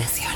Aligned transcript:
Espíritu 0.00 0.31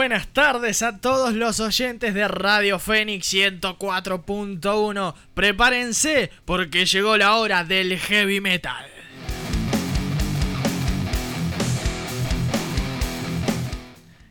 Buenas 0.00 0.28
tardes 0.28 0.80
a 0.80 0.96
todos 0.98 1.34
los 1.34 1.60
oyentes 1.60 2.14
de 2.14 2.26
Radio 2.26 2.78
Fénix 2.78 3.34
104.1. 3.34 5.14
Prepárense 5.34 6.30
porque 6.46 6.86
llegó 6.86 7.18
la 7.18 7.36
hora 7.36 7.64
del 7.64 7.98
heavy 7.98 8.40
metal. 8.40 8.86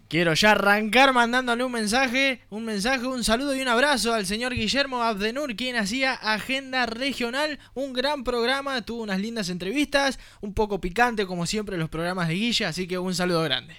Quiero 0.07 0.33
ya 0.33 0.53
arrancar 0.53 1.13
mandándole 1.13 1.63
un 1.63 1.71
mensaje, 1.71 2.41
un 2.49 2.65
mensaje, 2.65 3.05
un 3.05 3.23
saludo 3.23 3.55
y 3.55 3.61
un 3.61 3.67
abrazo 3.67 4.15
al 4.15 4.25
señor 4.25 4.55
Guillermo 4.55 5.03
Abdenur, 5.03 5.55
quien 5.55 5.75
hacía 5.75 6.13
Agenda 6.13 6.87
Regional, 6.87 7.59
un 7.75 7.93
gran 7.93 8.23
programa, 8.23 8.81
tuvo 8.81 9.03
unas 9.03 9.19
lindas 9.19 9.49
entrevistas, 9.49 10.17
un 10.41 10.55
poco 10.55 10.81
picante 10.81 11.27
como 11.27 11.45
siempre 11.45 11.77
los 11.77 11.89
programas 11.89 12.27
de 12.27 12.33
Guille, 12.33 12.65
así 12.65 12.87
que 12.87 12.97
un 12.97 13.13
saludo 13.13 13.43
grande. 13.43 13.77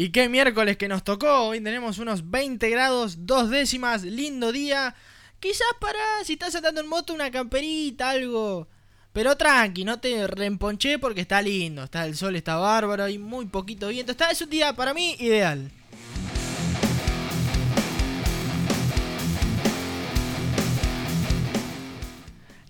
Y 0.00 0.10
qué 0.10 0.28
miércoles 0.28 0.76
que 0.76 0.86
nos 0.86 1.02
tocó. 1.02 1.48
Hoy 1.48 1.60
tenemos 1.60 1.98
unos 1.98 2.30
20 2.30 2.70
grados, 2.70 3.26
dos 3.26 3.50
décimas, 3.50 4.04
lindo 4.04 4.52
día. 4.52 4.94
Quizás 5.40 5.66
para 5.80 5.98
si 6.22 6.34
estás 6.34 6.54
andando 6.54 6.82
en 6.82 6.86
moto 6.86 7.12
una 7.12 7.32
camperita, 7.32 8.10
algo. 8.10 8.68
Pero 9.12 9.36
tranqui, 9.36 9.84
no 9.84 9.98
te 9.98 10.28
reemponché 10.28 11.00
porque 11.00 11.22
está 11.22 11.42
lindo. 11.42 11.82
Está 11.82 12.06
el 12.06 12.14
sol, 12.14 12.36
está 12.36 12.54
bárbaro, 12.58 13.02
hay 13.02 13.18
muy 13.18 13.46
poquito 13.46 13.88
viento. 13.88 14.12
Está, 14.12 14.30
es 14.30 14.40
un 14.40 14.50
día 14.50 14.72
para 14.76 14.94
mí 14.94 15.16
ideal. 15.18 15.68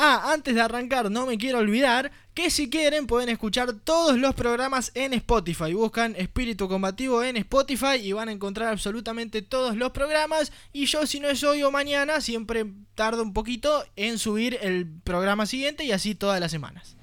Ah, 0.00 0.32
antes 0.32 0.54
de 0.54 0.60
arrancar, 0.60 1.10
no 1.10 1.26
me 1.26 1.38
quiero 1.38 1.58
olvidar 1.58 2.12
que 2.32 2.50
si 2.50 2.70
quieren 2.70 3.08
pueden 3.08 3.28
escuchar 3.30 3.72
todos 3.72 4.16
los 4.16 4.32
programas 4.36 4.92
en 4.94 5.12
Spotify. 5.12 5.72
Buscan 5.74 6.14
Espíritu 6.16 6.68
Combativo 6.68 7.24
en 7.24 7.36
Spotify 7.36 7.96
y 8.00 8.12
van 8.12 8.28
a 8.28 8.32
encontrar 8.32 8.68
absolutamente 8.68 9.42
todos 9.42 9.76
los 9.76 9.90
programas. 9.90 10.52
Y 10.72 10.86
yo, 10.86 11.04
si 11.04 11.18
no 11.18 11.28
es 11.28 11.42
hoy 11.42 11.64
o 11.64 11.72
mañana, 11.72 12.20
siempre 12.20 12.64
tardo 12.94 13.24
un 13.24 13.32
poquito 13.32 13.84
en 13.96 14.20
subir 14.20 14.56
el 14.62 14.86
programa 15.02 15.46
siguiente 15.46 15.82
y 15.82 15.90
así 15.90 16.14
todas 16.14 16.38
las 16.38 16.52
semanas. 16.52 16.94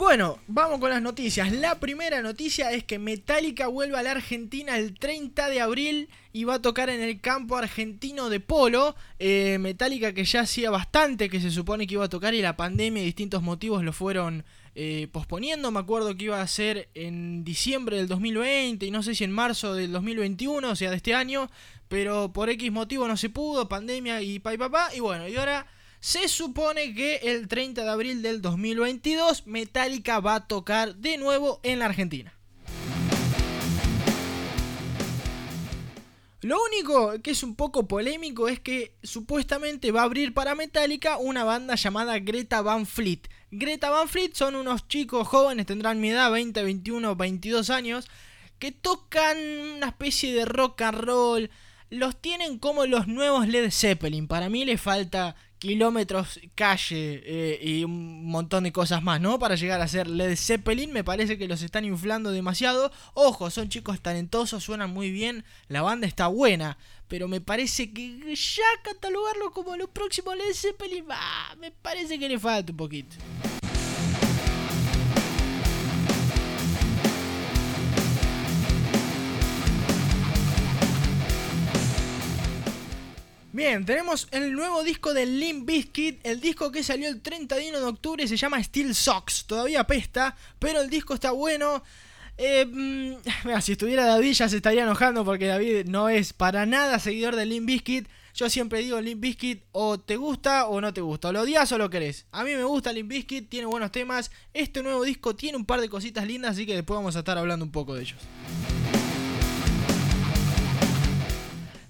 Bueno, 0.00 0.38
vamos 0.46 0.80
con 0.80 0.88
las 0.88 1.02
noticias. 1.02 1.52
La 1.52 1.78
primera 1.78 2.22
noticia 2.22 2.72
es 2.72 2.84
que 2.84 2.98
Metallica 2.98 3.66
vuelve 3.66 3.98
a 3.98 4.02
la 4.02 4.12
Argentina 4.12 4.78
el 4.78 4.98
30 4.98 5.50
de 5.50 5.60
abril 5.60 6.08
y 6.32 6.44
va 6.44 6.54
a 6.54 6.62
tocar 6.62 6.88
en 6.88 7.02
el 7.02 7.20
campo 7.20 7.58
argentino 7.58 8.30
de 8.30 8.40
polo. 8.40 8.96
Eh, 9.18 9.58
Metallica 9.60 10.14
que 10.14 10.24
ya 10.24 10.40
hacía 10.40 10.70
bastante 10.70 11.28
que 11.28 11.38
se 11.38 11.50
supone 11.50 11.86
que 11.86 11.96
iba 11.96 12.06
a 12.06 12.08
tocar 12.08 12.32
y 12.32 12.40
la 12.40 12.56
pandemia 12.56 13.02
y 13.02 13.04
distintos 13.04 13.42
motivos 13.42 13.84
lo 13.84 13.92
fueron 13.92 14.46
eh, 14.74 15.06
posponiendo. 15.12 15.70
Me 15.70 15.80
acuerdo 15.80 16.16
que 16.16 16.24
iba 16.24 16.40
a 16.40 16.46
ser 16.46 16.88
en 16.94 17.44
diciembre 17.44 17.98
del 17.98 18.08
2020 18.08 18.86
y 18.86 18.90
no 18.90 19.02
sé 19.02 19.14
si 19.14 19.24
en 19.24 19.32
marzo 19.32 19.74
del 19.74 19.92
2021, 19.92 20.66
o 20.66 20.76
sea, 20.76 20.88
de 20.88 20.96
este 20.96 21.14
año. 21.14 21.50
Pero 21.88 22.32
por 22.32 22.48
X 22.48 22.72
motivo 22.72 23.06
no 23.06 23.18
se 23.18 23.28
pudo, 23.28 23.68
pandemia 23.68 24.22
y 24.22 24.38
pa 24.38 24.54
y 24.54 24.56
papá. 24.56 24.88
Y 24.94 25.00
bueno, 25.00 25.28
y 25.28 25.36
ahora 25.36 25.66
se 26.00 26.28
supone 26.28 26.94
que 26.94 27.16
el 27.16 27.46
30 27.46 27.84
de 27.84 27.90
abril 27.90 28.22
del 28.22 28.40
2022 28.42 29.46
Metallica 29.46 30.20
va 30.20 30.36
a 30.36 30.46
tocar 30.46 30.96
de 30.96 31.18
nuevo 31.18 31.60
en 31.62 31.78
la 31.78 31.86
Argentina. 31.86 32.34
Lo 36.42 36.56
único 36.62 37.20
que 37.22 37.32
es 37.32 37.42
un 37.42 37.54
poco 37.54 37.86
polémico 37.86 38.48
es 38.48 38.58
que 38.60 38.94
supuestamente 39.02 39.92
va 39.92 40.00
a 40.00 40.04
abrir 40.04 40.32
para 40.32 40.54
Metallica 40.54 41.18
una 41.18 41.44
banda 41.44 41.74
llamada 41.74 42.18
Greta 42.18 42.62
Van 42.62 42.86
Fleet. 42.86 43.28
Greta 43.50 43.90
Van 43.90 44.08
Fleet 44.08 44.32
son 44.32 44.56
unos 44.56 44.88
chicos 44.88 45.28
jóvenes, 45.28 45.66
tendrán 45.66 46.00
mi 46.00 46.08
edad, 46.08 46.32
20, 46.32 46.62
21, 46.62 47.14
22 47.14 47.68
años, 47.68 48.08
que 48.58 48.72
tocan 48.72 49.36
una 49.76 49.88
especie 49.88 50.32
de 50.32 50.46
rock 50.46 50.80
and 50.80 51.00
roll. 51.00 51.50
Los 51.90 52.20
tienen 52.20 52.58
como 52.58 52.86
los 52.86 53.08
nuevos 53.08 53.48
Led 53.48 53.70
Zeppelin. 53.70 54.28
Para 54.28 54.48
mí 54.48 54.64
le 54.64 54.78
falta 54.78 55.34
kilómetros, 55.58 56.40
calle 56.54 57.22
eh, 57.24 57.60
y 57.62 57.84
un 57.84 58.24
montón 58.24 58.64
de 58.64 58.72
cosas 58.72 59.02
más, 59.02 59.20
¿no? 59.20 59.38
Para 59.38 59.56
llegar 59.56 59.80
a 59.80 59.88
ser 59.88 60.08
Led 60.08 60.34
Zeppelin, 60.36 60.92
me 60.92 61.04
parece 61.04 61.36
que 61.36 61.48
los 61.48 61.62
están 61.62 61.84
inflando 61.84 62.32
demasiado. 62.32 62.90
Ojo, 63.14 63.50
son 63.50 63.68
chicos 63.68 64.00
talentosos, 64.00 64.64
suenan 64.64 64.90
muy 64.90 65.10
bien, 65.10 65.44
la 65.68 65.82
banda 65.82 66.06
está 66.06 66.28
buena, 66.28 66.78
pero 67.08 67.28
me 67.28 67.40
parece 67.40 67.92
que 67.92 68.34
ya 68.34 68.82
catalogarlo 68.82 69.50
como 69.50 69.76
los 69.76 69.90
próximos 69.90 70.36
Led 70.36 70.54
Zeppelin, 70.54 71.04
me 71.58 71.70
parece 71.70 72.18
que 72.18 72.28
le 72.28 72.38
falta 72.38 72.72
un 72.72 72.78
poquito. 72.78 73.16
Bien, 83.52 83.84
tenemos 83.84 84.28
el 84.30 84.52
nuevo 84.52 84.84
disco 84.84 85.12
de 85.12 85.26
Limp 85.26 85.66
Bizkit, 85.66 86.24
el 86.24 86.40
disco 86.40 86.70
que 86.70 86.84
salió 86.84 87.08
el 87.08 87.20
31 87.20 87.80
de 87.80 87.84
octubre 87.84 88.28
se 88.28 88.36
llama 88.36 88.62
Steel 88.62 88.94
Socks, 88.94 89.44
todavía 89.44 89.82
pesta, 89.82 90.36
pero 90.60 90.80
el 90.80 90.88
disco 90.88 91.14
está 91.14 91.32
bueno. 91.32 91.82
Eh, 92.38 92.64
mm, 92.64 93.60
si 93.60 93.72
estuviera 93.72 94.06
David 94.06 94.34
ya 94.34 94.48
se 94.48 94.56
estaría 94.56 94.84
enojando 94.84 95.24
porque 95.24 95.46
David 95.46 95.86
no 95.86 96.08
es 96.08 96.32
para 96.32 96.64
nada 96.64 97.00
seguidor 97.00 97.34
de 97.34 97.44
Limp 97.44 97.66
Bizkit. 97.66 98.08
Yo 98.34 98.48
siempre 98.48 98.78
digo 98.78 99.00
Limp 99.00 99.20
Bizkit 99.20 99.64
o 99.72 99.98
te 99.98 100.14
gusta 100.14 100.68
o 100.68 100.80
no 100.80 100.94
te 100.94 101.00
gusta, 101.00 101.30
o 101.30 101.32
lo 101.32 101.40
odias 101.40 101.72
o 101.72 101.78
lo 101.78 101.90
querés. 101.90 102.26
A 102.30 102.44
mí 102.44 102.54
me 102.54 102.62
gusta 102.62 102.92
Limp 102.92 103.10
Bizkit, 103.10 103.48
tiene 103.48 103.66
buenos 103.66 103.90
temas. 103.90 104.30
Este 104.54 104.80
nuevo 104.80 105.02
disco 105.02 105.34
tiene 105.34 105.58
un 105.58 105.64
par 105.64 105.80
de 105.80 105.88
cositas 105.88 106.24
lindas, 106.24 106.52
así 106.52 106.66
que 106.66 106.76
después 106.76 106.96
vamos 106.96 107.16
a 107.16 107.18
estar 107.18 107.36
hablando 107.36 107.64
un 107.64 107.72
poco 107.72 107.96
de 107.96 108.02
ellos. 108.02 108.20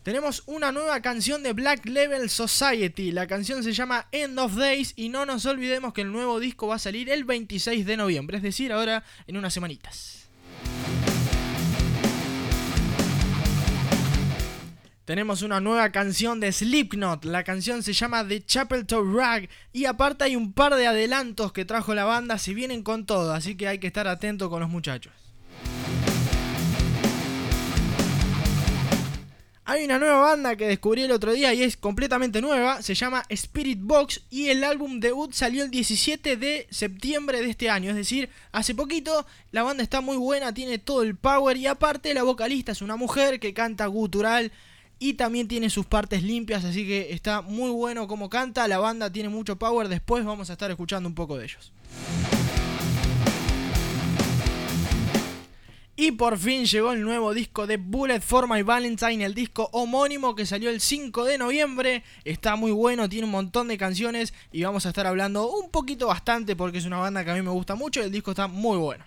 Tenemos 0.02 0.43
una 0.47 0.73
nueva 0.73 1.02
canción 1.02 1.43
de 1.43 1.52
Black 1.52 1.85
Level 1.85 2.31
Society. 2.31 3.12
La 3.12 3.26
canción 3.26 3.62
se 3.62 3.75
llama 3.75 4.06
End 4.12 4.38
of 4.38 4.56
Days 4.56 4.94
y 4.97 5.11
no 5.11 5.26
nos 5.26 5.44
olvidemos 5.44 5.93
que 5.93 6.00
el 6.00 6.11
nuevo 6.11 6.41
disco 6.41 6.67
va 6.69 6.76
a 6.76 6.79
salir 6.79 7.11
el 7.11 7.25
26 7.25 7.85
de 7.85 7.99
noviembre, 7.99 8.38
es 8.38 8.43
decir, 8.43 8.73
ahora 8.73 9.05
en 9.26 9.37
unas 9.37 9.52
semanitas. 9.52 10.31
Tenemos 15.05 15.43
una 15.43 15.61
nueva 15.61 15.91
canción 15.91 16.41
de 16.41 16.50
Slipknot. 16.50 17.26
La 17.26 17.44
canción 17.44 17.82
se 17.82 17.93
llama 17.93 18.26
The 18.26 18.43
Chapel 18.43 18.87
to 18.87 19.02
Rag. 19.02 19.50
Y 19.73 19.85
aparte 19.85 20.25
hay 20.25 20.37
un 20.37 20.55
par 20.55 20.76
de 20.76 20.87
adelantos 20.87 21.52
que 21.52 21.64
trajo 21.67 21.94
la 21.94 22.05
banda. 22.05 22.38
Si 22.38 22.55
vienen 22.55 22.82
con 22.82 23.05
todo. 23.05 23.35
Así 23.35 23.56
que 23.56 23.67
hay 23.67 23.81
que 23.81 23.88
estar 23.88 24.06
atento 24.06 24.49
con 24.49 24.61
los 24.61 24.70
muchachos. 24.70 25.12
Hay 29.70 29.84
una 29.84 30.00
nueva 30.00 30.20
banda 30.20 30.56
que 30.56 30.67
descubrí 30.67 31.02
el 31.02 31.12
otro 31.12 31.31
día 31.31 31.55
y 31.55 31.62
es 31.62 31.76
completamente 31.76 32.40
nueva, 32.40 32.82
se 32.82 32.96
llama 32.96 33.22
Spirit 33.28 33.78
Box 33.81 34.20
y 34.28 34.49
el 34.49 34.64
álbum 34.64 34.99
debut 34.99 35.32
salió 35.32 35.62
el 35.62 35.70
17 35.70 36.37
de 36.37 36.67
septiembre 36.70 37.40
de 37.40 37.50
este 37.50 37.70
año, 37.70 37.90
es 37.90 37.94
decir, 37.94 38.31
hace 38.50 38.75
poquito, 38.75 39.25
la 39.52 39.62
banda 39.62 39.84
está 39.84 40.00
muy 40.00 40.17
buena, 40.17 40.52
tiene 40.52 40.78
todo 40.78 41.05
el 41.05 41.14
power 41.14 41.56
y 41.56 41.69
aparte 41.69 42.12
la 42.14 42.25
vocalista 42.25 42.72
es 42.72 42.82
una 42.82 42.96
mujer 42.96 43.38
que 43.38 43.55
canta 43.55 43.87
gutural 43.87 44.50
y 44.99 45.14
también 45.14 45.46
tiene 45.46 45.70
sus 45.70 45.87
partes 45.87 46.25
limpias, 46.25 46.64
así 46.64 46.84
que 46.84 47.12
está 47.12 47.40
muy 47.40 47.70
bueno 47.70 48.08
como 48.08 48.28
canta, 48.28 48.66
la 48.66 48.81
banda 48.81 49.12
tiene 49.12 49.28
mucho 49.28 49.55
power, 49.55 49.87
después 49.87 50.25
vamos 50.25 50.50
a 50.50 50.55
estar 50.55 50.69
escuchando 50.73 51.08
un 51.08 51.14
poco 51.14 51.38
de 51.38 51.44
ellos. 51.44 51.70
Y 56.00 56.12
por 56.12 56.38
fin 56.38 56.64
llegó 56.64 56.93
el 56.93 57.02
nuevo 57.02 57.35
disco 57.35 57.67
de 57.67 57.76
Bullet 57.76 58.23
for 58.23 58.49
My 58.49 58.62
Valentine, 58.62 59.23
el 59.23 59.35
disco 59.35 59.69
homónimo 59.73 60.35
que 60.35 60.47
salió 60.47 60.70
el 60.70 60.81
5 60.81 61.26
de 61.26 61.37
noviembre. 61.37 62.05
Está 62.25 62.56
muy 62.56 62.73
bueno, 62.73 63.06
tiene 63.06 63.26
un 63.26 63.32
montón 63.32 63.69
de 63.69 63.76
canciones 63.76 64.32
y 64.50 64.62
vamos 64.62 64.87
a 64.87 64.88
estar 64.88 65.06
hablando 65.06 65.50
un 65.50 65.70
poquito 65.70 66.06
bastante 66.06 66.56
porque 66.56 66.79
es 66.79 66.87
una 66.87 66.97
banda 66.97 67.23
que 67.23 67.32
a 67.32 67.35
mí 67.35 67.43
me 67.43 67.50
gusta 67.50 67.75
mucho 67.75 68.00
y 68.00 68.05
el 68.05 68.12
disco 68.12 68.31
está 68.31 68.47
muy 68.47 68.79
bueno. 68.79 69.05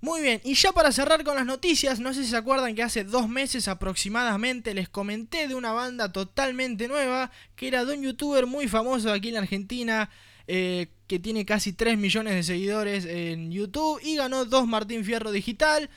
Muy 0.00 0.20
bien, 0.20 0.40
y 0.44 0.54
ya 0.54 0.70
para 0.70 0.92
cerrar 0.92 1.24
con 1.24 1.34
las 1.34 1.46
noticias, 1.46 1.98
no 1.98 2.14
sé 2.14 2.22
si 2.22 2.30
se 2.30 2.36
acuerdan 2.36 2.76
que 2.76 2.84
hace 2.84 3.02
dos 3.02 3.28
meses 3.28 3.66
aproximadamente 3.66 4.72
les 4.72 4.88
comenté 4.88 5.48
de 5.48 5.56
una 5.56 5.72
banda 5.72 6.12
totalmente 6.12 6.86
nueva 6.86 7.32
que 7.56 7.66
era 7.66 7.84
de 7.84 7.96
un 7.96 8.02
youtuber 8.02 8.46
muy 8.46 8.68
famoso 8.68 9.12
aquí 9.12 9.28
en 9.28 9.34
la 9.34 9.40
Argentina 9.40 10.10
eh, 10.46 10.88
que 11.06 11.18
tiene 11.18 11.44
casi 11.44 11.72
3 11.72 11.98
millones 11.98 12.34
de 12.34 12.42
seguidores 12.42 13.04
en 13.04 13.50
YouTube 13.50 14.00
y 14.02 14.16
ganó 14.16 14.44
dos 14.44 14.66
Martín 14.66 15.04
Fierro 15.04 15.30
Digital. 15.30 15.90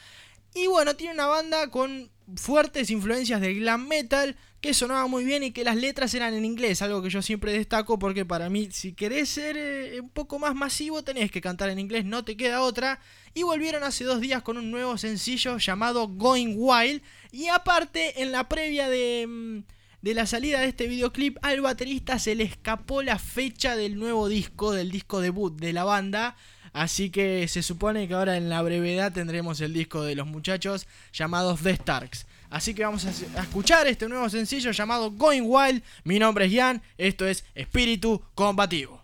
Y 0.53 0.67
bueno, 0.67 0.95
tiene 0.95 1.13
una 1.13 1.25
banda 1.27 1.69
con 1.69 2.09
fuertes 2.35 2.89
influencias 2.89 3.41
de 3.41 3.53
glam 3.53 3.87
metal 3.87 4.35
que 4.61 4.73
sonaba 4.73 5.05
muy 5.05 5.23
bien 5.23 5.43
y 5.43 5.51
que 5.51 5.63
las 5.63 5.75
letras 5.75 6.13
eran 6.15 6.33
en 6.33 6.43
inglés, 6.43 6.81
algo 6.81 7.03
que 7.03 7.11
yo 7.11 7.21
siempre 7.21 7.51
destaco 7.51 7.99
porque 7.99 8.25
para 8.25 8.49
mí 8.49 8.69
si 8.71 8.93
querés 8.93 9.29
ser 9.29 9.55
eh, 9.57 9.99
un 10.01 10.09
poco 10.09 10.39
más 10.39 10.55
masivo 10.55 11.03
tenés 11.03 11.29
que 11.29 11.39
cantar 11.39 11.69
en 11.69 11.77
inglés, 11.77 12.03
no 12.03 12.25
te 12.25 12.35
queda 12.35 12.61
otra. 12.61 12.99
Y 13.33 13.43
volvieron 13.43 13.83
hace 13.83 14.05
dos 14.05 14.21
días 14.21 14.41
con 14.41 14.57
un 14.57 14.71
nuevo 14.71 14.97
sencillo 14.97 15.57
llamado 15.57 16.07
Going 16.07 16.55
Wild 16.57 17.01
y 17.31 17.47
aparte 17.47 18.21
en 18.21 18.31
la 18.31 18.49
previa 18.49 18.89
de... 18.89 19.25
Mm, 19.27 19.74
de 20.05 20.13
la 20.13 20.27
salida 20.27 20.59
de 20.59 20.67
este 20.67 20.85
videoclip, 20.85 21.39
al 21.41 21.61
baterista 21.61 22.19
se 22.19 22.35
le 22.35 22.43
escapó 22.43 23.01
la 23.01 23.17
fecha 23.17 23.75
del 23.75 23.97
nuevo 23.97 24.27
disco, 24.27 24.71
del 24.71 24.91
disco 24.91 25.19
debut 25.19 25.59
de 25.59 25.73
la 25.73 25.83
banda. 25.83 26.35
Así 26.73 27.09
que 27.09 27.47
se 27.47 27.63
supone 27.63 28.07
que 28.07 28.13
ahora 28.13 28.37
en 28.37 28.47
la 28.47 28.61
brevedad 28.61 29.11
tendremos 29.13 29.61
el 29.61 29.73
disco 29.73 30.03
de 30.03 30.13
los 30.13 30.27
muchachos 30.27 30.85
llamados 31.11 31.61
The 31.61 31.77
Starks. 31.77 32.27
Así 32.51 32.75
que 32.75 32.85
vamos 32.85 33.03
a 33.05 33.41
escuchar 33.41 33.87
este 33.87 34.07
nuevo 34.07 34.29
sencillo 34.29 34.69
llamado 34.69 35.09
Going 35.09 35.41
Wild. 35.43 35.81
Mi 36.03 36.19
nombre 36.19 36.45
es 36.45 36.51
Ian, 36.51 36.83
esto 36.99 37.25
es 37.25 37.43
Espíritu 37.55 38.21
Combativo. 38.35 39.01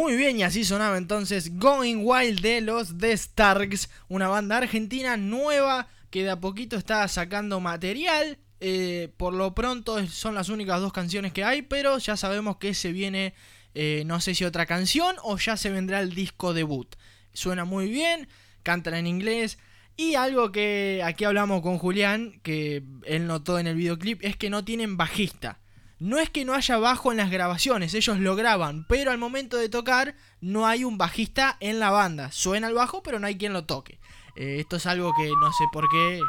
Muy 0.00 0.16
bien, 0.16 0.38
y 0.38 0.42
así 0.44 0.64
sonaba 0.64 0.96
entonces 0.96 1.58
Going 1.58 1.98
Wild 2.02 2.40
de 2.40 2.62
los 2.62 2.96
The 2.96 3.14
Starks, 3.14 3.90
una 4.08 4.28
banda 4.28 4.56
argentina 4.56 5.18
nueva 5.18 5.88
que 6.08 6.24
de 6.24 6.30
a 6.30 6.40
poquito 6.40 6.78
está 6.78 7.06
sacando 7.06 7.60
material. 7.60 8.38
Eh, 8.60 9.12
por 9.18 9.34
lo 9.34 9.54
pronto 9.54 10.06
son 10.06 10.34
las 10.34 10.48
únicas 10.48 10.80
dos 10.80 10.94
canciones 10.94 11.34
que 11.34 11.44
hay, 11.44 11.60
pero 11.60 11.98
ya 11.98 12.16
sabemos 12.16 12.56
que 12.56 12.72
se 12.72 12.92
viene, 12.92 13.34
eh, 13.74 14.04
no 14.06 14.22
sé 14.22 14.34
si 14.34 14.46
otra 14.46 14.64
canción 14.64 15.16
o 15.22 15.36
ya 15.36 15.58
se 15.58 15.68
vendrá 15.68 16.00
el 16.00 16.14
disco 16.14 16.54
debut. 16.54 16.96
Suena 17.34 17.66
muy 17.66 17.90
bien, 17.90 18.26
cantan 18.62 18.94
en 18.94 19.06
inglés. 19.06 19.58
Y 19.98 20.14
algo 20.14 20.50
que 20.50 21.02
aquí 21.04 21.24
hablamos 21.24 21.60
con 21.60 21.76
Julián, 21.76 22.40
que 22.42 22.82
él 23.04 23.26
notó 23.26 23.58
en 23.58 23.66
el 23.66 23.76
videoclip, 23.76 24.24
es 24.24 24.34
que 24.34 24.48
no 24.48 24.64
tienen 24.64 24.96
bajista. 24.96 25.59
No 26.00 26.18
es 26.18 26.30
que 26.30 26.44
no 26.44 26.54
haya 26.54 26.78
bajo 26.78 27.10
en 27.10 27.18
las 27.18 27.30
grabaciones, 27.30 27.92
ellos 27.94 28.18
lo 28.18 28.34
graban, 28.34 28.86
pero 28.88 29.10
al 29.10 29.18
momento 29.18 29.58
de 29.58 29.68
tocar 29.68 30.14
no 30.40 30.66
hay 30.66 30.82
un 30.82 30.96
bajista 30.96 31.58
en 31.60 31.78
la 31.78 31.90
banda. 31.90 32.32
Suena 32.32 32.68
el 32.68 32.74
bajo, 32.74 33.02
pero 33.02 33.18
no 33.18 33.26
hay 33.26 33.36
quien 33.36 33.52
lo 33.52 33.66
toque. 33.66 34.00
Eh, 34.34 34.56
esto 34.60 34.76
es 34.76 34.86
algo 34.86 35.12
que 35.14 35.28
no 35.28 35.52
sé 35.52 35.64
por 35.72 35.88
qué. 35.90 36.20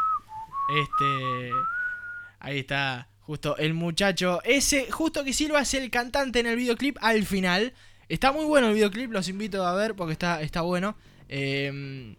Este. 0.77 1.51
Ahí 2.39 2.59
está. 2.59 3.07
Justo 3.21 3.55
el 3.57 3.73
muchacho. 3.73 4.41
Ese, 4.43 4.91
justo 4.91 5.23
que 5.23 5.31
Silva 5.31 5.61
es 5.61 5.73
el 5.73 5.89
cantante 5.89 6.41
en 6.41 6.47
el 6.47 6.57
videoclip 6.57 6.97
al 6.99 7.25
final. 7.25 7.73
Está 8.09 8.33
muy 8.33 8.43
bueno 8.43 8.67
el 8.67 8.73
videoclip, 8.73 9.11
los 9.11 9.29
invito 9.29 9.65
a 9.65 9.73
ver 9.73 9.95
porque 9.95 10.13
está, 10.13 10.41
está 10.41 10.61
bueno. 10.61 10.97
Eh, 11.29 12.13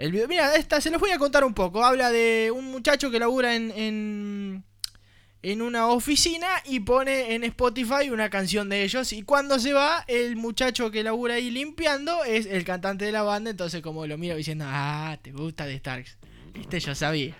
el 0.00 0.12
video, 0.12 0.26
mira, 0.26 0.56
esta 0.56 0.80
se 0.80 0.90
los 0.90 0.98
voy 0.98 1.10
a 1.10 1.18
contar 1.18 1.44
un 1.44 1.52
poco. 1.52 1.84
Habla 1.84 2.10
de 2.10 2.50
un 2.50 2.64
muchacho 2.64 3.10
que 3.10 3.18
labura 3.18 3.54
en, 3.54 4.64
en 5.42 5.62
una 5.62 5.88
oficina 5.88 6.46
y 6.64 6.80
pone 6.80 7.34
en 7.34 7.44
Spotify 7.44 8.10
una 8.10 8.28
canción 8.30 8.68
de 8.68 8.82
ellos. 8.82 9.12
Y 9.12 9.22
cuando 9.22 9.58
se 9.58 9.72
va, 9.72 10.04
el 10.06 10.36
muchacho 10.36 10.90
que 10.90 11.02
labura 11.02 11.34
ahí 11.34 11.50
limpiando 11.50 12.24
es 12.24 12.46
el 12.46 12.64
cantante 12.64 13.04
de 13.04 13.12
la 13.12 13.22
banda. 13.22 13.50
Entonces, 13.50 13.82
como 13.82 14.06
lo 14.06 14.18
miro 14.18 14.36
diciendo, 14.36 14.64
ah, 14.68 15.18
te 15.22 15.32
gusta 15.32 15.66
de 15.66 15.78
Starks. 15.78 16.18
Viste, 16.52 16.80
yo 16.80 16.94
sabía. 16.94 17.34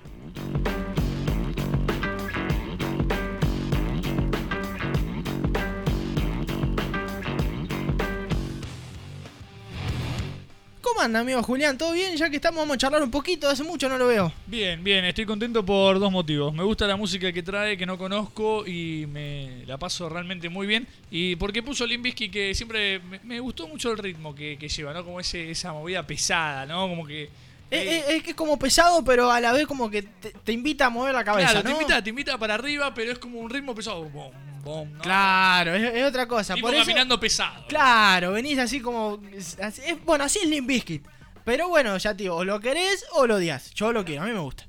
¿Cómo 10.90 11.02
anda, 11.02 11.20
amigo 11.20 11.40
Julián? 11.40 11.78
¿Todo 11.78 11.92
bien? 11.92 12.16
Ya 12.16 12.28
que 12.28 12.36
estamos, 12.36 12.58
vamos 12.58 12.74
a 12.74 12.78
charlar 12.78 13.00
un 13.00 13.12
poquito. 13.12 13.48
Hace 13.48 13.62
mucho 13.62 13.88
no 13.88 13.96
lo 13.96 14.08
veo. 14.08 14.32
Bien, 14.46 14.82
bien, 14.82 15.04
estoy 15.04 15.24
contento 15.24 15.64
por 15.64 16.00
dos 16.00 16.10
motivos. 16.10 16.52
Me 16.52 16.64
gusta 16.64 16.84
la 16.88 16.96
música 16.96 17.32
que 17.32 17.44
trae, 17.44 17.76
que 17.76 17.86
no 17.86 17.96
conozco 17.96 18.66
y 18.66 19.06
me 19.06 19.62
la 19.66 19.78
paso 19.78 20.08
realmente 20.08 20.48
muy 20.48 20.66
bien. 20.66 20.88
Y 21.08 21.36
porque 21.36 21.62
puso 21.62 21.86
Limbisky, 21.86 22.28
que 22.28 22.56
siempre 22.56 22.98
me, 22.98 23.20
me, 23.20 23.38
gustó 23.38 23.68
mucho 23.68 23.92
el 23.92 23.98
ritmo 23.98 24.34
que, 24.34 24.58
que 24.58 24.68
lleva, 24.68 24.92
¿no? 24.92 25.04
Como 25.04 25.20
ese, 25.20 25.52
esa 25.52 25.72
movida 25.72 26.04
pesada, 26.04 26.66
¿no? 26.66 26.88
Como 26.88 27.06
que. 27.06 27.30
Es, 27.70 27.86
es, 27.86 28.08
es, 28.08 28.22
que 28.24 28.30
es 28.30 28.36
como 28.36 28.58
pesado, 28.58 29.04
pero 29.04 29.30
a 29.30 29.40
la 29.40 29.52
vez 29.52 29.68
como 29.68 29.88
que 29.88 30.02
te, 30.02 30.32
te 30.32 30.52
invita 30.52 30.86
a 30.86 30.90
mover 30.90 31.14
la 31.14 31.22
cabeza. 31.22 31.52
Claro, 31.52 31.68
¿no? 31.68 31.76
te, 31.76 31.82
invita, 31.82 32.02
te 32.02 32.10
invita 32.10 32.36
para 32.36 32.54
arriba, 32.54 32.92
pero 32.92 33.12
es 33.12 33.18
como 33.20 33.38
un 33.38 33.48
ritmo 33.48 33.76
pesado. 33.76 34.02
Bom, 34.06 34.32
Claro, 35.00 35.74
es, 35.74 35.94
es, 35.94 36.04
otra 36.04 36.26
cosa. 36.26 36.54
Tipo 36.54 36.68
Por 36.68 36.74
eso, 36.74 37.20
pesado. 37.20 37.64
Claro, 37.68 38.32
venís 38.32 38.58
así 38.58 38.80
como. 38.80 39.20
Así, 39.62 39.82
es, 39.84 40.04
bueno, 40.04 40.24
así 40.24 40.40
es 40.42 40.48
Limp 40.48 40.68
Bizkit. 40.68 41.06
Pero 41.44 41.68
bueno, 41.68 41.96
ya 41.98 42.14
te 42.16 42.24
digo, 42.24 42.36
o 42.36 42.44
lo 42.44 42.60
querés 42.60 43.04
o 43.12 43.26
lo 43.26 43.36
odias. 43.36 43.72
Yo 43.72 43.92
lo 43.92 44.04
quiero, 44.04 44.22
a 44.22 44.26
mí 44.26 44.32
me 44.32 44.40
gusta. 44.40 44.66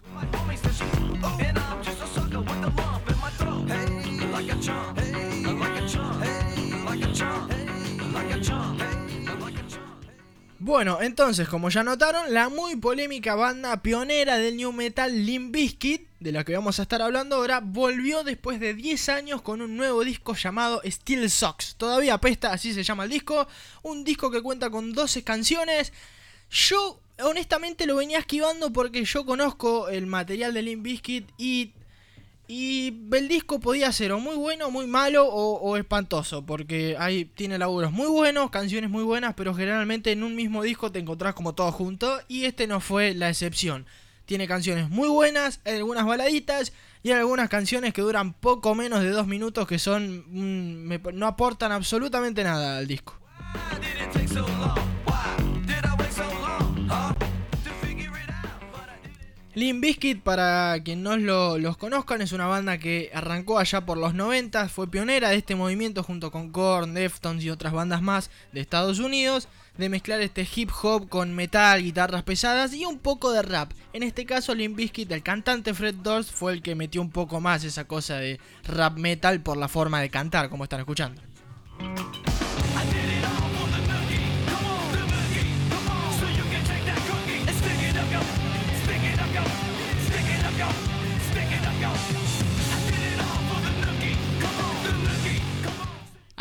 Bueno, 10.63 10.99
entonces, 11.01 11.49
como 11.49 11.69
ya 11.69 11.83
notaron, 11.83 12.35
la 12.35 12.47
muy 12.47 12.75
polémica 12.75 13.33
banda 13.33 13.81
pionera 13.81 14.37
del 14.37 14.57
new 14.57 14.71
metal 14.71 15.25
Limp 15.25 15.51
Bizkit, 15.51 16.07
de 16.19 16.31
la 16.31 16.43
que 16.43 16.53
vamos 16.53 16.77
a 16.77 16.83
estar 16.83 17.01
hablando 17.01 17.37
ahora, 17.37 17.61
volvió 17.61 18.23
después 18.23 18.59
de 18.59 18.75
10 18.75 19.09
años 19.09 19.41
con 19.41 19.63
un 19.63 19.75
nuevo 19.75 20.03
disco 20.03 20.35
llamado 20.35 20.79
Steel 20.85 21.31
Socks. 21.31 21.73
Todavía 21.77 22.13
apesta, 22.13 22.53
así 22.53 22.75
se 22.75 22.83
llama 22.83 23.05
el 23.05 23.09
disco. 23.09 23.47
Un 23.81 24.03
disco 24.03 24.29
que 24.29 24.43
cuenta 24.43 24.69
con 24.69 24.93
12 24.93 25.23
canciones. 25.23 25.93
Yo 26.51 26.99
honestamente 27.23 27.87
lo 27.87 27.95
venía 27.95 28.19
esquivando 28.19 28.71
porque 28.71 29.03
yo 29.03 29.25
conozco 29.25 29.89
el 29.89 30.05
material 30.05 30.53
de 30.53 30.61
Limp 30.61 30.83
Bizkit 30.83 31.27
y 31.39 31.71
y 32.53 33.07
el 33.13 33.29
disco 33.29 33.61
podía 33.61 33.89
ser 33.93 34.11
o 34.11 34.19
muy 34.19 34.35
bueno, 34.35 34.69
muy 34.71 34.85
malo 34.85 35.25
o, 35.25 35.77
espantoso, 35.77 36.45
porque 36.45 36.97
ahí 36.99 37.23
tiene 37.23 37.57
laburos 37.57 37.93
muy 37.93 38.07
buenos, 38.07 38.51
canciones 38.51 38.89
muy 38.89 39.05
buenas, 39.05 39.35
pero 39.35 39.55
generalmente 39.55 40.11
en 40.11 40.21
un 40.21 40.35
mismo 40.35 40.61
disco 40.61 40.91
te 40.91 40.99
encontrás 40.99 41.33
como 41.33 41.55
todo 41.55 41.71
junto 41.71 42.19
y 42.27 42.43
este 42.43 42.67
no 42.67 42.81
fue 42.81 43.13
la 43.13 43.29
excepción. 43.29 43.85
Tiene 44.25 44.49
canciones 44.49 44.89
muy 44.89 45.07
buenas, 45.07 45.61
algunas 45.63 46.05
baladitas 46.05 46.73
y 47.03 47.11
algunas 47.11 47.47
canciones 47.47 47.93
que 47.93 48.01
duran 48.01 48.33
poco 48.33 48.75
menos 48.75 49.01
de 49.01 49.11
dos 49.11 49.27
minutos 49.27 49.65
que 49.65 49.79
son 49.79 50.25
mm, 50.27 50.87
me, 50.87 50.99
no 51.13 51.27
aportan 51.27 51.71
absolutamente 51.71 52.43
nada 52.43 52.79
al 52.79 52.87
disco. 52.87 53.17
Limp 59.53 59.81
Bizkit, 59.81 60.21
para 60.21 60.79
quien 60.81 61.03
no 61.03 61.17
lo, 61.17 61.57
los 61.57 61.75
conozcan, 61.75 62.21
es 62.21 62.31
una 62.31 62.47
banda 62.47 62.77
que 62.77 63.11
arrancó 63.13 63.59
allá 63.59 63.85
por 63.85 63.97
los 63.97 64.13
90, 64.13 64.69
fue 64.69 64.89
pionera 64.89 65.29
de 65.29 65.35
este 65.35 65.55
movimiento 65.55 66.03
junto 66.03 66.31
con 66.31 66.51
Korn, 66.51 66.93
Deftones 66.93 67.43
y 67.43 67.49
otras 67.49 67.73
bandas 67.73 68.01
más 68.01 68.29
de 68.53 68.61
Estados 68.61 68.99
Unidos, 68.99 69.49
de 69.77 69.89
mezclar 69.89 70.21
este 70.21 70.47
hip 70.55 70.69
hop 70.81 71.09
con 71.09 71.33
metal, 71.35 71.83
guitarras 71.83 72.23
pesadas 72.23 72.73
y 72.73 72.85
un 72.85 72.97
poco 72.97 73.33
de 73.33 73.41
rap. 73.41 73.73
En 73.91 74.03
este 74.03 74.25
caso, 74.25 74.55
Limp 74.55 74.77
Bizkit, 74.77 75.11
el 75.11 75.21
cantante 75.21 75.73
Fred 75.73 75.95
Durst, 75.95 76.31
fue 76.31 76.53
el 76.53 76.61
que 76.61 76.75
metió 76.75 77.01
un 77.01 77.11
poco 77.11 77.41
más 77.41 77.65
esa 77.65 77.83
cosa 77.83 78.17
de 78.17 78.39
rap 78.63 78.97
metal 78.97 79.41
por 79.41 79.57
la 79.57 79.67
forma 79.67 79.99
de 79.99 80.09
cantar, 80.09 80.49
como 80.49 80.63
están 80.63 80.79
escuchando. 80.79 81.21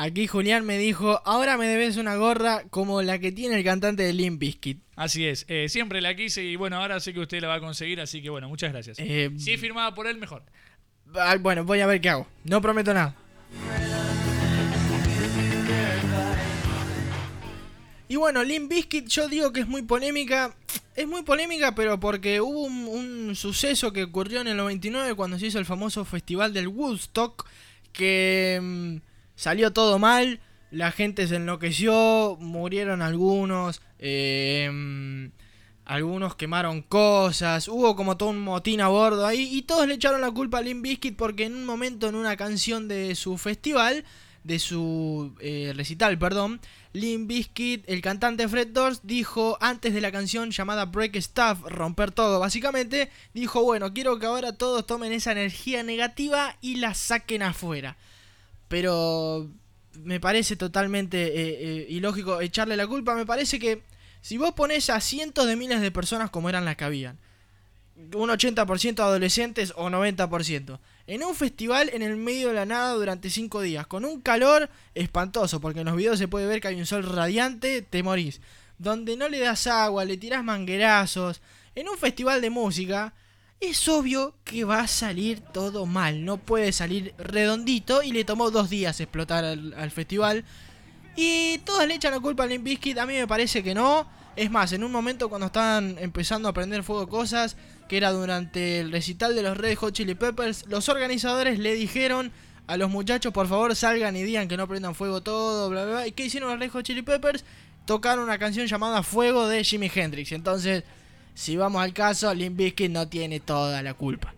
Aquí 0.03 0.27
Julián 0.27 0.65
me 0.65 0.79
dijo, 0.79 1.21
ahora 1.27 1.59
me 1.59 1.67
debes 1.67 1.99
una 1.99 2.17
gorra 2.17 2.63
como 2.71 3.03
la 3.03 3.19
que 3.19 3.33
tiene 3.33 3.57
el 3.57 3.63
cantante 3.63 4.03
de 4.03 4.15
Limp 4.15 4.41
Bizkit. 4.41 4.81
Así 4.97 5.27
es, 5.27 5.45
eh, 5.47 5.69
siempre 5.69 6.01
la 6.01 6.17
quise 6.17 6.43
y 6.43 6.57
bueno, 6.57 6.79
ahora 6.79 7.01
sé 7.01 7.13
que 7.13 7.21
usted 7.21 7.43
la 7.43 7.49
va 7.49 7.57
a 7.57 7.61
conseguir, 7.61 8.01
así 8.01 8.23
que 8.23 8.31
bueno, 8.31 8.49
muchas 8.49 8.73
gracias. 8.73 8.99
Eh, 8.99 9.31
si 9.37 9.53
es 9.53 9.61
firmada 9.61 9.95
por 9.95 10.07
él, 10.07 10.17
mejor. 10.17 10.43
Bueno, 11.41 11.67
voy 11.67 11.81
a 11.81 11.87
ver 11.87 12.01
qué 12.01 12.09
hago. 12.09 12.27
No 12.45 12.63
prometo 12.63 12.95
nada. 12.95 13.15
Y 18.09 18.17
bueno, 18.17 18.43
Limp 18.43 18.71
Bizkit 18.71 19.07
yo 19.07 19.29
digo 19.29 19.53
que 19.53 19.61
es 19.61 19.69
muy 19.69 19.83
polémica. 19.83 20.57
Es 20.97 21.07
muy 21.07 21.25
polémica, 21.25 21.75
pero 21.75 22.01
porque 22.01 22.41
hubo 22.41 22.63
un, 22.63 22.89
un, 22.89 23.37
suceso 23.37 23.93
que 23.93 24.05
ocurrió 24.05 24.41
en 24.41 24.49
el 24.49 24.57
99 24.57 25.15
cuando 25.15 25.39
se 25.39 25.49
hizo 25.49 25.59
el 25.59 25.67
famoso 25.67 26.07
festival 26.07 26.55
del 26.55 26.69
Woodstock. 26.69 27.47
Que 27.93 28.59
mmm, 28.63 29.10
salió 29.41 29.73
todo 29.73 29.99
mal. 29.99 30.41
La 30.71 30.93
gente 30.93 31.27
se 31.27 31.37
enloqueció. 31.37 32.37
Murieron 32.39 33.01
algunos. 33.01 33.81
Eh, 33.99 35.31
algunos 35.87 36.37
quemaron 36.37 36.83
cosas. 36.83 37.67
Hubo 37.67 37.97
como 37.97 38.19
todo 38.19 38.29
un 38.29 38.41
motín 38.41 38.83
a 38.83 38.89
bordo 38.89 39.27
ahí. 39.27 39.49
Y 39.51 39.63
todos 39.63 39.89
le 39.89 39.95
echaron 39.95 40.21
la 40.21 40.31
culpa 40.31 40.59
a 40.59 40.63
Limp 40.63 40.83
Bizkit 40.83 41.17
porque 41.17 41.47
en 41.47 41.55
un 41.55 41.65
momento 41.65 42.09
en 42.09 42.17
una 42.17 42.37
canción 42.37 42.87
de 42.87 43.15
su 43.15 43.39
festival. 43.39 44.05
De 44.45 44.59
su 44.59 45.35
eh, 45.41 45.75
recital, 45.77 46.19
perdón 46.19 46.63
Limp 46.95 47.29
Bizkit, 47.29 47.85
el 47.89 48.01
cantante 48.01 48.49
Fred 48.49 48.69
Durst, 48.69 49.05
dijo 49.05 49.59
antes 49.61 49.93
de 49.93 50.01
la 50.01 50.11
canción 50.11 50.51
llamada 50.51 50.87
Break 50.87 51.21
Stuff, 51.21 51.61
romper 51.67 52.11
todo 52.11 52.41
básicamente, 52.41 53.11
dijo, 53.35 53.63
bueno, 53.63 53.93
quiero 53.93 54.19
que 54.19 54.25
ahora 54.25 54.55
todos 54.55 54.87
tomen 54.87 55.13
esa 55.13 55.33
energía 55.33 55.83
negativa 55.83 56.57
y 56.63 56.77
la 56.77 56.95
saquen 56.95 57.43
afuera. 57.43 57.99
Pero 58.71 59.51
me 59.95 60.21
parece 60.21 60.55
totalmente 60.55 61.19
eh, 61.27 61.59
eh, 61.61 61.87
ilógico 61.89 62.41
echarle 62.41 62.77
la 62.77 62.87
culpa, 62.87 63.17
me 63.17 63.27
parece 63.27 63.59
que 63.59 63.83
si 64.21 64.39
vos 64.39 64.53
pones 64.53 64.91
a 64.91 65.01
cientos 65.01 65.49
de 65.49 65.57
miles 65.57 65.81
de 65.81 65.91
personas 65.91 66.31
como 66.31 66.49
eran 66.49 66.65
las 66.65 66.77
que 66.77 66.85
habían, 66.85 67.19
un 68.15 68.31
80% 68.31 69.01
adolescentes 69.01 69.73
o 69.75 69.91
90%, 69.91 70.79
en 71.09 71.25
un 71.25 71.35
festival 71.35 71.91
en 71.93 72.03
el 72.03 72.15
medio 72.15 72.49
de 72.49 72.55
la 72.55 72.65
nada 72.65 72.95
durante 72.95 73.29
5 73.29 73.61
días, 73.61 73.89
con 73.89 74.05
un 74.05 74.21
calor 74.21 74.71
espantoso, 74.95 75.61
porque 75.61 75.81
en 75.81 75.87
los 75.87 75.97
videos 75.97 76.21
se 76.21 76.29
puede 76.29 76.47
ver 76.47 76.61
que 76.61 76.69
hay 76.69 76.77
un 76.79 76.87
sol 76.87 77.03
radiante, 77.03 77.83
te 77.83 78.05
morís. 78.05 78.41
Donde 78.79 79.17
no 79.17 79.29
le 79.29 79.41
das 79.41 79.67
agua, 79.67 80.05
le 80.05 80.17
tirás 80.17 80.45
manguerazos. 80.45 81.43
En 81.75 81.89
un 81.89 81.99
festival 81.99 82.41
de 82.41 82.51
música, 82.51 83.13
es 83.61 83.89
obvio 83.89 84.35
que 84.45 84.65
va 84.65 84.81
a 84.81 84.89
salir 84.89 85.41
todo 85.41 85.87
mal. 85.87 86.25
No 86.25 86.39
puede 86.39 86.73
salir 86.73 87.15
redondito 87.19 88.03
y 88.03 88.13
le 88.13 88.25
tomó 88.25 88.51
dos 88.51 88.71
días 88.71 89.01
explotar 89.01 89.45
al, 89.45 89.75
al 89.75 89.91
festival. 89.91 90.45
Y 91.17 91.59
todas 91.59 91.87
le 91.87 91.95
echan 91.95 92.13
la 92.13 92.21
culpa 92.21 92.45
a 92.45 92.47
Limp 92.47 92.67
a 92.99 93.07
mí 93.07 93.15
me 93.15 93.27
parece 93.27 93.63
que 93.63 93.75
no. 93.75 94.09
Es 94.37 94.51
más, 94.51 94.73
en 94.73 94.85
un 94.85 94.93
momento 94.93 95.29
cuando 95.29 95.49
estaban 95.49 95.97
empezando 95.99 96.49
a 96.49 96.55
prender 96.55 96.83
fuego 96.83 97.09
cosas, 97.09 97.57
que 97.89 97.97
era 97.97 98.11
durante 98.13 98.81
el 98.81 98.91
recital 98.93 99.35
de 99.35 99.43
los 99.43 99.57
Red 99.57 99.77
Hot 99.77 99.93
Chili 99.93 100.15
Peppers, 100.15 100.65
los 100.69 100.89
organizadores 100.89 101.59
le 101.59 101.75
dijeron 101.75 102.33
a 102.67 102.77
los 102.77 102.89
muchachos, 102.89 103.33
por 103.33 103.49
favor, 103.49 103.75
salgan 103.75 104.17
y 104.17 104.23
digan 104.23 104.47
que 104.47 104.57
no 104.57 104.69
prendan 104.69 104.95
fuego 104.95 105.23
todo, 105.23 105.69
bla, 105.69 105.85
bla, 105.85 105.93
bla. 105.93 106.07
¿Y 106.07 106.13
qué 106.13 106.25
hicieron 106.25 106.51
los 106.51 106.59
Red 106.59 106.71
Hot 106.71 106.85
Chili 106.85 107.03
Peppers? 107.03 107.45
Tocaron 107.85 108.25
una 108.25 108.39
canción 108.39 108.67
llamada 108.67 109.03
Fuego 109.03 109.49
de 109.49 109.65
Jimi 109.65 109.91
Hendrix. 109.93 110.33
Entonces, 110.33 110.85
si 111.41 111.57
vamos 111.57 111.81
al 111.81 111.95
caso, 111.95 112.35
Limp 112.35 112.59
Bizkit 112.59 112.91
no 112.91 113.09
tiene 113.09 113.41
toda 113.41 113.83
la 113.83 113.95
culpa. 113.95 114.35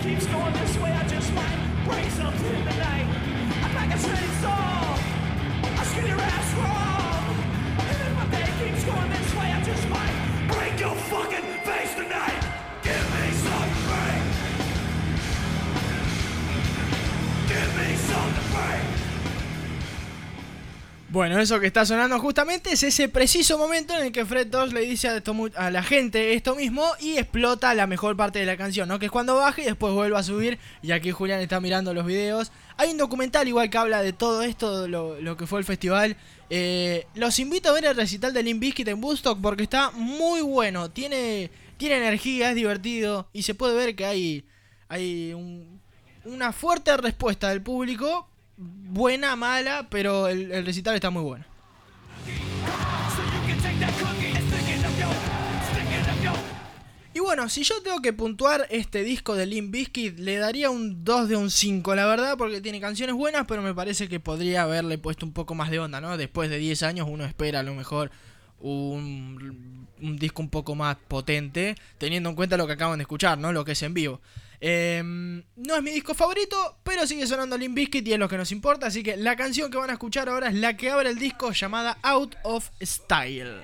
Keeps 0.00 0.26
going 0.26 0.52
this 0.54 0.78
way, 0.78 0.92
I 0.92 1.06
just 1.06 1.34
might 1.34 1.84
break 1.84 2.10
something 2.12 2.64
tonight. 2.64 2.97
Bueno, 21.18 21.40
eso 21.40 21.58
que 21.58 21.66
está 21.66 21.84
sonando 21.84 22.20
justamente 22.20 22.70
es 22.70 22.82
ese 22.84 23.08
preciso 23.08 23.58
momento 23.58 23.92
en 23.96 24.04
el 24.04 24.12
que 24.12 24.24
Fred 24.24 24.46
Durst 24.46 24.72
le 24.72 24.82
dice 24.82 25.08
a 25.56 25.70
la 25.70 25.82
gente 25.82 26.34
esto 26.34 26.54
mismo 26.54 26.84
y 27.00 27.16
explota 27.16 27.74
la 27.74 27.88
mejor 27.88 28.16
parte 28.16 28.38
de 28.38 28.46
la 28.46 28.56
canción, 28.56 28.88
¿no? 28.88 29.00
Que 29.00 29.06
es 29.06 29.10
cuando 29.10 29.34
baja 29.34 29.60
y 29.60 29.64
después 29.64 29.92
vuelve 29.94 30.16
a 30.16 30.22
subir. 30.22 30.60
Y 30.80 30.92
aquí 30.92 31.10
Julián 31.10 31.40
está 31.40 31.60
mirando 31.60 31.92
los 31.92 32.06
videos. 32.06 32.52
Hay 32.78 32.90
un 32.92 32.96
documental 32.96 33.46
igual 33.48 33.68
que 33.68 33.76
habla 33.76 34.02
de 34.02 34.12
todo 34.12 34.42
esto, 34.42 34.86
lo, 34.88 35.20
lo 35.20 35.36
que 35.36 35.46
fue 35.46 35.58
el 35.58 35.64
festival. 35.66 36.16
Eh, 36.48 37.06
los 37.14 37.38
invito 37.40 37.68
a 37.68 37.72
ver 37.72 37.84
el 37.84 37.96
recital 37.96 38.32
de 38.32 38.42
Limp 38.42 38.60
Bizkit 38.60 38.88
en 38.88 39.02
Woodstock 39.02 39.38
porque 39.42 39.64
está 39.64 39.90
muy 39.90 40.40
bueno. 40.40 40.90
Tiene, 40.90 41.50
tiene 41.76 41.96
energía, 41.98 42.50
es 42.50 42.54
divertido 42.54 43.28
y 43.32 43.42
se 43.42 43.54
puede 43.54 43.74
ver 43.74 43.96
que 43.96 44.06
hay, 44.06 44.44
hay 44.88 45.32
un- 45.34 45.80
una 46.24 46.52
fuerte 46.52 46.96
respuesta 46.96 47.48
del 47.50 47.62
público. 47.62 48.28
Buena, 48.56 49.34
mala, 49.36 49.88
pero 49.90 50.28
el, 50.28 50.50
el 50.52 50.64
recital 50.64 50.94
está 50.94 51.10
muy 51.10 51.22
bueno. 51.22 51.44
Y 57.18 57.20
bueno, 57.20 57.48
si 57.48 57.64
yo 57.64 57.82
tengo 57.82 58.00
que 58.00 58.12
puntuar 58.12 58.68
este 58.70 59.02
disco 59.02 59.34
de 59.34 59.44
Limp 59.44 59.72
Bizkit, 59.72 60.20
le 60.20 60.36
daría 60.36 60.70
un 60.70 61.02
2 61.02 61.28
de 61.28 61.34
un 61.34 61.50
5, 61.50 61.96
la 61.96 62.06
verdad, 62.06 62.36
porque 62.38 62.60
tiene 62.60 62.80
canciones 62.80 63.16
buenas, 63.16 63.44
pero 63.48 63.60
me 63.60 63.74
parece 63.74 64.08
que 64.08 64.20
podría 64.20 64.62
haberle 64.62 64.98
puesto 64.98 65.26
un 65.26 65.32
poco 65.32 65.56
más 65.56 65.68
de 65.68 65.80
onda, 65.80 66.00
¿no? 66.00 66.16
Después 66.16 66.48
de 66.48 66.58
10 66.58 66.84
años 66.84 67.08
uno 67.10 67.24
espera 67.24 67.58
a 67.58 67.62
lo 67.64 67.74
mejor 67.74 68.12
un, 68.60 69.88
un 70.00 70.16
disco 70.16 70.42
un 70.42 70.48
poco 70.48 70.76
más 70.76 70.96
potente, 71.08 71.74
teniendo 71.98 72.28
en 72.28 72.36
cuenta 72.36 72.56
lo 72.56 72.68
que 72.68 72.74
acaban 72.74 72.98
de 72.98 73.02
escuchar, 73.02 73.36
¿no? 73.36 73.52
Lo 73.52 73.64
que 73.64 73.72
es 73.72 73.82
en 73.82 73.94
vivo. 73.94 74.20
Em, 74.60 75.44
no 75.56 75.76
es 75.76 75.82
mi 75.82 75.90
disco 75.90 76.14
favorito, 76.14 76.78
pero 76.82 77.06
sigue 77.06 77.26
sonando 77.26 77.56
Limp 77.56 77.76
Bizkit 77.76 78.06
y 78.08 78.12
es 78.12 78.18
lo 78.18 78.28
que 78.28 78.36
nos 78.36 78.50
importa, 78.50 78.88
así 78.88 79.02
que 79.02 79.16
la 79.16 79.36
canción 79.36 79.70
que 79.70 79.78
van 79.78 79.90
a 79.90 79.94
escuchar 79.94 80.28
ahora 80.28 80.48
es 80.48 80.54
la 80.54 80.76
que 80.76 80.90
abre 80.90 81.10
el 81.10 81.18
disco 81.18 81.52
llamada 81.52 81.98
Out 82.02 82.36
of 82.42 82.70
Style. 82.82 83.60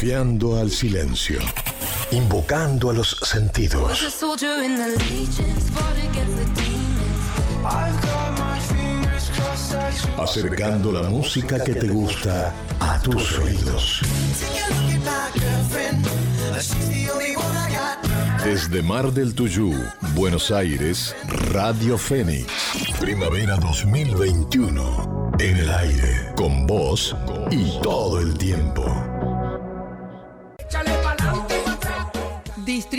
Desafiando 0.00 0.58
al 0.58 0.70
silencio. 0.70 1.38
Invocando 2.10 2.88
a 2.88 2.94
los 2.94 3.18
sentidos. 3.22 4.02
Acercando 10.16 10.90
la 10.90 11.02
música 11.10 11.62
que 11.62 11.74
te 11.74 11.88
gusta 11.88 12.54
a 12.80 12.98
tus 13.02 13.38
oídos. 13.40 14.00
Desde 18.42 18.82
Mar 18.82 19.12
del 19.12 19.34
Tuyú, 19.34 19.74
Buenos 20.14 20.50
Aires, 20.50 21.14
Radio 21.52 21.98
Fénix. 21.98 22.46
Primavera 22.98 23.56
2021. 23.56 25.32
En 25.38 25.56
el 25.58 25.70
aire, 25.70 26.32
con 26.36 26.66
vos 26.66 27.14
y 27.50 27.78
todo 27.82 28.18
el 28.18 28.38
tiempo. 28.38 29.09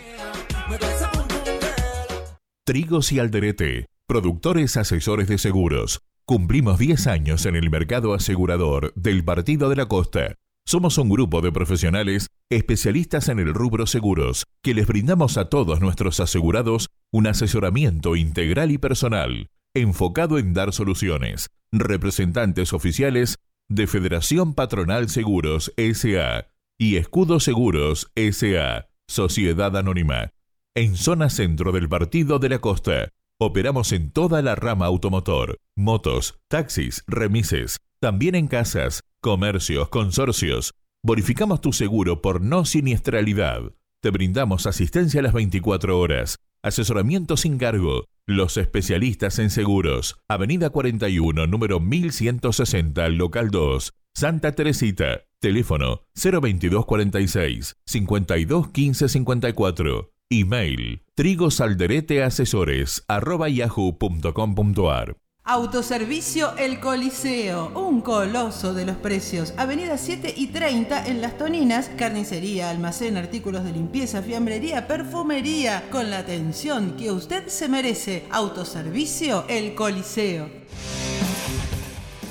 Trigos 2.64 3.10
y 3.10 3.18
Alderete, 3.18 3.86
productores 4.06 4.76
asesores 4.76 5.26
de 5.28 5.38
seguros. 5.38 6.02
Cumplimos 6.26 6.78
10 6.78 7.06
años 7.06 7.46
en 7.46 7.56
el 7.56 7.70
mercado 7.70 8.12
asegurador 8.14 8.92
del 8.94 9.24
Partido 9.24 9.70
de 9.70 9.76
la 9.76 9.86
Costa. 9.86 10.36
Somos 10.66 10.98
un 10.98 11.08
grupo 11.08 11.40
de 11.40 11.50
profesionales 11.50 12.28
especialistas 12.48 13.28
en 13.28 13.38
el 13.38 13.54
rubro 13.54 13.86
seguros 13.86 14.44
que 14.62 14.74
les 14.74 14.86
brindamos 14.86 15.36
a 15.36 15.48
todos 15.48 15.80
nuestros 15.80 16.20
asegurados 16.20 16.90
un 17.10 17.26
asesoramiento 17.26 18.14
integral 18.16 18.70
y 18.70 18.78
personal, 18.78 19.48
enfocado 19.74 20.38
en 20.38 20.54
dar 20.54 20.72
soluciones. 20.72 21.50
Representantes 21.72 22.72
oficiales 22.72 23.36
de 23.68 23.86
Federación 23.86 24.54
Patronal 24.54 25.08
Seguros 25.08 25.72
SA 25.76 26.48
y 26.78 26.96
Escudo 26.96 27.40
Seguros 27.40 28.10
SA, 28.16 28.88
Sociedad 29.08 29.76
Anónima. 29.76 30.30
En 30.74 30.96
zona 30.96 31.30
centro 31.30 31.72
del 31.72 31.88
Partido 31.88 32.38
de 32.38 32.48
la 32.48 32.60
Costa, 32.60 33.10
operamos 33.38 33.92
en 33.92 34.10
toda 34.10 34.42
la 34.42 34.54
rama 34.54 34.86
automotor, 34.86 35.58
motos, 35.76 36.40
taxis, 36.48 37.02
remises, 37.06 37.78
también 38.00 38.34
en 38.34 38.48
casas, 38.48 39.02
comercios, 39.20 39.88
consorcios. 39.88 40.74
Bonificamos 41.02 41.60
tu 41.60 41.72
seguro 41.72 42.22
por 42.22 42.40
no 42.40 42.64
siniestralidad. 42.64 43.72
Te 44.00 44.10
brindamos 44.10 44.66
asistencia 44.66 45.20
a 45.20 45.22
las 45.22 45.32
24 45.32 45.98
horas, 45.98 46.38
asesoramiento 46.62 47.36
sin 47.36 47.58
cargo. 47.58 48.04
Los 48.26 48.56
especialistas 48.56 49.38
en 49.38 49.50
seguros. 49.50 50.18
Avenida 50.28 50.70
41, 50.70 51.46
número 51.46 51.80
1160, 51.80 53.08
local 53.10 53.50
2, 53.50 53.92
Santa 54.14 54.52
Teresita. 54.52 55.22
Teléfono 55.40 56.02
02246 56.14 57.76
521554. 57.86 60.12
Email 60.30 61.02
trigosaldereteasesores 61.14 63.04
arroba 63.08 63.48
yahoo.com.ar 63.48 65.16
Autoservicio 65.52 66.56
El 66.58 66.78
Coliseo, 66.78 67.72
un 67.74 68.02
coloso 68.02 68.72
de 68.72 68.86
los 68.86 68.94
precios. 68.94 69.52
Avenida 69.56 69.98
7 69.98 70.32
y 70.36 70.52
30 70.52 71.08
en 71.08 71.20
Las 71.20 71.38
Toninas, 71.38 71.90
carnicería, 71.98 72.70
almacén, 72.70 73.16
artículos 73.16 73.64
de 73.64 73.72
limpieza, 73.72 74.22
fiambrería, 74.22 74.86
perfumería, 74.86 75.88
con 75.90 76.08
la 76.08 76.18
atención 76.18 76.96
que 76.96 77.10
usted 77.10 77.48
se 77.48 77.68
merece. 77.68 78.26
Autoservicio 78.30 79.44
El 79.48 79.74
Coliseo. 79.74 80.48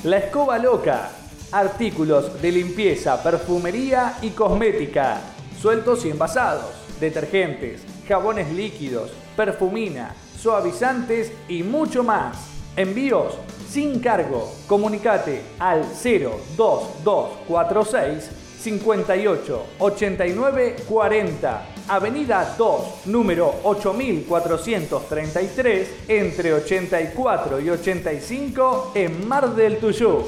La 0.05 0.19
Escoba 0.19 0.57
Loca. 0.57 1.11
Artículos 1.51 2.41
de 2.41 2.53
limpieza, 2.53 3.21
perfumería 3.21 4.15
y 4.21 4.29
cosmética. 4.29 5.19
Sueltos 5.61 6.05
y 6.05 6.11
envasados. 6.11 6.71
Detergentes, 7.01 7.81
jabones 8.07 8.49
líquidos, 8.53 9.11
perfumina, 9.35 10.15
suavizantes 10.41 11.33
y 11.49 11.63
mucho 11.63 12.01
más. 12.01 12.58
Envíos 12.79 13.35
sin 13.69 13.99
cargo. 13.99 14.49
Comunicate 14.65 15.41
al 15.59 15.81
02246 15.81 18.31
58 18.57 19.65
89 19.79 20.75
40. 20.87 21.65
Avenida 21.89 22.55
2, 22.57 23.07
número 23.07 23.53
8433, 23.63 25.89
entre 26.07 26.53
84 26.53 27.59
y 27.59 27.69
85 27.69 28.93
en 28.95 29.27
Mar 29.27 29.53
del 29.53 29.79
Tuyú. 29.79 30.23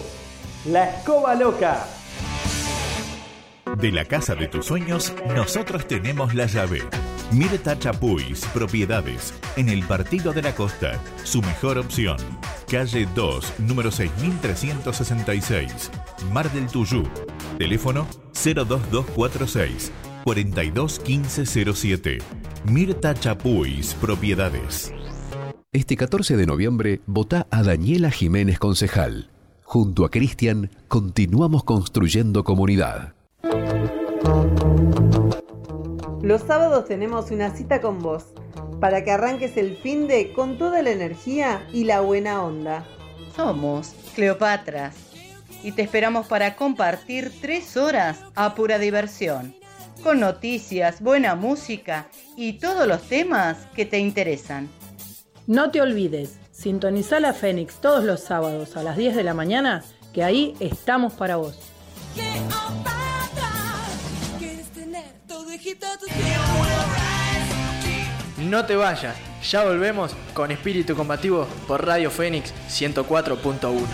La 0.66 0.90
Escoba 0.90 1.34
Loca. 1.36 1.86
De 3.78 3.94
la 3.94 4.04
casa 4.04 4.36
de 4.36 4.50
tus 4.50 4.66
sueños, 4.66 5.14
nosotros 5.34 5.88
tenemos 5.88 6.36
la 6.36 6.48
llave. 6.48 6.82
Mirta 7.32 7.80
Chapuis, 7.80 8.46
propiedades, 8.54 9.34
en 9.56 9.70
el 9.70 9.84
Partido 9.84 10.34
de 10.34 10.42
la 10.42 10.54
Costa, 10.54 11.00
su 11.24 11.42
mejor 11.42 11.78
opción. 11.78 12.18
Calle 12.70 13.08
2, 13.16 13.54
número 13.60 13.90
6366, 13.90 15.90
Mar 16.34 16.52
del 16.52 16.68
Tuyú. 16.68 17.04
Teléfono 17.58 18.06
02246 18.34 19.94
421507. 20.26 22.18
Mirta 22.66 23.14
Chapuis, 23.14 23.94
propiedades. 23.94 24.92
Este 25.72 25.96
14 25.96 26.36
de 26.36 26.46
noviembre 26.46 27.00
vota 27.06 27.48
a 27.50 27.64
Daniela 27.64 28.12
Jiménez 28.12 28.60
Concejal. 28.60 29.30
Junto 29.64 30.04
a 30.04 30.12
Cristian 30.12 30.70
continuamos 30.90 31.64
construyendo 31.64 32.44
comunidad. 32.44 33.14
Los 36.22 36.44
sábados 36.44 36.86
tenemos 36.86 37.32
una 37.32 37.50
cita 37.50 37.82
con 37.82 37.98
vos 37.98 38.26
para 38.80 39.04
que 39.04 39.10
arranques 39.10 39.58
el 39.58 39.76
fin 39.78 40.08
de 40.08 40.34
con 40.34 40.60
toda 40.60 40.84
la 40.84 40.92
energía 40.92 41.68
y 41.74 41.86
la 41.86 42.02
buena 42.02 42.44
onda. 42.44 42.86
Somos 43.36 43.96
Cleopatras 44.14 44.96
y 45.64 45.72
te 45.72 45.82
esperamos 45.82 46.28
para 46.28 46.56
compartir 46.56 47.32
tres 47.42 47.76
horas 47.76 48.20
a 48.36 48.54
pura 48.54 48.78
diversión, 48.78 49.56
con 50.04 50.20
noticias, 50.20 51.02
buena 51.02 51.34
música 51.34 52.08
y 52.38 52.54
todos 52.54 52.88
los 52.88 53.02
temas 53.02 53.58
que 53.76 53.86
te 53.86 53.98
interesan. 53.98 54.70
No 55.48 55.72
te 55.72 55.82
olvides, 55.82 56.38
sintoniza 56.52 57.20
la 57.20 57.34
Fénix 57.34 57.82
todos 57.82 58.04
los 58.04 58.20
sábados 58.20 58.78
a 58.78 58.84
las 58.84 58.96
10 58.96 59.16
de 59.16 59.24
la 59.24 59.34
mañana, 59.34 59.84
que 60.14 60.24
ahí 60.24 60.54
estamos 60.60 61.14
para 61.14 61.38
vos. 61.38 61.58
No 68.38 68.66
te 68.66 68.76
vayas, 68.76 69.16
ya 69.44 69.64
volvemos 69.64 70.16
con 70.34 70.52
Espíritu 70.52 70.96
Combativo 70.96 71.48
por 71.68 71.86
Radio 71.86 72.10
Fénix 72.12 72.54
104.1. 72.70 73.88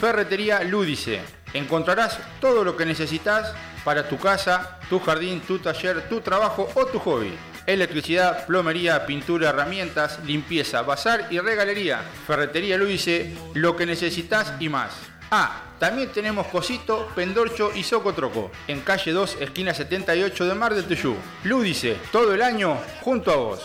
Ferretería 0.00 0.62
Lúdice. 0.64 1.20
Encontrarás 1.52 2.18
todo 2.40 2.64
lo 2.64 2.76
que 2.76 2.86
necesitas 2.86 3.52
para 3.84 4.08
tu 4.08 4.18
casa, 4.18 4.78
tu 4.88 4.98
jardín, 5.00 5.40
tu 5.40 5.58
taller, 5.58 6.08
tu 6.08 6.20
trabajo 6.20 6.70
o 6.74 6.86
tu 6.86 6.98
hobby. 7.00 7.32
Electricidad, 7.66 8.46
plomería, 8.46 9.04
pintura, 9.04 9.50
herramientas, 9.50 10.20
limpieza, 10.24 10.82
bazar 10.82 11.26
y 11.30 11.38
regalería. 11.38 12.02
Ferretería 12.26 12.78
Lúdice, 12.78 13.34
lo 13.54 13.76
que 13.76 13.86
necesitas 13.86 14.54
y 14.58 14.68
más. 14.68 14.92
Ah, 15.30 15.69
también 15.80 16.12
tenemos 16.12 16.46
Cosito, 16.48 17.08
Pendorcho 17.14 17.72
y 17.74 17.82
Socotroco, 17.82 18.50
en 18.68 18.82
calle 18.82 19.12
2, 19.12 19.38
esquina 19.40 19.72
78 19.72 20.46
de 20.46 20.54
Mar 20.54 20.74
del 20.74 20.84
Tuyú. 20.84 21.16
Lúdice, 21.44 21.96
todo 22.12 22.34
el 22.34 22.42
año 22.42 22.76
junto 23.00 23.32
a 23.32 23.36
vos. 23.36 23.60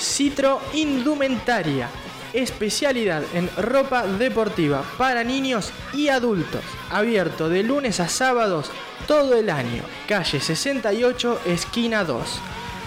Citro 0.00 0.60
Indumentaria. 0.74 1.88
Especialidad 2.32 3.22
en 3.32 3.48
ropa 3.56 4.06
deportiva 4.06 4.82
para 4.98 5.22
niños 5.22 5.70
y 5.94 6.08
adultos. 6.08 6.62
Abierto 6.90 7.48
de 7.48 7.62
lunes 7.62 8.00
a 8.00 8.08
sábados 8.08 8.72
todo 9.06 9.36
el 9.36 9.48
año. 9.50 9.84
Calle 10.08 10.40
68, 10.40 11.42
esquina 11.46 12.02
2. 12.02 12.40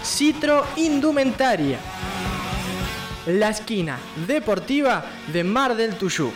Citro 0.04 0.66
Indumentaria. 0.76 1.80
La 3.26 3.50
esquina 3.50 4.00
deportiva 4.26 5.04
de 5.28 5.44
Mar 5.44 5.76
del 5.76 5.96
Tuyú. 5.96 6.32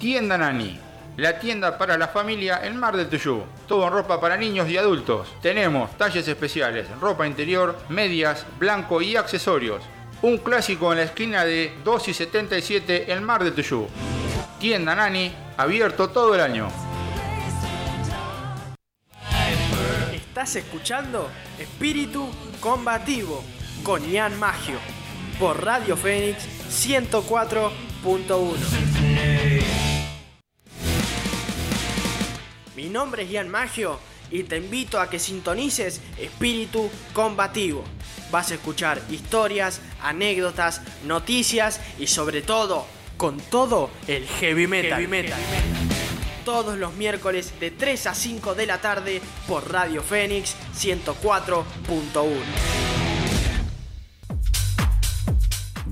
Tienda 0.00 0.36
Nani, 0.36 0.78
la 1.16 1.38
tienda 1.38 1.78
para 1.78 1.96
la 1.96 2.08
familia 2.08 2.60
en 2.64 2.76
Mar 2.76 2.96
del 2.96 3.08
Tuyú. 3.08 3.44
Todo 3.68 3.86
en 3.86 3.92
ropa 3.92 4.20
para 4.20 4.36
niños 4.36 4.68
y 4.68 4.76
adultos. 4.76 5.28
Tenemos 5.40 5.96
talles 5.96 6.26
especiales, 6.26 6.88
ropa 7.00 7.24
interior, 7.24 7.78
medias, 7.88 8.44
blanco 8.58 9.00
y 9.00 9.14
accesorios. 9.14 9.82
Un 10.22 10.38
clásico 10.38 10.90
en 10.90 10.98
la 10.98 11.04
esquina 11.04 11.44
de 11.44 11.72
2 11.84 12.08
y 12.08 12.14
77 12.14 13.12
en 13.12 13.22
Mar 13.22 13.44
del 13.44 13.54
Tuyú. 13.54 13.86
Tienda 14.58 14.96
Nani, 14.96 15.32
abierto 15.56 16.10
todo 16.10 16.34
el 16.34 16.40
año. 16.40 16.68
Estás 20.34 20.56
escuchando 20.56 21.30
Espíritu 21.60 22.28
Combativo 22.58 23.44
con 23.84 24.04
Ian 24.10 24.36
Magio 24.36 24.78
por 25.38 25.64
Radio 25.64 25.96
Fénix 25.96 26.44
104.1. 26.68 27.70
Mi 32.74 32.88
nombre 32.88 33.22
es 33.22 33.30
Ian 33.30 33.48
Magio 33.48 34.00
y 34.28 34.42
te 34.42 34.56
invito 34.56 34.98
a 35.00 35.08
que 35.08 35.20
sintonices 35.20 36.00
Espíritu 36.18 36.90
Combativo. 37.12 37.84
Vas 38.32 38.50
a 38.50 38.54
escuchar 38.54 39.00
historias, 39.10 39.80
anécdotas, 40.02 40.80
noticias 41.06 41.80
y 41.96 42.08
sobre 42.08 42.42
todo, 42.42 42.88
con 43.16 43.38
todo 43.38 43.88
el 44.08 44.26
heavy 44.26 44.66
metal. 44.66 44.98
Heavy 44.98 45.06
metal. 45.06 45.40
Todos 46.44 46.76
los 46.76 46.94
miércoles 46.94 47.58
de 47.58 47.70
3 47.70 48.06
a 48.06 48.14
5 48.14 48.54
de 48.54 48.66
la 48.66 48.80
tarde 48.80 49.22
por 49.48 49.72
Radio 49.72 50.02
Fénix 50.02 50.54
104.1. 50.76 52.93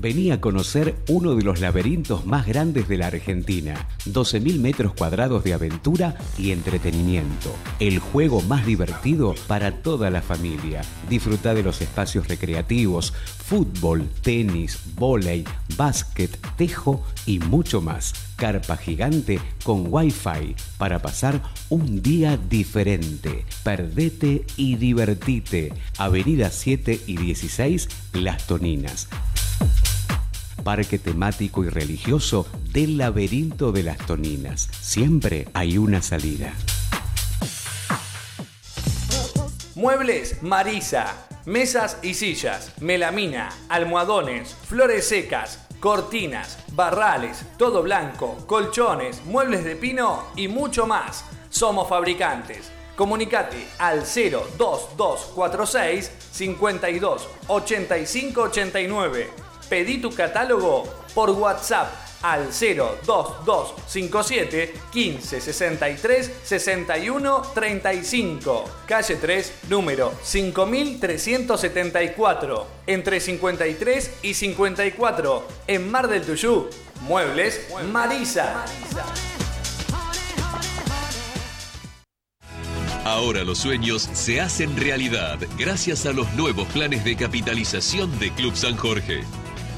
Vení 0.03 0.31
a 0.31 0.41
conocer 0.41 0.95
uno 1.07 1.33
de 1.33 1.43
los 1.43 1.61
laberintos 1.61 2.25
más 2.25 2.45
grandes 2.45 2.89
de 2.89 2.97
la 2.97 3.07
Argentina. 3.07 3.87
12.000 4.05 4.59
metros 4.59 4.93
cuadrados 4.93 5.45
de 5.45 5.53
aventura 5.53 6.17
y 6.37 6.51
entretenimiento. 6.51 7.55
El 7.79 7.99
juego 7.99 8.41
más 8.41 8.65
divertido 8.65 9.33
para 9.47 9.81
toda 9.81 10.09
la 10.09 10.21
familia. 10.21 10.81
Disfruta 11.09 11.53
de 11.53 11.63
los 11.63 11.81
espacios 11.81 12.27
recreativos, 12.27 13.13
fútbol, 13.13 14.09
tenis, 14.21 14.77
vóley, 14.95 15.45
básquet, 15.77 16.37
tejo 16.57 17.01
y 17.25 17.39
mucho 17.39 17.79
más. 17.79 18.13
Carpa 18.35 18.75
gigante 18.75 19.39
con 19.63 19.85
wifi 19.87 20.53
para 20.77 21.01
pasar 21.01 21.41
un 21.69 22.01
día 22.01 22.35
diferente. 22.35 23.45
Perdete 23.63 24.45
y 24.57 24.75
divertite. 24.75 25.71
Avenida 25.97 26.49
7 26.49 26.99
y 27.07 27.15
16, 27.15 27.87
Las 28.11 28.45
Toninas 28.47 29.07
parque 30.63 30.99
temático 30.99 31.63
y 31.63 31.69
religioso 31.69 32.47
del 32.71 32.97
laberinto 32.97 33.71
de 33.71 33.83
las 33.83 33.97
Toninas. 33.97 34.69
Siempre 34.81 35.47
hay 35.53 35.77
una 35.77 36.01
salida. 36.01 36.53
Muebles 39.75 40.41
Marisa. 40.41 41.27
Mesas 41.45 41.97
y 42.01 42.13
sillas, 42.13 42.71
melamina, 42.79 43.49
almohadones, 43.67 44.55
flores 44.65 45.09
secas, 45.09 45.59
cortinas, 45.81 46.57
barrales, 46.71 47.43
todo 47.57 47.83
blanco, 47.83 48.37
colchones, 48.47 49.25
muebles 49.25 49.65
de 49.65 49.75
pino 49.75 50.23
y 50.37 50.47
mucho 50.47 50.87
más. 50.87 51.25
Somos 51.49 51.89
fabricantes. 51.89 52.71
Comunicate 52.95 53.67
al 53.77 54.03
02246 54.03 56.11
52 56.31 57.27
85 57.47 58.41
89. 58.41 59.29
Pedí 59.69 59.99
tu 59.99 60.11
catálogo 60.11 60.83
por 61.13 61.29
WhatsApp 61.31 62.03
al 62.23 62.47
02257 62.47 64.73
15 64.91 65.41
63 65.41 66.31
61 66.43 67.41
35. 67.53 68.65
Calle 68.87 69.17
3, 69.17 69.53
número 69.69 70.11
5374. 70.23 72.65
Entre 72.87 73.19
53 73.19 74.11
y 74.23 74.33
54. 74.33 75.47
En 75.67 75.91
Mar 75.91 76.07
del 76.07 76.23
Tuyú. 76.23 76.67
Muebles 77.01 77.67
Marisa. 77.91 78.65
Ahora 83.03 83.43
los 83.43 83.57
sueños 83.57 84.09
se 84.13 84.39
hacen 84.39 84.77
realidad 84.77 85.39
gracias 85.57 86.05
a 86.05 86.13
los 86.13 86.31
nuevos 86.35 86.69
planes 86.69 87.03
de 87.03 87.17
capitalización 87.17 88.17
de 88.17 88.31
Club 88.31 88.55
San 88.55 88.77
Jorge. 88.77 89.25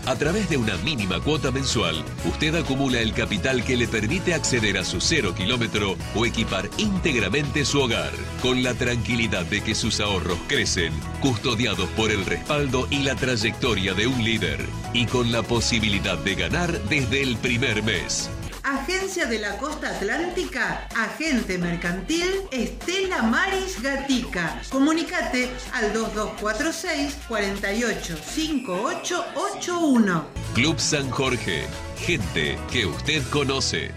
A 0.08 0.16
través 0.16 0.48
de 0.50 0.58
una 0.58 0.78
mínima 0.78 1.20
cuota 1.20 1.50
mensual, 1.50 2.06
usted 2.26 2.54
acumula 2.54 3.00
el 3.00 3.12
capital 3.14 3.64
que 3.64 3.76
le 3.76 3.88
permite 3.88 4.36
acceder 4.36 4.78
a 4.78 4.86
su 4.86 5.02
cero 5.02 5.34
kilómetro 5.36 5.96
o 6.14 6.28
equipar 6.28 6.70
íntegramente 6.78 7.66
su 7.66 7.82
hogar, 7.82 8.12
con 8.44 8.62
la 8.62 8.76
tranquilidad 8.76 9.46
de 9.48 9.64
que 9.64 9.74
sus 9.74 10.00
ahorros 10.00 10.38
crecen, 10.48 10.94
custodiados 11.22 11.90
por 11.92 12.12
el 12.12 12.24
respaldo 12.24 12.88
y 12.92 13.00
la 13.00 13.16
trayectoria 13.16 13.96
de 13.96 14.06
un 14.06 14.24
líder, 14.24 14.64
y 14.94 15.08
con 15.08 15.32
la 15.32 15.42
posibilidad 15.42 16.20
de 16.20 16.36
ganar 16.36 16.80
desde 16.84 17.24
el 17.24 17.38
primer 17.38 17.82
mes. 17.82 18.30
Agencia 18.66 19.28
de 19.28 19.38
la 19.38 19.58
Costa 19.58 19.92
Atlántica, 19.92 20.88
Agente 20.98 21.60
Mercantil 21.60 22.26
Estela 22.50 23.22
Maris 23.22 23.80
Gatica. 23.80 24.60
Comunicate 24.72 25.52
al 25.72 25.94
2246 25.94 27.16
485881. 27.28 30.26
Club 30.56 30.80
San 30.80 31.12
Jorge, 31.12 31.68
gente 32.00 32.58
que 32.72 32.88
usted 32.88 33.22
conoce. 33.30 33.92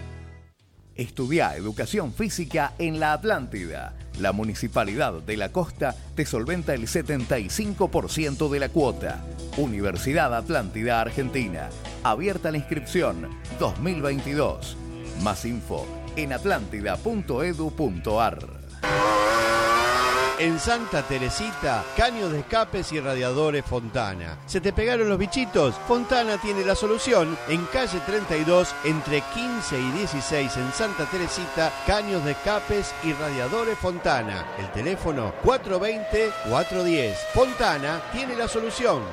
Estudia 0.93 1.55
Educación 1.55 2.13
Física 2.13 2.75
en 2.77 2.99
la 2.99 3.13
Atlántida. 3.13 3.95
La 4.19 4.33
Municipalidad 4.33 5.13
de 5.13 5.35
la 5.35 5.51
Costa 5.51 5.95
te 6.13 6.27
solventa 6.27 6.75
el 6.75 6.83
75% 6.83 8.49
de 8.49 8.59
la 8.59 8.69
cuota. 8.69 9.25
Universidad 9.57 10.35
Atlántida 10.35 11.01
Argentina. 11.01 11.71
Abierta 12.03 12.51
la 12.51 12.57
inscripción 12.57 13.29
2022. 13.59 14.75
Más 15.21 15.45
info 15.45 15.85
en 16.15 16.33
atlántida.edu.ar. 16.33 18.59
En 20.39 20.57
Santa 20.57 21.03
Teresita, 21.03 21.83
caños 21.97 22.31
de 22.31 22.39
escapes 22.39 22.93
y 22.93 23.01
radiadores 23.01 23.65
Fontana. 23.65 24.37
¿Se 24.45 24.61
te 24.61 24.71
pegaron 24.71 25.09
los 25.09 25.17
bichitos? 25.17 25.75
Fontana 25.85 26.37
tiene 26.37 26.63
la 26.63 26.75
solución 26.75 27.37
en 27.49 27.65
calle 27.65 27.99
32 28.05 28.73
entre 28.85 29.19
15 29.19 29.77
y 29.77 29.91
16 29.91 30.55
en 30.55 30.71
Santa 30.71 31.03
Teresita, 31.11 31.73
caños 31.85 32.23
de 32.23 32.31
escapes 32.31 32.95
y 33.03 33.11
radiadores 33.11 33.77
Fontana. 33.77 34.45
El 34.57 34.71
teléfono 34.71 35.33
420-410. 35.43 37.15
Fontana 37.33 38.01
tiene 38.13 38.37
la 38.37 38.47
solución. 38.47 39.03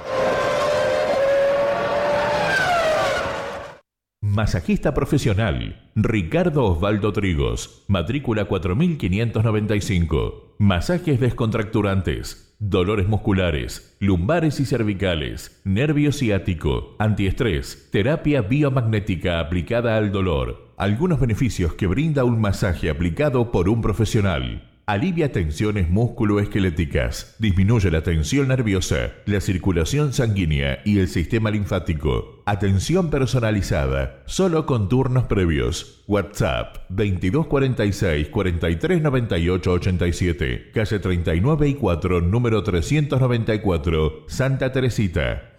Masajista 4.36 4.92
profesional. 4.92 5.80
Ricardo 5.94 6.66
Osvaldo 6.66 7.14
Trigos, 7.14 7.86
matrícula 7.88 8.44
4595. 8.44 10.56
Masajes 10.58 11.18
descontracturantes, 11.18 12.54
dolores 12.58 13.08
musculares, 13.08 13.96
lumbares 13.98 14.60
y 14.60 14.66
cervicales, 14.66 15.62
nervio 15.64 16.12
ciático, 16.12 16.96
antiestrés, 16.98 17.88
terapia 17.90 18.42
biomagnética 18.42 19.40
aplicada 19.40 19.96
al 19.96 20.12
dolor. 20.12 20.74
Algunos 20.76 21.18
beneficios 21.18 21.72
que 21.72 21.86
brinda 21.86 22.24
un 22.24 22.38
masaje 22.38 22.90
aplicado 22.90 23.50
por 23.50 23.70
un 23.70 23.80
profesional. 23.80 24.75
Alivia 24.88 25.32
tensiones 25.32 25.90
musculoesqueléticas, 25.90 27.34
disminuye 27.40 27.90
la 27.90 28.04
tensión 28.04 28.46
nerviosa, 28.46 29.14
la 29.24 29.40
circulación 29.40 30.12
sanguínea 30.12 30.78
y 30.84 31.00
el 31.00 31.08
sistema 31.08 31.50
linfático. 31.50 32.44
Atención 32.46 33.10
personalizada, 33.10 34.22
solo 34.26 34.64
con 34.64 34.88
turnos 34.88 35.24
previos. 35.24 36.04
WhatsApp 36.06 36.76
2246 36.90 38.28
4398 38.28 39.72
87, 39.72 40.70
calle 40.72 40.98
39 41.00 41.68
y 41.68 41.74
4, 41.74 42.20
número 42.20 42.62
394, 42.62 44.26
Santa 44.28 44.70
Teresita. 44.70 45.58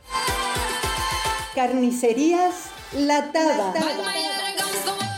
Carnicerías 1.53 2.69
La 2.95 3.29
Taba. 3.33 3.73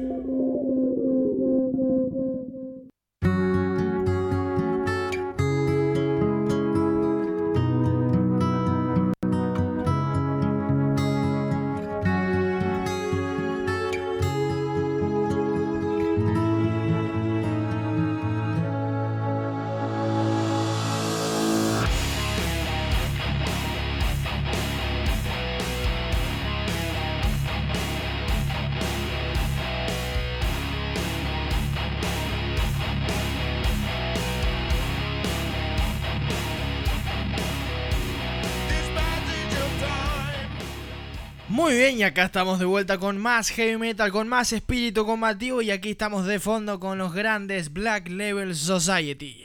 Acá 42.14 42.27
estamos 42.27 42.61
de 42.61 42.64
vuelta 42.64 42.96
con 42.98 43.18
más 43.18 43.48
heavy 43.48 43.77
metal, 43.77 44.12
con 44.12 44.29
más 44.29 44.53
espíritu 44.53 45.05
combativo 45.05 45.62
y 45.62 45.72
aquí 45.72 45.90
estamos 45.90 46.27
de 46.27 46.38
fondo 46.38 46.79
con 46.79 46.96
los 46.96 47.12
grandes 47.12 47.72
Black 47.72 48.09
Level 48.09 48.55
Society. 48.55 49.44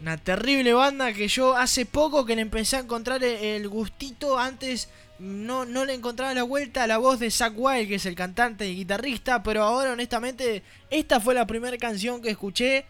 Una 0.00 0.16
terrible 0.16 0.72
banda 0.72 1.12
que 1.12 1.28
yo 1.28 1.54
hace 1.54 1.84
poco 1.84 2.24
que 2.24 2.34
le 2.34 2.40
empecé 2.40 2.76
a 2.76 2.80
encontrar 2.80 3.22
el 3.22 3.68
gustito 3.68 4.38
antes 4.38 4.88
no, 5.18 5.66
no 5.66 5.84
le 5.84 5.92
encontraba 5.92 6.32
la 6.32 6.44
vuelta 6.44 6.84
a 6.84 6.86
la 6.86 6.96
voz 6.96 7.20
de 7.20 7.30
Zack 7.30 7.52
Wild, 7.54 7.88
que 7.88 7.96
es 7.96 8.06
el 8.06 8.14
cantante 8.14 8.66
y 8.66 8.76
guitarrista, 8.76 9.42
pero 9.42 9.64
ahora 9.64 9.92
honestamente 9.92 10.62
esta 10.88 11.20
fue 11.20 11.34
la 11.34 11.46
primera 11.46 11.76
canción 11.76 12.22
que 12.22 12.30
escuché 12.30 12.86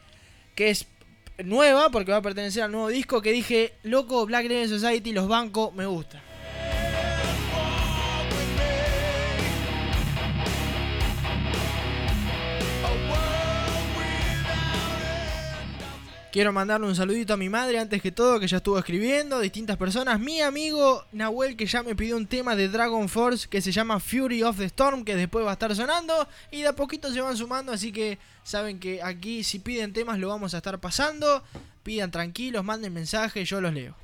que 0.55 0.71
es 0.71 0.87
nueva, 1.45 1.91
porque 1.91 2.13
va 2.13 2.19
a 2.19 2.23
pertenecer 2.23 2.63
al 2.63 2.73
nuevo 2.73 2.89
disco, 2.89 3.23
que 3.23 3.33
dije, 3.33 3.75
loco, 3.83 4.25
Black 4.27 4.45
Label 4.45 4.69
Society, 4.69 5.13
los 5.13 5.29
bancos, 5.29 5.75
me 5.75 5.87
gusta. 5.87 6.23
Quiero 16.33 16.51
mandarle 16.51 16.87
un 16.87 16.97
saludito 16.97 17.35
a 17.35 17.37
mi 17.37 17.51
madre 17.51 17.79
antes 17.79 18.01
que 18.01 18.11
todo, 18.11 18.41
que 18.41 18.49
ya 18.49 18.57
estuvo 18.57 18.79
escribiendo, 18.79 19.39
distintas 19.39 19.77
personas. 19.77 20.19
Mi 20.19 20.41
amigo 20.41 21.05
Nahuel, 21.13 21.59
que 21.59 21.67
ya 21.67 21.83
me 21.83 21.95
pidió 21.95 22.17
un 22.17 22.27
tema 22.27 22.57
de 22.57 22.71
Dragon 22.71 23.07
Force 23.11 23.47
que 23.47 23.61
se 23.61 23.71
llama 23.71 24.01
Fury 24.01 24.43
of 24.43 24.57
the 24.57 24.65
Storm, 24.65 25.05
que 25.05 25.15
después 25.15 25.45
va 25.45 25.51
a 25.51 25.53
estar 25.53 25.77
sonando. 25.77 26.27
Y 26.51 26.63
de 26.63 26.69
a 26.69 26.73
poquito 26.73 27.13
se 27.13 27.21
van 27.21 27.37
sumando, 27.37 27.71
así 27.71 27.93
que 27.93 28.19
saben 28.45 28.81
que 28.81 29.03
aquí 29.03 29.45
si 29.45 29.59
piden 29.59 29.93
temas 29.93 30.19
lo 30.19 30.29
vamos 30.29 30.55
a 30.55 30.57
estar 30.57 30.81
pasando. 30.81 31.43
Pidan 31.83 32.11
tranquilos, 32.11 32.65
manden 32.65 32.95
mensajes, 32.95 33.47
yo 33.47 33.61
los 33.61 33.75
leo. 33.75 33.95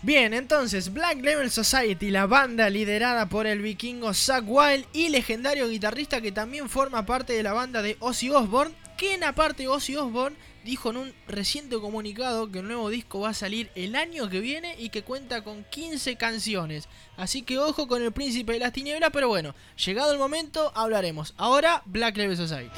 Bien, 0.00 0.32
entonces 0.32 0.92
Black 0.92 1.24
Label 1.24 1.50
Society, 1.50 2.10
la 2.10 2.26
banda 2.26 2.70
liderada 2.70 3.28
por 3.28 3.48
el 3.48 3.60
vikingo 3.60 4.14
Zack 4.14 4.44
Wild 4.46 4.86
y 4.92 5.08
legendario 5.08 5.68
guitarrista 5.68 6.20
que 6.20 6.30
también 6.30 6.68
forma 6.68 7.04
parte 7.04 7.32
de 7.32 7.42
la 7.42 7.52
banda 7.52 7.82
de 7.82 7.96
Ozzy 7.98 8.30
Osbourne, 8.30 8.72
quien 8.96 9.24
aparte 9.24 9.66
Ozzy 9.66 9.96
Osbourne 9.96 10.36
dijo 10.64 10.90
en 10.90 10.98
un 10.98 11.14
reciente 11.26 11.80
comunicado 11.80 12.48
que 12.52 12.60
el 12.60 12.68
nuevo 12.68 12.90
disco 12.90 13.18
va 13.20 13.30
a 13.30 13.34
salir 13.34 13.72
el 13.74 13.96
año 13.96 14.28
que 14.28 14.38
viene 14.38 14.76
y 14.78 14.90
que 14.90 15.02
cuenta 15.02 15.42
con 15.42 15.64
15 15.64 16.14
canciones. 16.14 16.88
Así 17.16 17.42
que 17.42 17.58
ojo 17.58 17.88
con 17.88 18.00
el 18.00 18.12
príncipe 18.12 18.52
de 18.52 18.60
las 18.60 18.72
tinieblas, 18.72 19.10
pero 19.12 19.26
bueno, 19.26 19.56
llegado 19.84 20.12
el 20.12 20.18
momento 20.18 20.70
hablaremos. 20.76 21.34
Ahora 21.36 21.82
Black 21.86 22.16
Label 22.16 22.36
Society. 22.36 22.70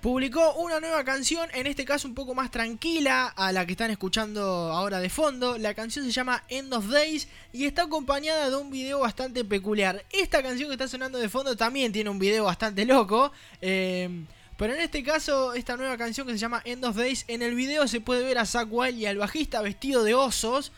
Publicó 0.00 0.54
una 0.54 0.78
nueva 0.78 1.02
canción, 1.02 1.48
en 1.52 1.66
este 1.66 1.84
caso 1.84 2.06
un 2.06 2.14
poco 2.14 2.32
más 2.32 2.52
tranquila 2.52 3.26
a 3.26 3.50
la 3.50 3.66
que 3.66 3.72
están 3.72 3.90
escuchando 3.90 4.42
ahora 4.42 5.00
de 5.00 5.10
fondo. 5.10 5.58
La 5.58 5.74
canción 5.74 6.04
se 6.04 6.12
llama 6.12 6.44
End 6.48 6.72
of 6.72 6.88
Days 6.88 7.26
y 7.52 7.64
está 7.64 7.82
acompañada 7.82 8.48
de 8.48 8.54
un 8.54 8.70
video 8.70 9.00
bastante 9.00 9.44
peculiar. 9.44 10.04
Esta 10.12 10.40
canción 10.40 10.68
que 10.68 10.74
está 10.74 10.86
sonando 10.86 11.18
de 11.18 11.28
fondo 11.28 11.56
también 11.56 11.92
tiene 11.92 12.10
un 12.10 12.18
video 12.20 12.44
bastante 12.44 12.84
loco. 12.84 13.32
eh, 13.60 14.24
pero 14.56 14.74
en 14.74 14.80
este 14.80 15.04
caso, 15.04 15.54
esta 15.54 15.76
nueva 15.76 15.96
canción 15.96 16.26
que 16.26 16.32
se 16.32 16.38
llama 16.40 16.60
End 16.64 16.84
of 16.84 16.96
Days, 16.96 17.24
en 17.28 17.42
el 17.42 17.54
video 17.54 17.86
se 17.86 18.00
puede 18.00 18.24
ver 18.24 18.38
a 18.38 18.44
Zack 18.44 18.66
Wild 18.68 18.98
y 18.98 19.06
al 19.06 19.16
bajista 19.16 19.62
vestido 19.62 20.02
de 20.02 20.14
osos. 20.14 20.72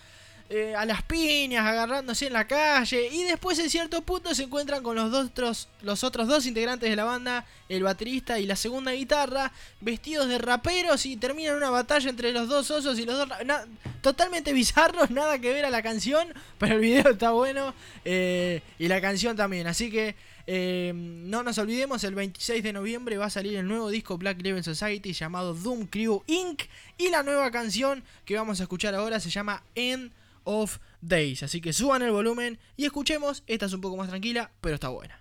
Eh, 0.53 0.74
a 0.74 0.84
las 0.84 1.05
piñas, 1.05 1.64
agarrándose 1.64 2.26
en 2.26 2.32
la 2.32 2.44
calle. 2.44 3.07
Y 3.12 3.22
después 3.22 3.57
en 3.61 3.70
cierto 3.70 4.03
punto 4.03 4.34
se 4.34 4.42
encuentran 4.42 4.82
con 4.82 4.96
los, 4.96 5.09
dos 5.12 5.26
otros, 5.26 5.68
los 5.82 6.03
otros 6.03 6.26
dos 6.26 6.44
integrantes 6.44 6.90
de 6.90 6.96
la 6.96 7.05
banda, 7.05 7.46
el 7.68 7.84
baterista 7.84 8.40
y 8.40 8.46
la 8.46 8.57
segunda 8.57 8.90
guitarra, 8.90 9.53
vestidos 9.80 10.28
de 10.28 10.38
raperos 10.38 11.07
y 11.07 11.16
terminan 11.16 11.55
una 11.55 11.70
batalla 11.70 12.11
entre 12.11 12.32
los 12.32 12.48
dos 12.48 12.68
osos 12.68 12.98
y 12.98 13.07
los 13.07 13.16
dos... 13.16 13.28
Totalmente 14.03 14.53
bizarros, 14.53 15.09
nada 15.12 15.38
que 15.38 15.53
ver 15.53 15.66
a 15.66 15.70
la 15.70 15.84
canción, 15.84 16.26
pero 16.59 16.74
el 16.74 16.80
video 16.80 17.12
está 17.12 17.30
bueno 17.30 17.72
eh, 18.05 18.61
y 18.76 18.88
la 18.88 19.01
canción 19.01 19.36
también. 19.36 19.68
Así 19.68 19.88
que... 19.88 20.16
Eh, 20.53 20.92
no 20.94 21.44
nos 21.44 21.59
olvidemos, 21.59 22.03
el 22.03 22.16
26 22.16 22.64
de 22.64 22.72
noviembre 22.72 23.16
va 23.18 23.26
a 23.26 23.30
salir 23.30 23.57
el 23.57 23.68
nuevo 23.68 23.88
disco 23.88 24.18
Black 24.18 24.42
Leven 24.42 24.64
Society 24.64 25.12
llamado 25.12 25.55
Doom 25.55 25.86
Crew 25.86 26.24
Inc. 26.26 26.62
Y 26.98 27.11
la 27.11 27.22
nueva 27.22 27.53
canción 27.53 28.03
que 28.24 28.34
vamos 28.34 28.59
a 28.59 28.64
escuchar 28.64 28.96
ahora 28.96 29.20
se 29.20 29.30
llama 29.30 29.62
End 29.76 30.11
of 30.45 30.78
Days. 31.01 31.43
Así 31.43 31.61
que 31.61 31.72
suban 31.72 32.03
el 32.03 32.11
volumen 32.11 32.59
y 32.76 32.84
escuchemos. 32.84 33.43
Esta 33.47 33.66
es 33.66 33.72
un 33.72 33.80
poco 33.80 33.97
más 33.97 34.09
tranquila, 34.09 34.51
pero 34.61 34.74
está 34.74 34.88
buena. 34.88 35.20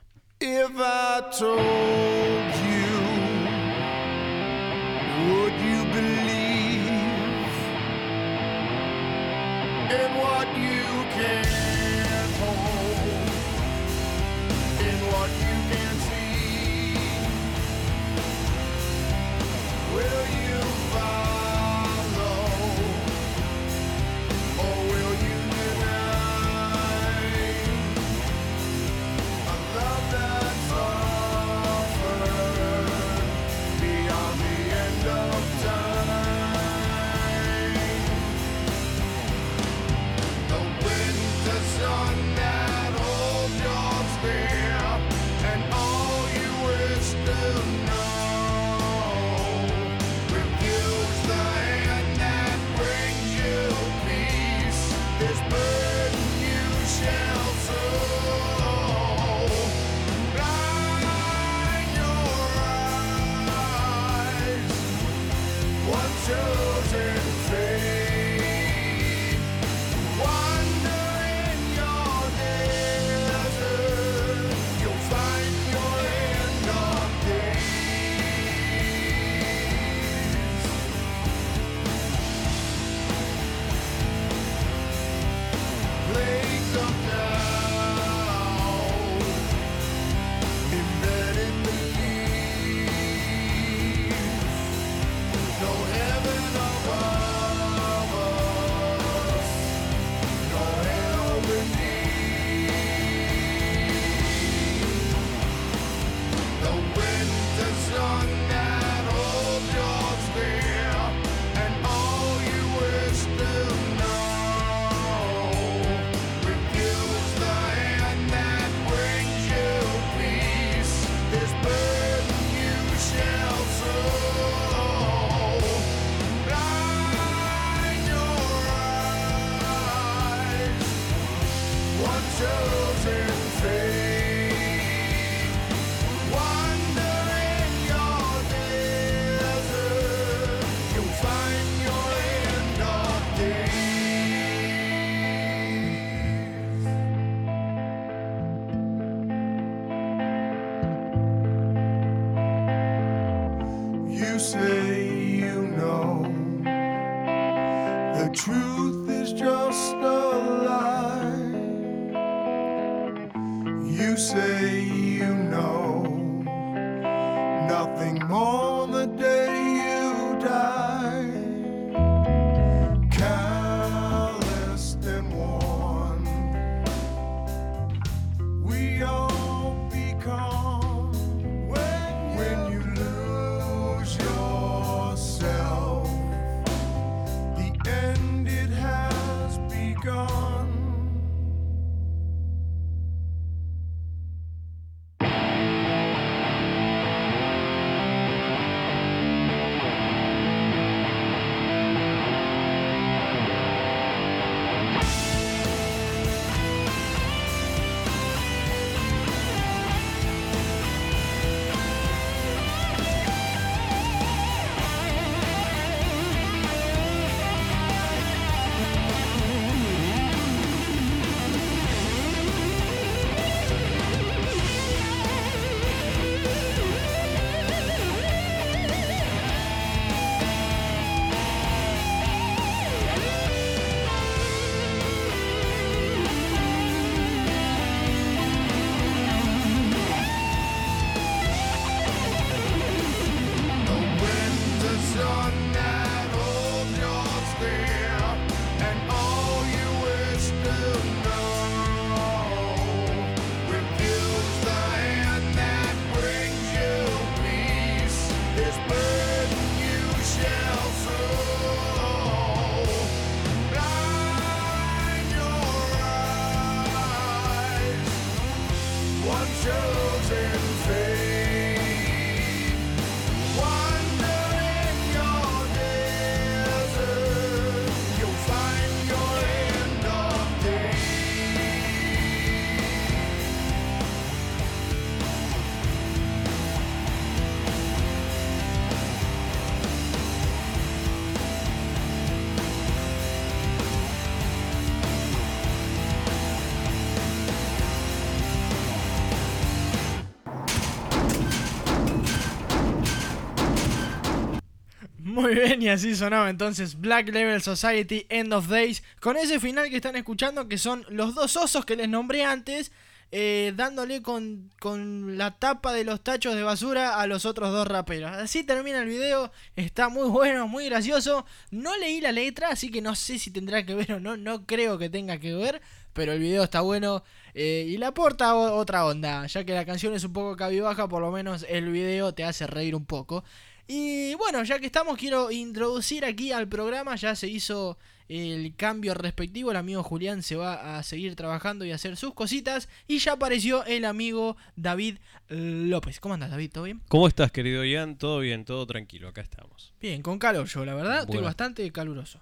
Muy 305.49 305.57
bien, 305.57 305.81
y 305.81 305.89
así 305.89 306.15
sonaba 306.15 306.47
entonces 306.51 307.01
Black 307.01 307.29
Level 307.29 307.59
Society 307.59 308.27
End 308.29 308.53
of 308.53 308.67
Days, 308.67 309.01
con 309.19 309.35
ese 309.35 309.59
final 309.59 309.89
que 309.89 309.95
están 309.95 310.15
escuchando 310.15 310.67
que 310.67 310.77
son 310.77 311.03
los 311.09 311.33
dos 311.33 311.57
osos 311.57 311.85
que 311.85 311.95
les 311.95 312.07
nombré 312.07 312.43
antes, 312.43 312.91
eh, 313.31 313.73
dándole 313.75 314.21
con, 314.21 314.69
con 314.79 315.39
la 315.39 315.57
tapa 315.57 315.91
de 315.91 316.03
los 316.03 316.21
tachos 316.21 316.53
de 316.53 316.61
basura 316.61 317.19
a 317.19 317.25
los 317.25 317.47
otros 317.47 317.71
dos 317.71 317.87
raperos. 317.87 318.31
Así 318.31 318.63
termina 318.63 319.01
el 319.01 319.07
video, 319.07 319.51
está 319.75 320.07
muy 320.09 320.29
bueno, 320.29 320.67
muy 320.67 320.85
gracioso. 320.85 321.47
No 321.71 321.97
leí 321.97 322.21
la 322.21 322.31
letra, 322.31 322.69
así 322.69 322.91
que 322.91 323.01
no 323.01 323.15
sé 323.15 323.39
si 323.39 323.49
tendrá 323.49 323.83
que 323.83 323.95
ver 323.95 324.13
o 324.13 324.19
no, 324.19 324.37
no 324.37 324.67
creo 324.67 324.99
que 324.99 325.09
tenga 325.09 325.39
que 325.39 325.55
ver, 325.55 325.81
pero 326.13 326.31
el 326.31 326.39
video 326.39 326.63
está 326.63 326.81
bueno 326.81 327.23
eh, 327.55 327.87
y 327.87 327.97
le 327.97 328.05
aporta 328.05 328.53
otra 328.53 329.03
onda, 329.03 329.47
ya 329.47 329.63
que 329.63 329.73
la 329.73 329.83
canción 329.83 330.13
es 330.13 330.23
un 330.23 330.33
poco 330.33 330.55
cabibaja, 330.55 331.07
por 331.07 331.23
lo 331.23 331.31
menos 331.31 331.65
el 331.67 331.91
video 331.91 332.35
te 332.35 332.43
hace 332.43 332.67
reír 332.67 332.93
un 332.93 333.05
poco. 333.05 333.43
Y 333.91 334.35
bueno, 334.35 334.63
ya 334.63 334.77
que 334.77 334.85
estamos, 334.85 335.17
quiero 335.17 335.49
introducir 335.49 336.23
aquí 336.23 336.51
al 336.51 336.67
programa. 336.67 337.15
Ya 337.15 337.35
se 337.35 337.47
hizo 337.47 337.97
el 338.27 338.75
cambio 338.75 339.15
respectivo. 339.15 339.71
El 339.71 339.77
amigo 339.77 340.03
Julián 340.03 340.43
se 340.43 340.55
va 340.55 340.99
a 340.99 341.01
seguir 341.01 341.35
trabajando 341.35 341.85
y 341.85 341.91
a 341.91 341.95
hacer 341.95 342.15
sus 342.15 342.35
cositas. 342.35 342.87
Y 343.07 343.17
ya 343.17 343.31
apareció 343.31 343.83
el 343.85 344.05
amigo 344.05 344.57
David 344.75 345.17
López. 345.47 346.19
¿Cómo 346.19 346.35
andas, 346.35 346.51
David? 346.51 346.69
¿Todo 346.71 346.83
bien? 346.83 347.01
¿Cómo 347.07 347.27
estás, 347.27 347.51
querido 347.51 347.83
Ian? 347.83 348.15
Todo 348.15 348.41
bien, 348.41 348.63
todo 348.63 348.85
tranquilo, 348.85 349.29
acá 349.29 349.41
estamos. 349.41 349.91
Bien, 349.99 350.21
con 350.21 350.37
calor 350.37 350.67
yo, 350.67 350.85
la 350.85 350.93
verdad. 350.93 351.21
Estoy 351.21 351.41
bastante 351.41 351.91
caluroso. 351.91 352.39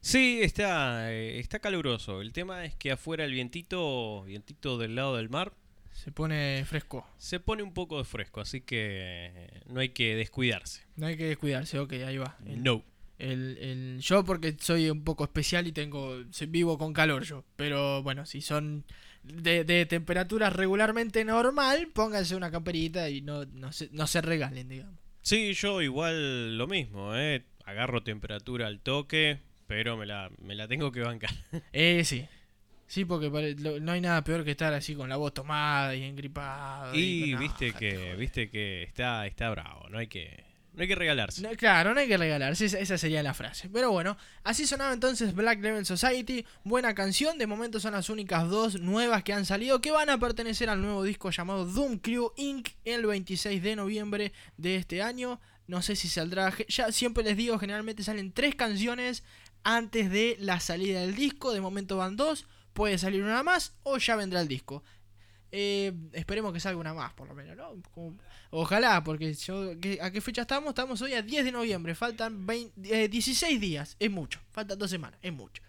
Sí, 0.00 0.38
está, 0.40 1.12
eh, 1.12 1.40
está 1.40 1.58
caluroso. 1.58 2.20
El 2.20 2.32
tema 2.32 2.64
es 2.64 2.76
que 2.76 2.92
afuera 2.92 3.24
el 3.24 3.32
vientito, 3.32 4.22
vientito 4.22 4.78
del 4.78 4.94
lado 4.94 5.16
del 5.16 5.30
mar, 5.30 5.52
Se 5.96 6.12
pone 6.12 6.64
fresco. 6.66 7.06
se 7.16 7.40
pone 7.40 7.62
un 7.62 7.72
poco 7.72 7.98
de 7.98 8.04
fresco, 8.04 8.40
así 8.40 8.60
que 8.60 9.30
eh, 9.34 9.60
no 9.68 9.80
hay 9.80 9.88
que 9.88 10.14
descuidarse. 10.14 10.82
No 10.96 11.06
hay 11.06 11.16
que 11.16 11.24
descuidarse, 11.24 11.78
ok, 11.78 11.92
ahí 12.06 12.18
va. 12.18 12.36
El- 12.46 12.62
No. 12.62 12.84
El, 13.18 13.56
el- 13.58 13.98
yo 14.02 14.24
porque 14.26 14.54
soy 14.60 14.90
un 14.90 15.02
poco 15.02 15.24
especial 15.24 15.66
y 15.66 15.72
tengo 15.72 16.22
vivo 16.48 16.76
con 16.76 16.92
calor 16.92 17.24
yo. 17.24 17.44
Pero 17.56 18.02
bueno, 18.02 18.26
si 18.26 18.42
son 18.42 18.84
de, 19.22 19.64
de 19.64 19.86
temperaturas 19.86 20.52
regularmente 20.52 21.24
normal, 21.24 21.88
pónganse 21.94 22.36
una 22.36 22.50
camperita 22.50 23.08
y 23.08 23.22
no, 23.22 23.46
no, 23.46 23.72
se, 23.72 23.88
no 23.90 24.06
se 24.06 24.20
regalen, 24.20 24.68
digamos. 24.68 25.00
Sí, 25.22 25.54
yo 25.54 25.80
igual 25.80 26.58
lo 26.58 26.66
mismo, 26.66 27.16
¿eh? 27.16 27.42
Agarro 27.64 28.02
temperatura 28.02 28.66
al 28.66 28.80
toque, 28.80 29.38
pero 29.66 29.96
me 29.96 30.04
la, 30.04 30.30
me 30.38 30.54
la 30.54 30.68
tengo 30.68 30.92
que 30.92 31.00
bancar. 31.00 31.30
Eh, 31.72 32.02
sí. 32.04 32.26
Sí, 32.86 33.04
porque 33.04 33.28
no 33.80 33.92
hay 33.92 34.00
nada 34.00 34.22
peor 34.22 34.44
que 34.44 34.52
estar 34.52 34.72
así 34.72 34.94
con 34.94 35.08
la 35.08 35.16
voz 35.16 35.34
tomada 35.34 35.94
y 35.94 36.04
engripado. 36.04 36.94
Y 36.94 37.22
con- 37.22 37.30
no, 37.32 37.38
viste 37.40 37.72
que, 37.72 38.14
viste 38.16 38.48
que 38.48 38.84
está, 38.84 39.26
está 39.26 39.50
bravo, 39.50 39.88
no 39.90 39.98
hay 39.98 40.06
que, 40.06 40.44
no 40.74 40.82
hay 40.82 40.88
que 40.88 40.94
regalarse. 40.94 41.42
No, 41.42 41.50
claro, 41.56 41.94
no 41.94 42.00
hay 42.00 42.06
que 42.06 42.16
regalarse, 42.16 42.64
esa, 42.66 42.78
esa 42.78 42.96
sería 42.96 43.24
la 43.24 43.34
frase. 43.34 43.68
Pero 43.70 43.90
bueno, 43.90 44.16
así 44.44 44.66
sonaba 44.68 44.92
entonces 44.92 45.34
Black 45.34 45.60
Level 45.60 45.84
Society, 45.84 46.46
buena 46.62 46.94
canción, 46.94 47.38
de 47.38 47.48
momento 47.48 47.80
son 47.80 47.92
las 47.94 48.08
únicas 48.08 48.48
dos 48.48 48.80
nuevas 48.80 49.24
que 49.24 49.32
han 49.32 49.46
salido, 49.46 49.80
que 49.80 49.90
van 49.90 50.08
a 50.10 50.18
pertenecer 50.18 50.70
al 50.70 50.80
nuevo 50.80 51.02
disco 51.02 51.30
llamado 51.30 51.64
Doom 51.64 51.98
Crew 51.98 52.30
Inc. 52.36 52.68
el 52.84 53.04
26 53.04 53.62
de 53.64 53.74
noviembre 53.74 54.32
de 54.58 54.76
este 54.76 55.02
año. 55.02 55.40
No 55.66 55.82
sé 55.82 55.96
si 55.96 56.08
saldrá, 56.08 56.54
ya 56.68 56.92
siempre 56.92 57.24
les 57.24 57.36
digo, 57.36 57.58
generalmente 57.58 58.04
salen 58.04 58.30
tres 58.30 58.54
canciones 58.54 59.24
antes 59.64 60.08
de 60.12 60.36
la 60.38 60.60
salida 60.60 61.00
del 61.00 61.16
disco, 61.16 61.52
de 61.52 61.60
momento 61.60 61.96
van 61.96 62.14
dos, 62.14 62.46
puede 62.76 62.98
salir 62.98 63.22
una 63.24 63.42
más 63.42 63.72
o 63.82 63.96
ya 63.98 64.14
vendrá 64.16 64.40
el 64.40 64.46
disco. 64.48 64.84
Eh, 65.50 65.92
esperemos 66.12 66.52
que 66.52 66.60
salga 66.60 66.78
una 66.78 66.92
más, 66.92 67.12
por 67.14 67.26
lo 67.26 67.34
menos, 67.34 67.56
¿no? 67.56 67.74
Ojalá, 68.50 69.02
porque 69.02 69.32
yo, 69.32 69.80
¿qué- 69.80 69.98
¿a 70.02 70.10
qué 70.10 70.20
fecha 70.20 70.42
estamos? 70.42 70.68
Estamos 70.70 71.00
hoy 71.02 71.14
a 71.14 71.22
10 71.22 71.44
de 71.44 71.52
noviembre, 71.52 71.94
faltan 71.94 72.46
20 72.46 73.04
eh, 73.04 73.08
16 73.08 73.58
días, 73.60 73.96
es 73.98 74.10
mucho, 74.10 74.40
faltan 74.50 74.78
dos 74.78 74.90
semanas, 74.90 75.18
es 75.22 75.32
mucho. 75.32 75.62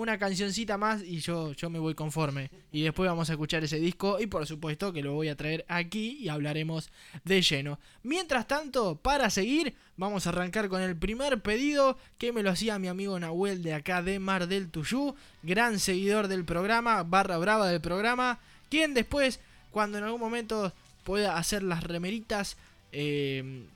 Una 0.00 0.18
cancioncita 0.18 0.78
más 0.78 1.02
y 1.02 1.18
yo, 1.18 1.52
yo 1.52 1.68
me 1.68 1.78
voy 1.78 1.94
conforme. 1.94 2.50
Y 2.72 2.80
después 2.80 3.06
vamos 3.06 3.28
a 3.28 3.34
escuchar 3.34 3.62
ese 3.64 3.78
disco 3.78 4.18
y 4.18 4.26
por 4.26 4.46
supuesto 4.46 4.94
que 4.94 5.02
lo 5.02 5.12
voy 5.12 5.28
a 5.28 5.36
traer 5.36 5.66
aquí 5.68 6.16
y 6.18 6.30
hablaremos 6.30 6.88
de 7.22 7.42
lleno. 7.42 7.78
Mientras 8.02 8.48
tanto, 8.48 8.96
para 8.96 9.28
seguir, 9.28 9.74
vamos 9.98 10.26
a 10.26 10.30
arrancar 10.30 10.70
con 10.70 10.80
el 10.80 10.96
primer 10.96 11.42
pedido 11.42 11.98
que 12.16 12.32
me 12.32 12.42
lo 12.42 12.48
hacía 12.48 12.78
mi 12.78 12.88
amigo 12.88 13.20
Nahuel 13.20 13.62
de 13.62 13.74
acá 13.74 14.00
de 14.00 14.18
Mar 14.18 14.48
del 14.48 14.70
Tuyú, 14.70 15.14
gran 15.42 15.78
seguidor 15.78 16.28
del 16.28 16.46
programa, 16.46 17.02
barra 17.02 17.36
brava 17.36 17.68
del 17.68 17.82
programa, 17.82 18.38
quien 18.70 18.94
después, 18.94 19.38
cuando 19.70 19.98
en 19.98 20.04
algún 20.04 20.20
momento 20.20 20.72
pueda 21.04 21.36
hacer 21.36 21.62
las 21.62 21.84
remeritas, 21.84 22.56
eh, 22.92 23.66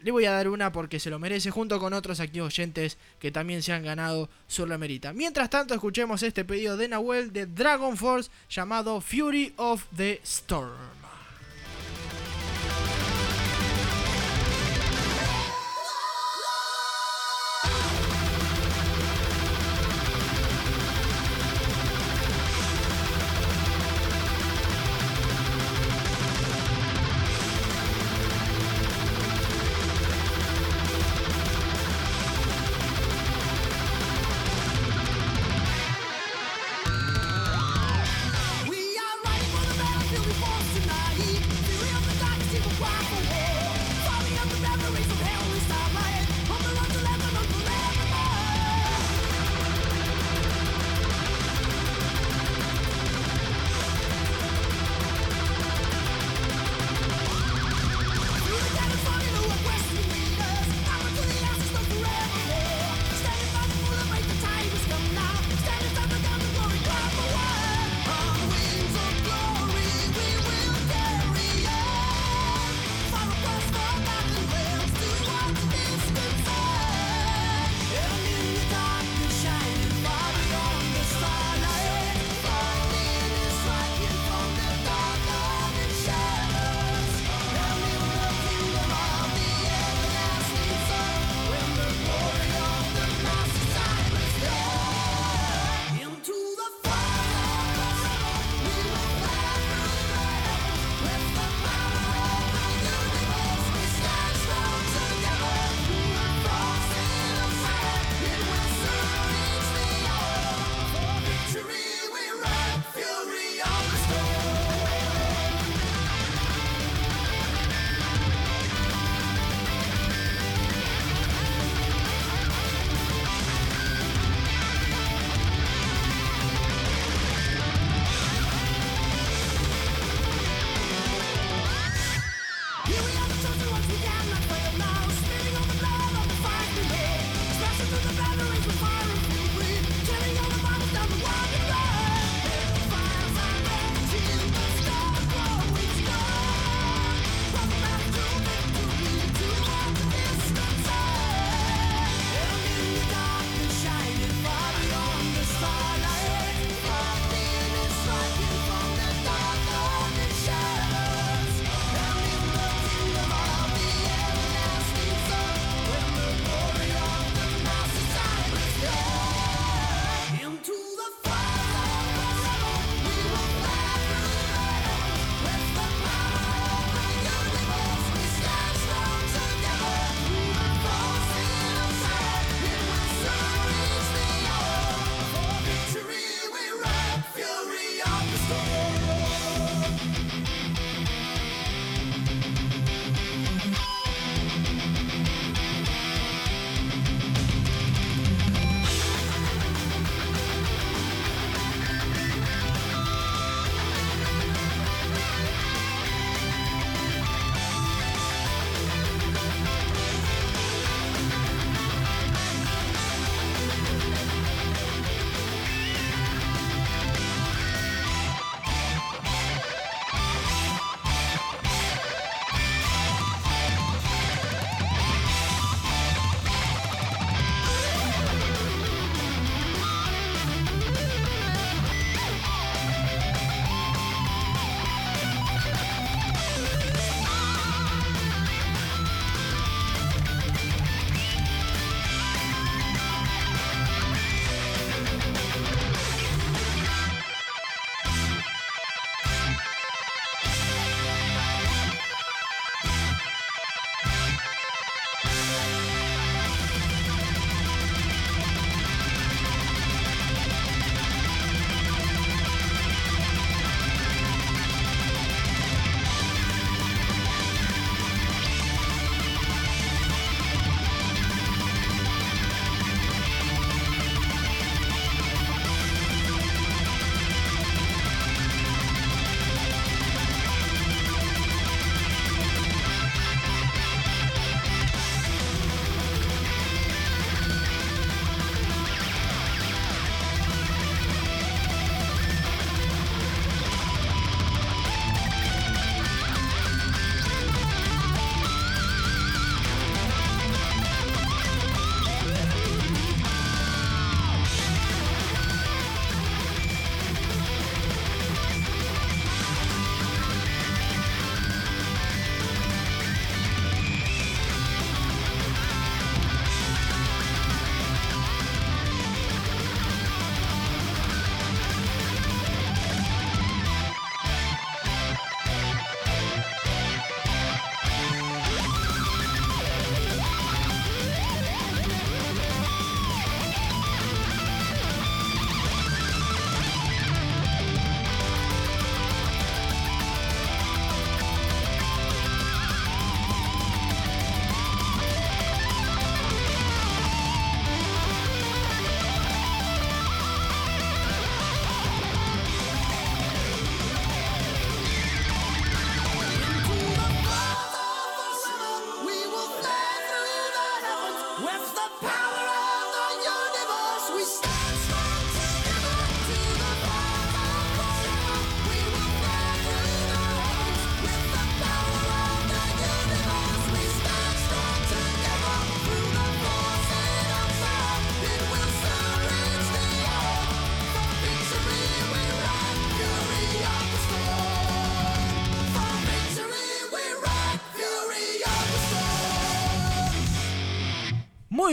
le 0.00 0.10
voy 0.10 0.24
a 0.26 0.32
dar 0.32 0.48
una 0.48 0.72
porque 0.72 1.00
se 1.00 1.10
lo 1.10 1.18
merece, 1.18 1.50
junto 1.50 1.78
con 1.78 1.92
otros 1.92 2.20
aquí 2.20 2.40
oyentes 2.40 2.98
que 3.18 3.30
también 3.30 3.62
se 3.62 3.72
han 3.72 3.84
ganado 3.84 4.28
su 4.46 4.66
remerita. 4.66 5.12
Mientras 5.12 5.50
tanto, 5.50 5.74
escuchemos 5.74 6.22
este 6.22 6.44
pedido 6.44 6.76
de 6.76 6.88
Nahuel 6.88 7.32
de 7.32 7.46
Dragon 7.46 7.96
Force 7.96 8.30
llamado 8.48 9.00
Fury 9.00 9.54
of 9.56 9.84
the 9.96 10.20
Storm. 10.22 11.05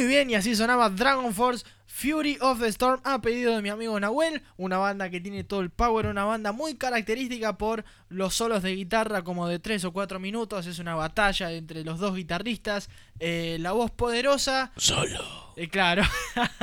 Muy 0.04 0.12
bien, 0.12 0.30
y 0.30 0.36
así 0.36 0.54
sonaba 0.54 0.90
Dragon 0.90 1.34
Force 1.34 1.66
Fury 1.86 2.38
of 2.42 2.60
the 2.60 2.68
Storm 2.68 3.00
a 3.06 3.22
pedido 3.22 3.56
de 3.56 3.62
mi 3.62 3.70
amigo 3.70 3.98
Nahuel, 3.98 4.44
una 4.58 4.78
banda 4.78 5.10
que 5.10 5.22
tiene 5.22 5.46
todo 5.46 5.62
el 5.62 5.70
power, 5.70 6.08
una 6.08 6.26
banda 6.26 6.52
muy 6.52 6.76
característica 6.76 7.58
por 7.58 7.86
los 8.10 8.36
solos 8.36 8.64
de 8.64 8.76
guitarra 8.76 9.24
como 9.24 9.48
de 9.48 9.60
3 9.60 9.86
o 9.86 9.94
4 9.94 10.20
minutos, 10.20 10.68
es 10.68 10.80
una 10.80 10.96
batalla 10.96 11.54
entre 11.54 11.86
los 11.86 12.00
dos 12.00 12.18
guitarristas, 12.18 12.90
eh, 13.22 13.56
la 13.62 13.72
voz 13.72 13.92
poderosa... 13.92 14.74
Solo. 14.76 15.54
Eh, 15.56 15.70
claro, 15.70 16.04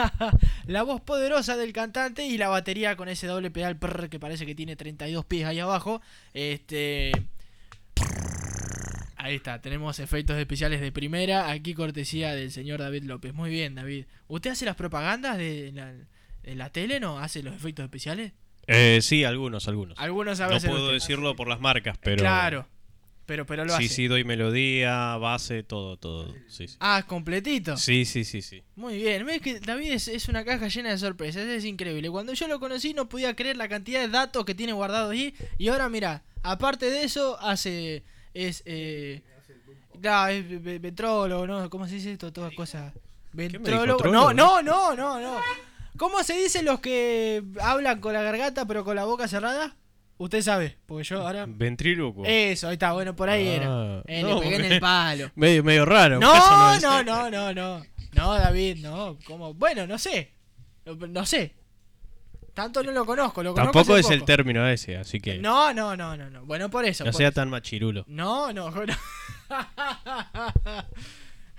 la 0.67 0.83
voz 0.83 1.01
poderosa 1.01 1.57
del 1.57 1.73
cantante 1.73 2.27
y 2.27 2.37
la 2.37 2.49
batería 2.49 2.95
con 2.95 3.09
ese 3.09 3.27
doble 3.27 3.51
pedal 3.51 3.79
prr, 3.79 4.11
que 4.11 4.21
parece 4.21 4.45
que 4.45 4.55
tiene 4.55 4.77
32 4.77 5.25
pies 5.25 5.47
ahí 5.47 5.61
abajo. 5.61 6.03
Este... 6.35 7.13
Ahí 9.23 9.37
está, 9.37 9.61
tenemos 9.61 9.99
efectos 9.99 10.37
especiales 10.39 10.81
de 10.81 10.93
primera, 10.93 11.51
aquí 11.51 11.75
cortesía 11.75 12.35
del 12.35 12.51
señor 12.51 12.81
David 12.81 13.05
López. 13.05 13.35
Muy 13.35 13.51
bien, 13.51 13.75
David. 13.75 14.07
¿Usted 14.29 14.51
hace 14.51 14.65
las 14.65 14.77
propagandas 14.77 15.37
de 15.37 15.73
la, 15.75 15.93
de 15.93 16.55
la 16.55 16.71
tele, 16.71 17.01
no? 17.01 17.19
¿Hace 17.19 17.43
los 17.43 17.55
efectos 17.55 17.85
especiales? 17.85 18.33
Eh, 18.67 19.01
sí, 19.03 19.25
algunos, 19.25 19.69
algunos. 19.69 19.99
Algunos 19.99 20.41
a 20.41 20.47
No 20.47 20.55
veces 20.55 20.71
puedo 20.71 20.85
usted- 20.85 20.95
decirlo 20.95 21.37
por 21.37 21.49
las 21.49 21.61
marcas, 21.61 21.99
pero. 22.03 22.19
Claro, 22.21 22.67
pero, 23.27 23.45
pero 23.45 23.65
lo 23.65 23.77
sí, 23.77 23.85
hace. 23.85 23.95
sí, 23.95 24.07
doy 24.07 24.25
melodía, 24.25 25.17
base, 25.19 25.63
todo, 25.65 25.97
todo. 25.99 26.35
Sí, 26.49 26.67
sí. 26.69 26.77
Ah, 26.81 27.05
completito. 27.07 27.77
Sí, 27.77 28.05
sí, 28.07 28.25
sí, 28.25 28.41
sí. 28.43 28.63
Muy 28.75 28.97
bien, 28.97 29.27
ves 29.27 29.41
que 29.43 29.61
David 29.61 29.93
es, 29.93 30.09
es 30.09 30.29
una 30.29 30.45
caja 30.45 30.69
llena 30.69 30.91
de 30.91 30.99
sorpresas, 30.99 31.43
es 31.47 31.65
increíble. 31.67 32.09
Cuando 32.11 32.33
yo 32.33 32.49
lo 32.49 32.59
conocí 32.59 32.95
no 32.95 33.09
podía 33.09 33.37
creer 33.37 33.57
la 33.59 33.69
cantidad 33.69 34.01
de 34.01 34.09
datos 34.09 34.45
que 34.47 34.55
tiene 34.55 34.73
guardado 34.73 35.11
ahí. 35.11 35.35
Y 35.59 35.69
ahora 35.69 35.89
mira, 35.91 36.23
aparte 36.43 36.87
de 36.91 37.03
eso, 37.05 37.39
hace... 37.41 38.03
Es... 38.35 38.63
Eh, 38.67 39.23
claro, 40.01 40.33
es 40.33 40.49
ve- 40.49 40.59
ve- 40.59 40.79
vetrólogo, 40.79 41.47
¿no? 41.47 41.69
¿Cómo 41.71 41.87
se 41.89 41.95
dice 41.97 42.13
esto? 42.13 42.33
Todas 42.33 42.55
cosas... 42.55 42.93
Ventrólogo. 43.33 43.99
¿Trólogo? 43.99 44.33
No, 44.35 44.63
no, 44.63 44.63
no, 44.63 44.97
no, 44.97 45.21
no. 45.21 45.41
¿Cómo 45.97 46.23
se 46.25 46.35
dice 46.37 46.63
los 46.63 46.81
que 46.81 47.43
hablan 47.61 48.01
con 48.01 48.13
la 48.13 48.23
garganta 48.23 48.67
pero 48.67 48.85
con 48.85 48.97
la 48.97 49.05
boca 49.05 49.29
cerrada? 49.29 49.77
Usted 50.19 50.43
sabe, 50.43 50.77
porque 50.87 51.05
yo 51.05 51.23
ahora... 51.27 51.47
Ventríloco. 51.49 52.25
Eso, 52.27 52.69
ahí 52.69 52.75
está, 52.75 52.93
bueno, 52.93 53.15
por 53.17 53.29
ahí 53.31 53.49
Ah, 53.49 53.55
era. 53.55 54.03
Eh, 54.07 54.23
no, 54.23 54.35
le 54.35 54.41
pegué 54.41 54.57
en 54.57 54.73
el 54.73 54.81
palo. 54.81 55.31
Medio, 55.37 55.63
medio 55.65 55.85
raro. 55.87 56.19
No, 56.19 56.35
no, 56.35 56.75
es. 56.75 56.83
no, 56.83 57.03
no, 57.03 57.31
no, 57.31 57.55
no. 57.55 57.83
No, 58.13 58.35
David, 58.35 58.79
no. 58.83 59.17
¿Cómo? 59.25 59.55
Bueno, 59.55 59.87
no 59.87 59.97
sé. 59.99 60.33
No, 60.85 60.95
no 60.95 61.25
sé. 61.25 61.55
Tanto 62.61 62.83
no 62.83 62.93
lo 62.93 63.07
conozco, 63.07 63.43
lo 63.43 63.55
Tampoco 63.55 63.97
es 63.97 64.11
el 64.11 64.23
término 64.25 64.69
ese, 64.69 64.99
así 64.99 65.19
que. 65.19 65.39
No, 65.39 65.73
no, 65.73 65.97
no, 65.97 66.15
no, 66.15 66.29
no. 66.29 66.45
Bueno, 66.45 66.69
por 66.69 66.85
eso. 66.85 67.05
no 67.07 67.11
por 67.11 67.17
sea 67.17 67.29
eso. 67.29 67.37
tan 67.37 67.49
machirulo. 67.49 68.05
No, 68.07 68.53
no, 68.53 68.71
no. 68.87 68.95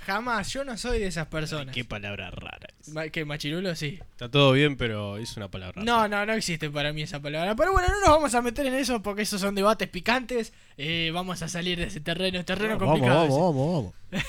Jamás, 0.05 0.53
yo 0.53 0.63
no 0.63 0.77
soy 0.77 0.99
de 0.99 1.07
esas 1.07 1.25
personas. 1.25 1.73
Qué 1.73 1.83
palabra 1.83 2.29
rara. 2.29 2.67
¿Qué, 3.11 3.25
machirulo? 3.25 3.75
Sí. 3.75 3.99
Está 4.11 4.29
todo 4.29 4.51
bien, 4.51 4.77
pero 4.77 5.17
es 5.17 5.35
una 5.37 5.49
palabra 5.49 5.81
rara. 5.81 5.85
No, 5.85 6.07
no, 6.07 6.23
no 6.23 6.33
existe 6.33 6.69
para 6.69 6.93
mí 6.93 7.01
esa 7.01 7.19
palabra. 7.19 7.55
Pero 7.55 7.71
bueno, 7.71 7.87
no 7.87 7.99
nos 8.01 8.09
vamos 8.09 8.35
a 8.35 8.41
meter 8.43 8.67
en 8.67 8.75
eso 8.75 9.01
porque 9.01 9.23
esos 9.23 9.41
son 9.41 9.55
debates 9.55 9.89
picantes. 9.89 10.53
Eh, 10.77 11.09
vamos 11.13 11.41
a 11.41 11.47
salir 11.47 11.79
de 11.79 11.85
ese 11.85 11.99
terreno, 11.99 12.37
es 12.39 12.45
terreno 12.45 12.77
Vamos, 12.77 12.99
complicado. 12.99 13.27
vamos, 13.27 13.93
ese. 14.11 14.25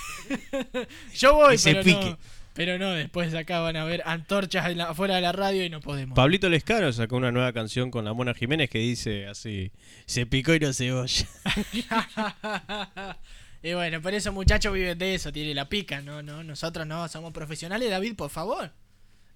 vamos, 0.73 0.89
Yo 1.15 1.35
voy, 1.35 1.55
Ese 1.57 1.73
pero 1.73 1.85
pique. 1.85 2.11
no. 2.11 2.19
Pero 2.55 2.79
no, 2.79 2.91
después 2.91 3.33
de 3.33 3.39
acá 3.39 3.61
van 3.61 3.77
a 3.77 3.85
ver 3.85 4.03
antorchas 4.05 4.69
en 4.71 4.79
la- 4.79 4.91
afuera 4.91 5.15
de 5.17 5.23
la 5.23 5.33
radio 5.33 5.65
y 5.65 5.71
no 5.71 5.81
podemos. 5.81 6.15
Pablito 6.15 6.49
Lescano 6.51 6.93
sacó 6.93 7.17
una 7.17 7.33
nueva 7.33 7.53
canción 7.55 7.91
con 7.91 8.05
la 8.05 8.13
Mona 8.13 8.35
Jiménez 8.35 8.69
que 8.69 8.79
dice 8.79 9.27
así: 9.27 9.73
Se 10.07 10.27
picó 10.27 10.55
y 10.55 10.61
no 10.61 10.73
se 10.75 10.93
oye. 10.93 11.27
y 13.63 13.73
bueno, 13.75 14.01
pero 14.03 14.17
esos 14.17 14.35
muchachos 14.35 14.73
viven 14.75 14.99
de 14.99 15.15
eso, 15.15 15.33
tiene 15.33 15.55
la 15.55 15.69
pica, 15.69 16.03
no, 16.03 16.23
no, 16.23 16.43
nosotros 16.43 16.87
no, 16.87 17.09
somos 17.09 17.33
profesionales, 17.33 17.89
David, 17.91 18.17
por 18.17 18.31
favor. 18.31 18.71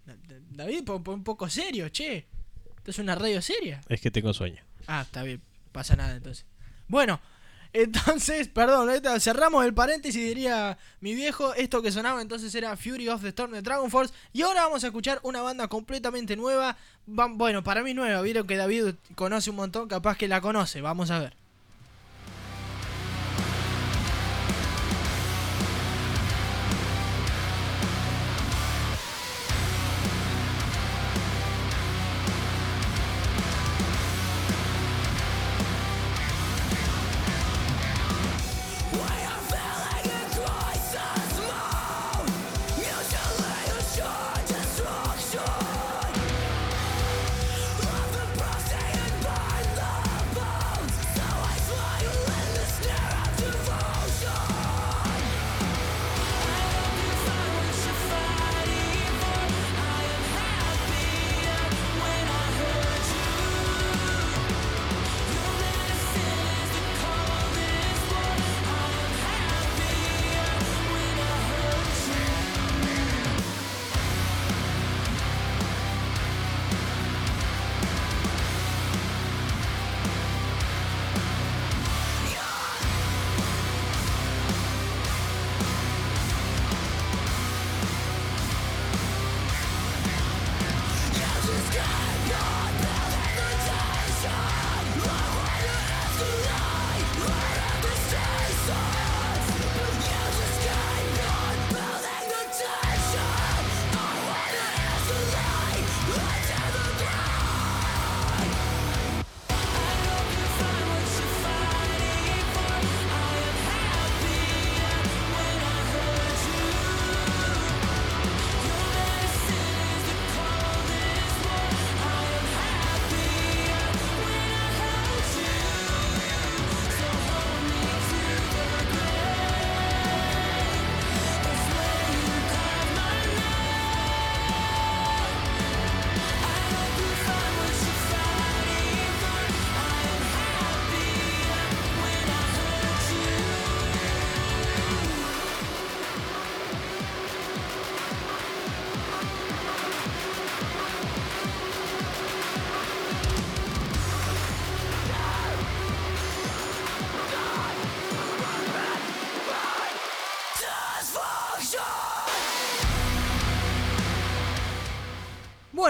Da- 0.04 0.14
da- 0.16 0.36
David, 0.64 0.84
pon 0.84 1.02
un 1.06 1.24
poco 1.24 1.48
serio, 1.48 1.88
che. 1.90 2.26
Esto 2.76 2.90
es 2.90 2.98
una 2.98 3.14
radio 3.14 3.42
seria. 3.42 3.80
es 3.88 4.00
que 4.00 4.10
tengo 4.10 4.32
sueño. 4.32 4.62
Ah, 4.86 5.02
está 5.02 5.22
bien, 5.22 5.40
pasa 5.72 5.96
nada 5.96 6.14
entonces. 6.16 6.44
Bueno, 6.86 7.20
entonces, 7.82 8.48
perdón, 8.54 8.90
cerramos 9.20 9.64
el 9.64 9.74
paréntesis, 9.74 10.22
diría 10.24 10.78
mi 11.00 11.14
viejo. 11.14 11.54
Esto 11.54 11.82
que 11.82 11.92
sonaba 11.92 12.20
entonces 12.22 12.54
era 12.54 12.76
Fury 12.76 13.08
of 13.08 13.22
the 13.22 13.28
Storm 13.28 13.52
de 13.52 13.62
Dragon 13.62 13.90
Force. 13.90 14.12
Y 14.32 14.42
ahora 14.42 14.62
vamos 14.64 14.82
a 14.84 14.88
escuchar 14.88 15.20
una 15.22 15.42
banda 15.42 15.68
completamente 15.68 16.36
nueva. 16.36 16.76
Va- 17.08 17.28
Bueno, 17.28 17.62
para 17.62 17.82
mí 17.82 17.94
nueva, 17.94 18.20
vieron 18.22 18.46
que 18.46 18.56
David 18.56 18.94
conoce 19.14 19.50
un 19.50 19.56
montón, 19.56 19.88
capaz 19.88 20.16
que 20.16 20.28
la 20.28 20.40
conoce, 20.40 20.80
vamos 20.80 21.10
a 21.10 21.18
ver. 21.20 21.36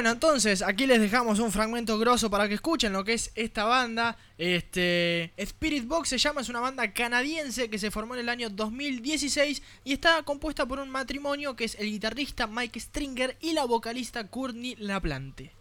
Bueno, 0.06 0.14
entonces 0.14 0.62
aquí 0.62 0.86
les 0.86 1.00
dejamos 1.00 1.40
un 1.40 1.50
fragmento 1.50 1.98
grosso 1.98 2.30
para 2.30 2.46
que 2.46 2.54
escuchen 2.54 2.92
lo 2.92 3.02
que 3.02 3.14
es 3.14 3.32
esta 3.34 3.64
banda. 3.64 4.16
Este 4.38 5.32
Spirit 5.36 5.84
Box 5.88 6.10
se 6.10 6.18
llama, 6.18 6.42
es 6.42 6.48
una 6.48 6.60
banda 6.60 6.92
canadiense 6.92 7.68
que 7.68 7.76
se 7.76 7.90
formó 7.90 8.14
en 8.14 8.20
el 8.20 8.28
año 8.28 8.48
2016 8.48 9.60
y 9.82 9.92
está 9.92 10.22
compuesta 10.22 10.64
por 10.64 10.78
un 10.78 10.90
matrimonio 10.90 11.56
que 11.56 11.64
es 11.64 11.74
el 11.80 11.90
guitarrista 11.90 12.46
Mike 12.46 12.78
Stringer 12.78 13.36
y 13.40 13.54
la 13.54 13.64
vocalista 13.64 14.28
Courtney 14.28 14.76
Laplante. 14.78 15.55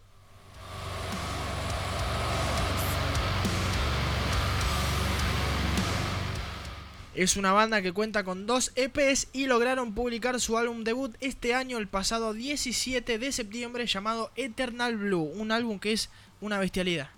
Es 7.16 7.38
una 7.38 7.54
banda 7.54 7.82
que 7.82 7.94
cuenta 7.94 8.26
con 8.26 8.46
dos 8.46 8.74
EPs 8.76 9.30
y 9.32 9.46
lograron 9.46 9.96
publicar 9.96 10.42
su 10.42 10.58
álbum 10.58 10.84
debut 10.84 11.16
este 11.22 11.54
año, 11.54 11.78
el 11.78 11.88
pasado 11.88 12.34
17 12.34 13.18
de 13.18 13.32
septiembre, 13.32 13.88
llamado 13.88 14.32
Eternal 14.36 14.98
Blue, 14.98 15.32
un 15.34 15.54
álbum 15.54 15.80
que 15.80 15.94
es 15.94 16.10
una 16.42 16.60
bestialidad. 16.60 17.10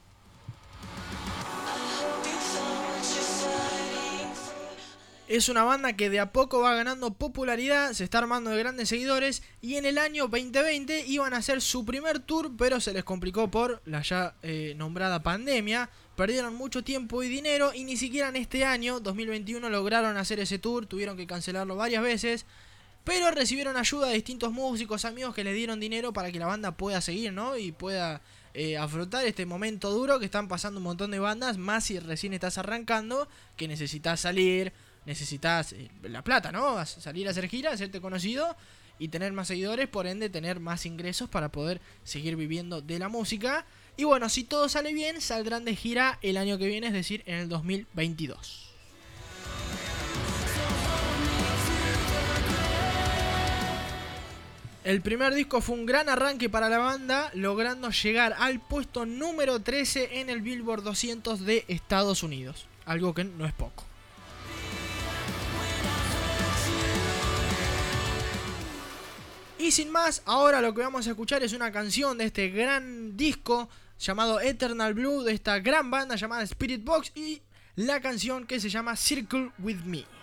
Es 5.28 5.50
una 5.50 5.64
banda 5.64 5.94
que 5.94 6.12
de 6.12 6.20
a 6.20 6.32
poco 6.32 6.62
va 6.62 6.76
ganando 6.76 7.16
popularidad, 7.16 7.92
se 7.94 8.04
está 8.04 8.20
armando 8.20 8.52
de 8.52 8.60
grandes 8.60 8.90
seguidores 8.90 9.42
y 9.62 9.76
en 9.76 9.86
el 9.86 9.98
año 9.98 10.28
2020 10.28 11.06
iban 11.08 11.34
a 11.34 11.38
hacer 11.38 11.60
su 11.60 11.86
primer 11.86 12.20
tour, 12.20 12.52
pero 12.56 12.80
se 12.80 12.94
les 12.94 13.04
complicó 13.04 13.50
por 13.50 13.82
la 13.86 14.04
ya 14.04 14.36
eh, 14.44 14.74
nombrada 14.78 15.24
pandemia. 15.24 15.90
Perdieron 16.18 16.56
mucho 16.56 16.84
tiempo 16.84 17.22
y 17.22 17.30
dinero 17.30 17.76
y 17.76 17.84
ni 17.84 17.96
siquiera 17.96 18.30
en 18.30 18.38
este 18.38 18.66
año, 18.66 19.00
2021, 19.00 19.70
lograron 19.70 20.18
hacer 20.18 20.40
ese 20.40 20.58
tour, 20.58 20.88
tuvieron 20.88 21.16
que 21.16 21.28
cancelarlo 21.28 21.76
varias 21.76 22.02
veces. 22.02 22.48
Pero 23.04 23.30
recibieron 23.30 23.78
ayuda 23.78 24.08
de 24.08 24.16
distintos 24.16 24.52
músicos, 24.52 25.06
amigos 25.06 25.36
que 25.36 25.44
les 25.44 25.54
dieron 25.54 25.80
dinero 25.80 26.14
para 26.14 26.32
que 26.32 26.40
la 26.40 26.48
banda 26.48 26.76
pueda 26.76 27.02
seguir, 27.02 27.34
¿no? 27.34 27.56
Y 27.56 27.72
pueda 27.72 28.24
eh, 28.56 28.78
afrontar 28.78 29.26
este 29.28 29.46
momento 29.46 29.92
duro 29.92 30.18
que 30.18 30.26
están 30.26 30.48
pasando 30.48 30.80
un 30.80 30.86
montón 30.86 31.12
de 31.12 31.20
bandas, 31.20 31.60
más 31.60 31.84
si 31.84 32.00
recién 32.00 32.34
estás 32.34 32.58
arrancando, 32.58 33.30
que 33.56 33.68
necesitas 33.68 34.20
salir, 34.20 34.74
necesitas 35.06 35.74
eh, 35.74 35.92
la 36.02 36.24
plata, 36.24 36.52
¿no? 36.52 36.84
Salir 36.88 37.28
a 37.28 37.32
hacer 37.32 37.48
giras, 37.48 37.76
hacerte 37.76 38.02
conocido 38.02 38.58
y 38.98 39.10
tener 39.10 39.34
más 39.34 39.50
seguidores, 39.50 39.88
por 39.88 40.08
ende 40.08 40.32
tener 40.32 40.60
más 40.60 40.88
ingresos 40.88 41.30
para 41.30 41.50
poder 41.52 41.80
seguir 42.04 42.36
viviendo 42.36 42.82
de 42.82 42.98
la 42.98 43.08
música. 43.08 43.68
Y 43.98 44.04
bueno, 44.04 44.30
si 44.30 44.44
todo 44.44 44.70
sale 44.70 44.94
bien, 44.94 45.20
saldrán 45.22 45.66
de 45.66 45.76
gira 45.76 46.20
el 46.22 46.38
año 46.38 46.60
que 46.60 46.68
viene, 46.68 46.88
es 46.88 46.94
decir, 46.94 47.24
en 47.26 47.40
el 47.40 47.50
2022. 47.50 48.68
El 54.84 55.02
primer 55.02 55.34
disco 55.34 55.60
fue 55.62 55.76
un 55.76 55.88
gran 55.88 56.08
arranque 56.08 56.48
para 56.48 56.70
la 56.70 56.78
banda, 56.78 57.32
logrando 57.34 57.90
llegar 57.90 58.36
al 58.38 58.60
puesto 58.62 59.06
número 59.06 59.60
13 59.62 60.22
en 60.22 60.30
el 60.30 60.42
Billboard 60.42 60.84
200 60.84 61.44
de 61.44 61.66
Estados 61.68 62.22
Unidos, 62.22 62.68
algo 62.86 63.16
que 63.16 63.24
no 63.24 63.48
es 63.48 63.54
poco. 63.54 63.84
Y 69.60 69.72
sin 69.72 69.92
más, 69.92 70.22
ahora 70.26 70.62
lo 70.62 70.74
que 70.74 70.82
vamos 70.82 71.08
a 71.08 71.10
escuchar 71.10 71.44
es 71.44 71.52
una 71.52 71.72
canción 71.72 72.18
de 72.18 72.26
este 72.26 72.50
gran 72.50 73.18
disco 73.18 73.68
llamado 74.00 74.40
Eternal 74.40 74.94
Blue, 74.94 75.24
de 75.24 75.34
esta 75.34 75.60
gran 75.60 75.90
banda 75.92 76.16
llamada 76.16 76.44
Spirit 76.44 76.84
Box 76.84 77.12
y 77.16 77.42
la 77.76 78.00
canción 78.02 78.46
que 78.46 78.60
se 78.60 78.70
llama 78.70 78.96
Circle 78.96 79.52
With 79.60 79.82
Me. 79.86 80.17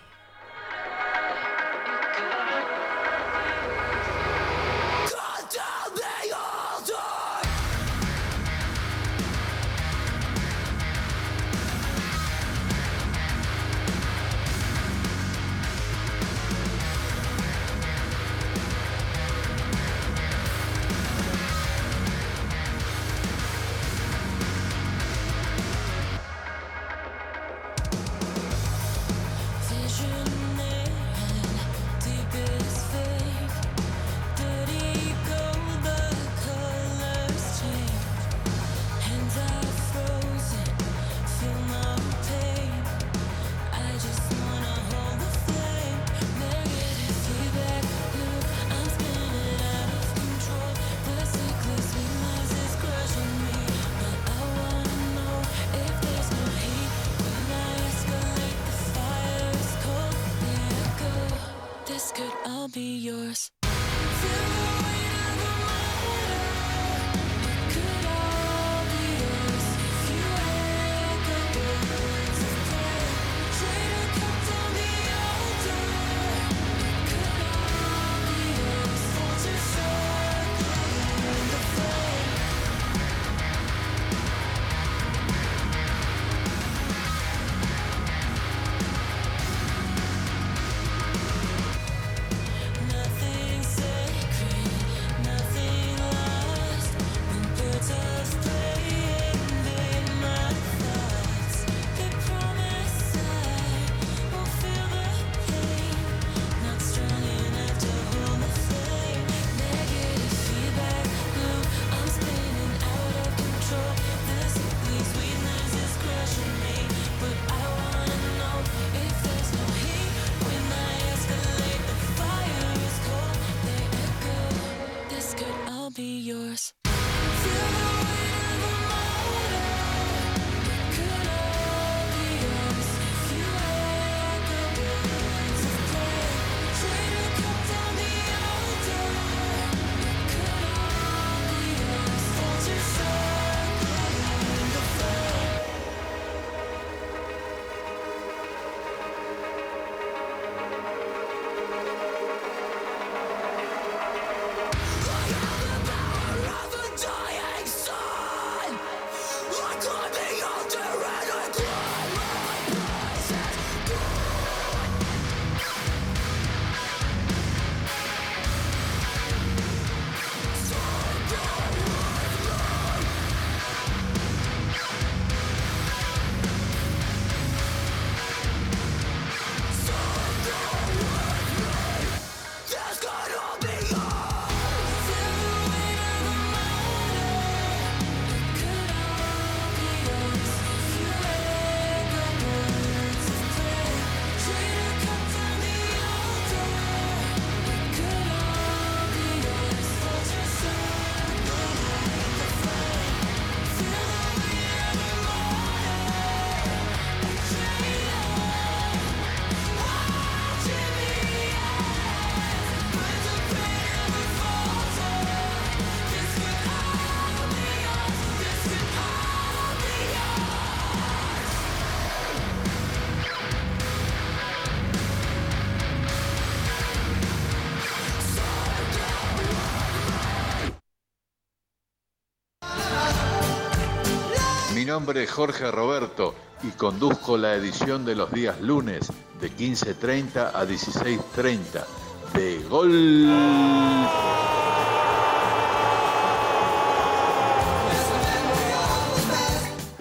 Nombre 235.05 235.21
es 235.21 235.31
Jorge 235.31 235.69
Roberto 235.69 236.33
y 236.63 236.69
conduzco 236.69 237.37
la 237.37 237.53
edición 237.53 238.05
de 238.05 238.15
los 238.15 238.31
días 238.31 238.59
lunes 238.59 239.05
de 239.39 239.51
15.30 239.51 240.49
a 240.51 240.65
16.30 240.65 241.85
de 242.33 242.63
Gol. 242.67 243.29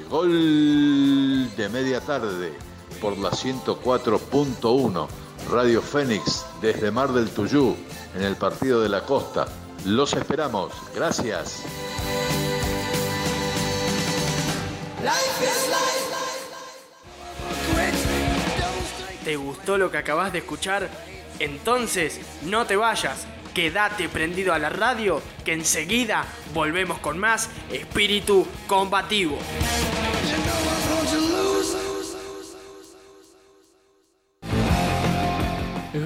Gol 0.09 1.55
de 1.55 1.69
media 1.69 2.01
tarde 2.01 2.55
por 2.99 3.19
la 3.19 3.29
104.1 3.29 5.07
Radio 5.51 5.83
Fénix 5.83 6.47
desde 6.63 6.91
Mar 6.91 7.13
del 7.13 7.29
Tuyú 7.29 7.77
en 8.17 8.23
el 8.23 8.37
partido 8.37 8.81
de 8.81 8.89
la 8.89 9.05
costa. 9.05 9.45
Los 9.85 10.15
esperamos. 10.15 10.73
Gracias. 10.95 11.63
¿Te 19.25 19.37
gustó 19.37 19.79
lo 19.79 19.91
que 19.91 19.99
acabas 19.99 20.33
de 20.33 20.39
escuchar? 20.41 20.89
Entonces, 21.39 22.21
no 22.43 22.67
te 22.67 22.77
vayas. 22.77 23.27
Quédate 23.55 24.09
prendido 24.09 24.53
a 24.53 24.59
la 24.59 24.69
radio 24.69 25.23
que 25.45 25.53
enseguida 25.53 26.25
volvemos 26.53 26.99
con 26.99 27.19
más 27.19 27.49
espíritu 27.73 28.47
combativo. 28.67 29.39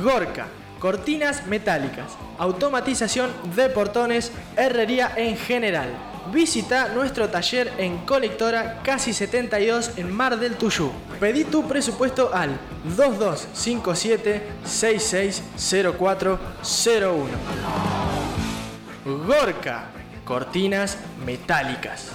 Gorka, 0.03 0.47
cortinas 0.79 1.47
metálicas, 1.47 2.12
automatización 2.39 3.31
de 3.57 3.68
portones, 3.68 4.31
herrería 4.57 5.12
en 5.16 5.37
general. 5.37 6.08
Visita 6.33 6.89
nuestro 6.89 7.29
taller 7.31 7.72
en 7.79 7.99
Colectora 7.99 8.81
Casi 8.83 9.12
72 9.12 9.93
en 9.97 10.12
Mar 10.12 10.37
del 10.39 10.57
Tuyú. 10.57 10.91
Pedí 11.18 11.45
tu 11.45 11.66
presupuesto 11.66 12.31
al 12.35 12.59
2257 12.97 14.43
660401. 14.64 17.26
Gorka, 19.26 19.87
cortinas 20.24 20.99
metálicas. 21.24 22.11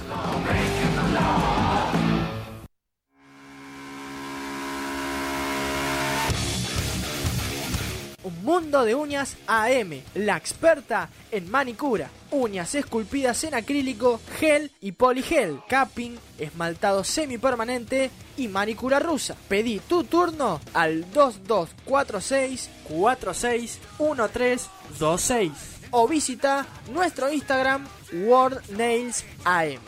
Un 8.23 8.43
mundo 8.43 8.83
de 8.85 8.95
uñas 8.95 9.35
AM, 9.47 10.01
la 10.15 10.37
experta 10.37 11.09
en 11.29 11.51
manicura. 11.51 12.09
Uñas 12.31 12.73
esculpidas 12.73 13.43
en 13.43 13.53
acrílico, 13.53 14.21
gel 14.39 14.71
y 14.79 14.93
poligel, 14.93 15.59
capping, 15.67 16.15
esmaltado 16.37 17.03
semipermanente 17.03 18.11
y 18.37 18.47
manicura 18.47 18.99
rusa. 18.99 19.35
Pedí 19.49 19.79
tu 19.79 20.05
turno 20.05 20.61
al 20.73 21.01
2246 21.11 22.69
461326 22.87 25.51
o 25.91 26.07
visita 26.07 26.65
nuestro 26.91 27.29
Instagram 27.31 27.85
World 28.13 28.61
Nails 28.69 29.25
AM. 29.43 29.81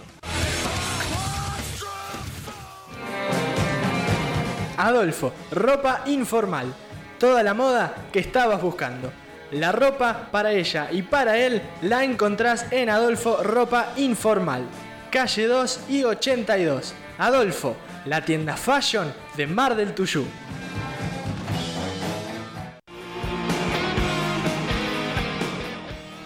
Adolfo, 4.77 5.31
ropa 5.51 6.01
informal. 6.05 6.75
Toda 7.20 7.43
la 7.43 7.53
moda 7.53 7.95
que 8.11 8.20
estabas 8.20 8.61
buscando. 8.61 9.11
La 9.51 9.72
ropa 9.72 10.28
para 10.32 10.51
ella 10.51 10.89
y 10.91 11.01
para 11.01 11.38
él 11.38 11.61
la 11.82 12.03
encontrás 12.03 12.66
en 12.72 12.89
Adolfo 12.89 13.41
Ropa 13.41 13.93
Informal. 13.95 14.63
Calle 15.09 15.47
2 15.47 15.80
y 15.88 16.03
82. 16.03 16.93
Adolfo, 17.18 17.78
la 18.05 18.26
tienda 18.26 18.57
fashion 18.57 19.13
de 19.38 19.47
Mar 19.47 19.76
del 19.76 19.93
Tuyú. 19.93 20.26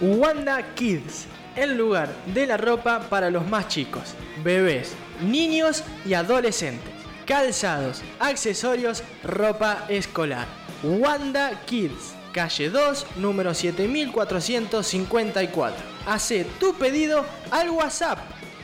Wanda 0.01 0.73
Kids, 0.73 1.27
el 1.55 1.77
lugar 1.77 2.09
de 2.33 2.47
la 2.47 2.57
ropa 2.57 3.01
para 3.09 3.29
los 3.29 3.45
más 3.47 3.67
chicos, 3.67 4.15
bebés, 4.43 4.95
niños 5.21 5.83
y 6.05 6.15
adolescentes. 6.15 6.93
Calzados, 7.27 8.01
accesorios, 8.19 9.03
ropa 9.23 9.85
escolar. 9.89 10.58
Wanda 10.81 11.59
Kids, 11.65 12.13
calle 12.31 12.69
2, 12.69 13.05
número 13.17 13.53
7454. 13.53 15.75
Hace 16.07 16.45
tu 16.57 16.73
pedido 16.73 17.25
al 17.51 17.69
WhatsApp 17.69 18.19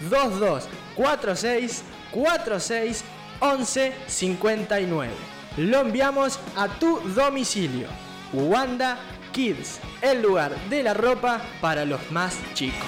2246 0.10 1.84
46 2.12 3.04
11 3.42 3.94
59. 4.08 5.12
Lo 5.58 5.82
enviamos 5.82 6.40
a 6.56 6.70
tu 6.70 7.02
domicilio. 7.14 7.90
Wanda 8.32 8.98
Kids, 9.34 9.82
el 10.02 10.22
lugar 10.22 10.56
de 10.70 10.84
la 10.84 10.94
ropa 10.94 11.42
para 11.60 11.84
los 11.84 12.00
más 12.12 12.38
chicos. 12.54 12.88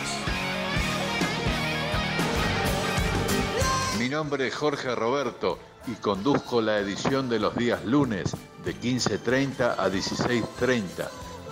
Mi 4.00 4.08
nombre 4.08 4.48
es 4.48 4.56
Jorge 4.56 4.96
Roberto 4.96 5.60
y 5.86 5.96
conduzco 5.96 6.62
la 6.62 6.78
edición 6.78 7.28
de 7.28 7.40
los 7.40 7.58
días 7.58 7.84
lunes 7.84 8.34
de 8.68 8.76
15.30 8.76 9.76
a 9.78 9.88
16.30 9.88 11.08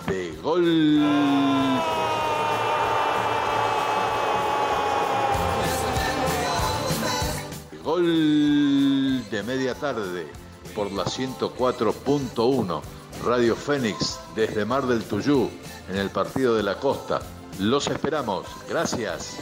de 0.06 0.36
Gol. 0.42 1.00
Gol 7.82 9.30
de 9.30 9.42
media 9.44 9.74
tarde 9.74 10.26
por 10.74 10.92
la 10.92 11.06
104.1 11.06 12.82
Radio 13.24 13.56
Fénix 13.56 14.18
desde 14.34 14.66
Mar 14.66 14.86
del 14.86 15.02
Tuyú 15.04 15.48
en 15.88 15.96
el 15.96 16.10
partido 16.10 16.54
de 16.54 16.64
la 16.64 16.78
costa. 16.78 17.22
Los 17.58 17.86
esperamos. 17.86 18.46
Gracias. 18.68 19.38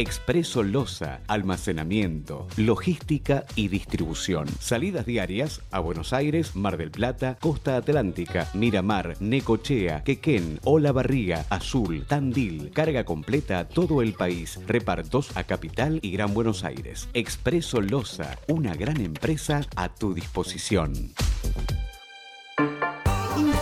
Expreso 0.00 0.62
Loza, 0.62 1.20
almacenamiento, 1.28 2.48
logística 2.56 3.44
y 3.54 3.68
distribución. 3.68 4.48
Salidas 4.58 5.04
diarias 5.04 5.60
a 5.70 5.80
Buenos 5.80 6.14
Aires, 6.14 6.56
Mar 6.56 6.78
del 6.78 6.90
Plata, 6.90 7.36
Costa 7.38 7.76
Atlántica, 7.76 8.48
Miramar, 8.54 9.16
Necochea, 9.20 10.02
Quequén, 10.02 10.58
Ola 10.64 10.92
Barriga, 10.92 11.44
Azul, 11.50 12.06
Tandil. 12.06 12.70
Carga 12.70 13.04
completa 13.04 13.58
a 13.58 13.68
todo 13.68 14.00
el 14.00 14.14
país. 14.14 14.58
Repartos 14.66 15.36
a 15.36 15.44
Capital 15.44 15.98
y 16.00 16.12
Gran 16.12 16.32
Buenos 16.32 16.64
Aires. 16.64 17.10
Expreso 17.12 17.82
Loza, 17.82 18.38
una 18.48 18.74
gran 18.74 19.02
empresa 19.02 19.66
a 19.76 19.90
tu 19.90 20.14
disposición. 20.14 21.12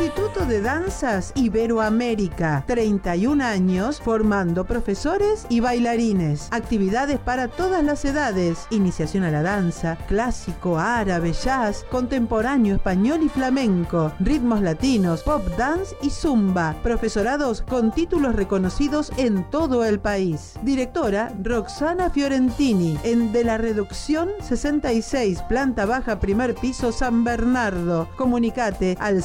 Instituto 0.01 0.46
de 0.46 0.61
Danzas 0.61 1.32
Iberoamérica. 1.34 2.62
31 2.68 3.42
años 3.42 4.01
formando 4.01 4.64
profesores 4.64 5.44
y 5.49 5.59
bailarines. 5.59 6.46
Actividades 6.53 7.18
para 7.18 7.49
todas 7.49 7.82
las 7.82 8.05
edades. 8.05 8.68
Iniciación 8.70 9.24
a 9.24 9.32
la 9.32 9.42
danza, 9.42 9.99
clásico, 10.07 10.78
árabe, 10.78 11.32
jazz, 11.32 11.84
contemporáneo, 11.90 12.76
español 12.76 13.24
y 13.24 13.28
flamenco. 13.28 14.12
Ritmos 14.20 14.62
latinos, 14.62 15.24
pop 15.24 15.44
dance 15.57 15.96
y 16.01 16.11
zumba. 16.11 16.76
Profesorados 16.84 17.62
con 17.62 17.90
títulos 17.90 18.36
reconocidos 18.36 19.11
en 19.16 19.51
todo 19.51 19.84
el 19.84 19.99
país. 19.99 20.55
Directora 20.62 21.32
Roxana 21.42 22.09
Fiorentini. 22.11 22.96
En 23.03 23.32
De 23.32 23.42
la 23.42 23.59
Reducción 23.59 24.28
66, 24.42 25.42
planta 25.49 25.86
baja, 25.86 26.20
primer 26.20 26.55
piso, 26.55 26.92
San 26.92 27.24
Bernardo. 27.24 28.09
Comunicate 28.16 28.96
al 29.01 29.24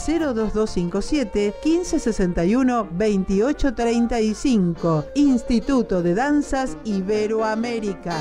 02257 0.65 1.53
1561 1.63 2.87
2835. 2.91 5.05
Instituto 5.15 6.01
de 6.01 6.15
Danzas 6.15 6.77
Iberoamérica. 6.85 8.17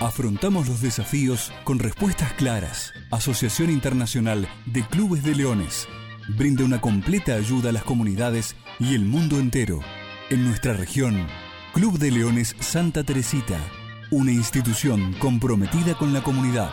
Afrontamos 0.00 0.68
los 0.68 0.80
desafíos 0.80 1.52
con 1.64 1.80
respuestas 1.80 2.32
claras. 2.34 2.92
Asociación 3.10 3.70
Internacional 3.70 4.48
de 4.66 4.86
Clubes 4.86 5.24
de 5.24 5.34
Leones 5.34 5.88
brinda 6.36 6.64
una 6.64 6.80
completa 6.80 7.34
ayuda 7.34 7.70
a 7.70 7.72
las 7.72 7.84
comunidades 7.84 8.56
y 8.78 8.94
el 8.94 9.04
mundo 9.04 9.38
entero. 9.38 9.80
En 10.30 10.44
nuestra 10.44 10.74
región, 10.74 11.26
Club 11.72 11.98
de 11.98 12.10
Leones 12.10 12.56
Santa 12.60 13.04
Teresita, 13.04 13.58
una 14.14 14.30
institución 14.30 15.12
comprometida 15.18 15.96
con 15.96 16.12
la 16.12 16.22
comunidad. 16.22 16.70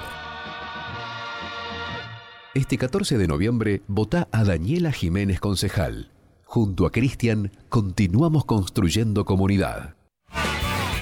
Este 2.53 2.77
14 2.77 3.17
de 3.17 3.27
noviembre 3.27 3.81
vota 3.87 4.27
a 4.31 4.43
Daniela 4.43 4.91
Jiménez 4.91 5.39
Concejal. 5.39 6.11
Junto 6.43 6.85
a 6.85 6.91
Cristian 6.91 7.51
continuamos 7.69 8.45
construyendo 8.45 9.25
comunidad. 9.25 9.95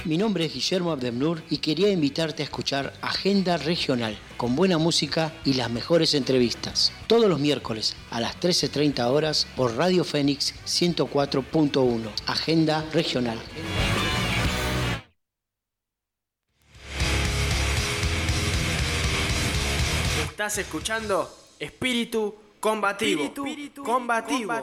Mi 0.06 0.16
nombre 0.16 0.46
es 0.46 0.54
Guillermo 0.54 0.92
Abdemnur 0.92 1.42
y 1.50 1.58
quería 1.58 1.90
invitarte 1.90 2.42
a 2.42 2.46
escuchar 2.46 2.94
Agenda 3.02 3.58
Regional, 3.58 4.18
con 4.38 4.56
buena 4.56 4.78
música 4.78 5.34
y 5.44 5.52
las 5.52 5.70
mejores 5.70 6.14
entrevistas. 6.14 6.90
Todos 7.06 7.28
los 7.28 7.38
miércoles 7.38 7.96
a 8.10 8.18
las 8.18 8.40
13.30 8.40 9.04
horas 9.10 9.46
por 9.56 9.76
Radio 9.76 10.04
Fénix 10.04 10.54
104.1. 10.64 12.08
Agenda 12.26 12.82
Regional. 12.94 13.38
Estás 20.40 20.56
escuchando 20.56 21.28
Espíritu 21.58 22.34
Combativo. 22.60 23.24
Espíritu 23.24 23.84
Combativo. 23.84 24.54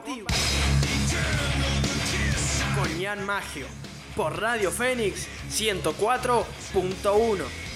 Con 2.75 2.99
Ian 2.99 3.23
Magio. 3.23 3.67
Por 4.15 4.41
Radio 4.41 4.71
Fénix 4.71 5.27
104.1. 5.51 7.66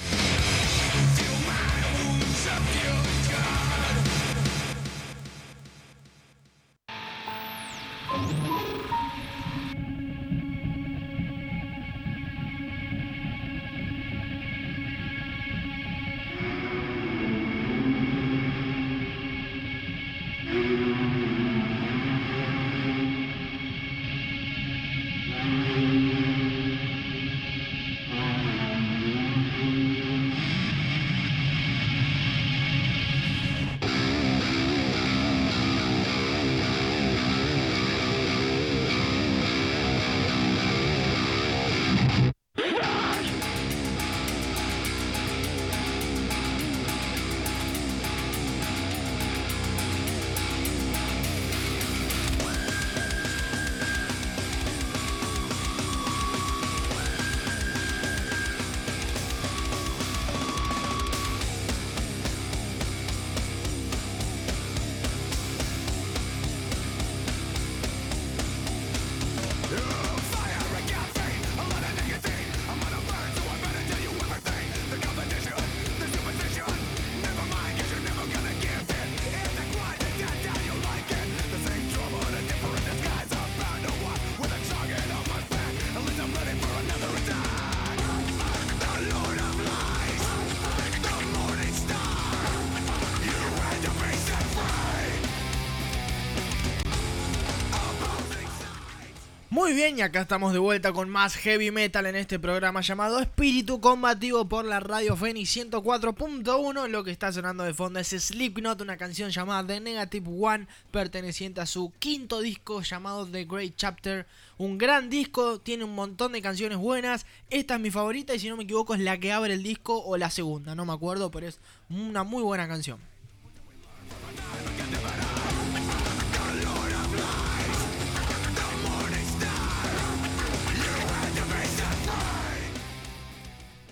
Muy 99.71 99.79
bien, 99.79 99.97
y 99.97 100.01
acá 100.01 100.19
estamos 100.19 100.51
de 100.51 100.59
vuelta 100.59 100.91
con 100.91 101.09
más 101.09 101.37
heavy 101.37 101.71
metal 101.71 102.05
en 102.05 102.17
este 102.17 102.39
programa 102.39 102.81
llamado 102.81 103.21
Espíritu 103.21 103.79
Combativo 103.79 104.43
por 104.49 104.65
la 104.65 104.81
Radio 104.81 105.15
Fénix 105.15 105.55
104.1. 105.55 106.89
Lo 106.89 107.05
que 107.05 107.11
está 107.11 107.31
sonando 107.31 107.63
de 107.63 107.73
fondo 107.73 107.97
es 107.97 108.09
Slipknot, 108.09 108.81
una 108.81 108.97
canción 108.97 109.29
llamada 109.29 109.65
The 109.65 109.79
Negative 109.79 110.29
One, 110.29 110.67
perteneciente 110.91 111.61
a 111.61 111.65
su 111.65 111.93
quinto 111.99 112.41
disco 112.41 112.81
llamado 112.81 113.25
The 113.25 113.45
Great 113.45 113.77
Chapter. 113.77 114.27
Un 114.57 114.77
gran 114.77 115.09
disco, 115.09 115.61
tiene 115.61 115.85
un 115.85 115.95
montón 115.95 116.33
de 116.33 116.41
canciones 116.41 116.77
buenas. 116.77 117.25
Esta 117.49 117.75
es 117.75 117.79
mi 117.79 117.91
favorita 117.91 118.35
y 118.35 118.39
si 118.39 118.49
no 118.49 118.57
me 118.57 118.63
equivoco 118.63 118.93
es 118.93 118.99
la 118.99 119.21
que 119.21 119.31
abre 119.31 119.53
el 119.53 119.63
disco 119.63 120.03
o 120.03 120.17
la 120.17 120.31
segunda, 120.31 120.75
no 120.75 120.83
me 120.83 120.91
acuerdo, 120.91 121.31
pero 121.31 121.47
es 121.47 121.61
una 121.89 122.25
muy 122.25 122.43
buena 122.43 122.67
canción. 122.67 123.10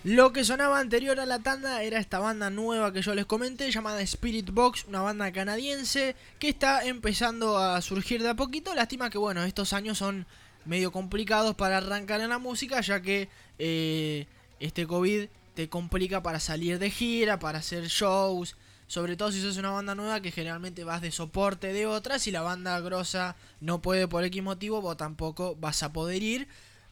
Lo 0.06 0.32
que 0.32 0.46
sonaba 0.46 0.80
anterior 0.80 1.20
a 1.20 1.26
la 1.26 1.40
tanda 1.40 1.84
era 1.84 2.00
esta 2.00 2.20
banda 2.20 2.50
nueva 2.50 2.94
que 2.94 3.02
yo 3.02 3.14
les 3.16 3.26
comenté, 3.26 3.70
llamada 3.70 4.02
Spirit 4.02 4.50
Box, 4.50 4.86
una 4.88 5.02
banda 5.02 5.30
canadiense 5.34 6.16
que 6.40 6.48
está 6.48 6.86
empezando 6.86 7.58
a 7.58 7.82
surgir 7.82 8.24
de 8.24 8.30
a 8.30 8.36
poquito. 8.36 8.74
Lástima 8.74 9.10
que, 9.10 9.18
bueno, 9.18 9.44
estos 9.44 9.74
años 9.74 9.98
son 9.98 10.26
medio 10.64 10.94
complicados 10.94 11.54
para 11.56 11.78
arrancar 11.78 12.22
en 12.22 12.30
la 12.30 12.38
música, 12.38 12.80
ya 12.80 13.02
que 13.02 13.28
eh, 13.58 14.26
este 14.62 14.88
COVID 14.88 15.28
te 15.54 15.68
complica 15.68 16.24
para 16.24 16.40
salir 16.40 16.80
de 16.80 16.92
gira, 16.92 17.38
para 17.38 17.60
hacer 17.60 17.88
shows. 17.88 18.56
Sobre 18.88 19.18
todo 19.18 19.34
si 19.34 19.42
sos 19.42 19.58
una 19.58 19.72
banda 19.72 19.96
nueva 19.96 20.22
que 20.22 20.32
generalmente 20.32 20.86
vas 20.86 21.02
de 21.02 21.12
soporte 21.12 21.74
de 21.74 21.88
otras. 21.88 22.22
Si 22.22 22.32
la 22.32 22.42
banda 22.42 22.80
grosa 22.80 23.36
no 23.60 23.82
puede 23.82 24.08
por 24.08 24.24
X 24.24 24.42
motivo, 24.42 24.82
vos 24.82 24.96
tampoco 24.96 25.58
vas 25.58 25.84
a 25.84 25.92
poder 25.92 26.24
ir. 26.24 26.48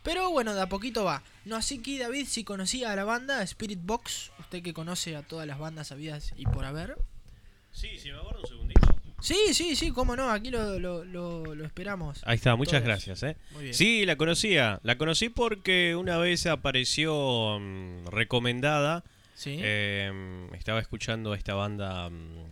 Pero 0.07 0.29
bueno, 0.31 0.55
de 0.55 0.61
a 0.61 0.69
poquito 0.69 1.03
va. 1.03 1.21
No 1.43 1.57
así 1.57 1.79
que 1.81 1.99
David, 1.99 2.27
si 2.29 2.45
conocía 2.45 2.93
a 2.93 2.95
la 2.95 3.03
banda 3.03 3.41
Spirit 3.43 3.79
Box, 3.83 4.31
usted 4.39 4.63
que 4.63 4.73
conoce 4.73 5.17
a 5.17 5.21
todas 5.21 5.45
las 5.45 5.59
bandas 5.59 5.91
habidas 5.91 6.33
y 6.37 6.45
por 6.45 6.63
haber. 6.63 6.95
Sí, 7.73 7.89
si 7.99 8.09
me 8.13 8.17
acuerdo 8.17 8.39
un 8.41 8.47
segundito. 8.47 8.87
Sí, 9.19 9.35
sí, 9.53 9.75
sí, 9.75 9.91
cómo 9.91 10.15
no, 10.15 10.29
aquí 10.31 10.49
lo, 10.49 10.79
lo, 10.79 11.03
lo- 11.03 11.53
lo 11.55 11.65
esperamos. 11.65 12.21
Ahí 12.25 12.35
está, 12.35 12.55
muchas 12.55 12.81
Todos. 12.83 12.85
gracias. 12.85 13.23
¿eh? 13.23 13.35
Muy 13.51 13.63
bien. 13.63 13.73
Sí, 13.73 14.05
la 14.05 14.15
conocía. 14.15 14.79
La 14.83 14.97
conocí 14.97 15.27
porque 15.27 15.95
una 15.95 16.17
vez 16.17 16.45
apareció 16.45 17.59
mm, 17.59 18.05
recomendada. 18.07 19.03
Sí. 19.35 19.57
Eh, 19.59 20.47
estaba 20.53 20.79
escuchando 20.79 21.33
esta 21.33 21.53
banda. 21.53 22.09
mm, 22.09 22.45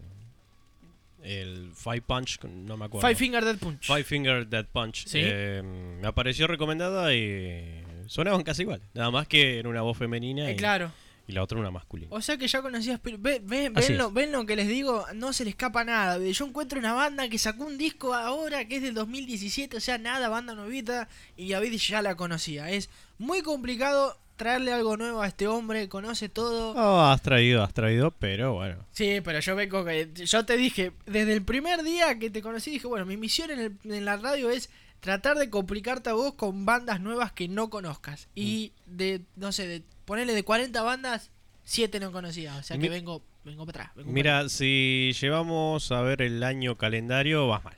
el 1.26 1.72
Five 1.76 2.02
Punch, 2.04 2.40
no 2.44 2.78
me 2.78 2.86
acuerdo. 2.86 3.08
Five 3.08 3.16
Finger 3.16 3.44
Dead 3.44 3.58
Punch. 3.58 3.86
Five 3.86 4.04
Finger 4.04 4.48
Dead 4.48 4.66
Punch. 4.72 5.06
Sí. 5.08 5.20
Eh, 5.22 5.62
me 6.02 6.08
apareció 6.08 6.48
recomendada 6.48 7.14
y 7.14 7.84
sonaban 8.08 8.44
casi 8.44 8.62
igual. 8.62 8.82
Nada 8.94 9.12
más 9.12 9.28
que 9.28 9.60
en 9.60 9.68
una 9.68 9.82
voz 9.82 9.98
femenina 9.98 10.48
Eh, 10.50 10.54
y, 10.54 10.56
claro. 10.56 10.92
y 11.28 11.32
la 11.34 11.42
otra 11.44 11.58
una 11.60 11.72
masculina. 11.72 12.10
O 12.12 12.22
sea 12.22 12.38
que 12.38 12.48
ya 12.48 12.62
conocías, 12.62 13.00
ve- 13.04 13.42
ve- 13.44 13.72
Así 13.76 13.90
ven, 13.94 13.98
lo, 13.98 14.12
ven 14.12 14.32
lo 14.32 14.46
que 14.46 14.56
les 14.56 14.68
digo, 14.68 15.06
no 15.16 15.34
se 15.34 15.44
le 15.44 15.50
escapa 15.50 15.84
nada. 15.84 16.20
Yo 16.20 16.46
encuentro 16.46 16.78
una 16.80 16.94
banda 16.94 17.28
que 17.30 17.40
sacó 17.40 17.66
un 17.66 17.78
disco 17.78 18.14
ahora 18.14 18.66
que 18.68 18.76
es 18.78 18.82
del 18.84 18.94
2017, 18.94 19.78
o 19.78 19.80
sea, 19.80 19.98
nada, 19.98 20.30
banda 20.30 20.54
novita, 20.54 21.08
y 21.36 21.50
David 21.50 21.74
ya 21.78 22.02
la 22.04 22.16
conocía. 22.16 22.70
Es 22.70 22.90
muy 23.18 23.42
complicado 23.42 24.18
traerle 24.36 24.74
algo 24.74 24.98
nuevo 24.98 25.22
a 25.22 25.28
este 25.28 25.48
hombre, 25.48 25.88
conoce 25.90 26.30
todo. 26.30 26.72
Oh, 26.72 27.02
has 27.06 27.22
traído, 27.22 27.64
has 27.64 27.74
traído, 27.74 28.12
pero 28.12 28.54
bueno. 28.54 28.78
Sí, 28.92 29.22
pero 29.24 29.40
yo 29.40 29.56
vengo 29.56 29.84
que 29.86 30.10
yo 30.14 30.46
te 30.46 30.58
dije 30.58 30.92
desde 31.06 31.34
el 31.34 31.42
primer 31.44 31.84
día 31.84 32.18
que 32.20 32.30
te 32.30 32.42
conocí 32.42 32.72
dije 32.72 32.88
bueno 32.88 33.06
mi 33.06 33.18
misión 33.18 33.52
en, 33.52 33.60
el- 33.60 33.78
en 33.94 34.06
la 34.06 34.18
radio 34.18 34.50
es 34.50 34.70
tratar 35.00 35.38
de 35.38 35.50
complicarte 35.50 36.10
a 36.10 36.14
vos 36.14 36.34
con 36.34 36.66
bandas 36.66 37.00
nuevas 37.00 37.32
que 37.32 37.48
no 37.48 37.70
conozcas 37.70 38.28
y 38.36 38.72
de 38.88 39.22
no 39.36 39.52
sé 39.52 39.68
de 39.68 39.84
ponerle 40.06 40.34
de 40.34 40.44
40 40.44 40.82
bandas 40.82 41.30
7 41.64 42.00
no 42.00 42.12
conocía 42.12 42.56
o 42.58 42.64
sea 42.64 42.76
que 42.78 42.84
Mi- 42.84 42.90
vengo 42.90 43.22
vengo 43.44 43.66
para 43.66 43.84
atrás 43.84 43.96
vengo 43.98 44.12
Mira, 44.12 44.50
si 44.50 45.14
llevamos 45.22 45.92
a 45.92 46.02
ver 46.02 46.22
el 46.24 46.42
año 46.44 46.78
calendario, 46.78 47.48
vas 47.48 47.64
mal. 47.64 47.76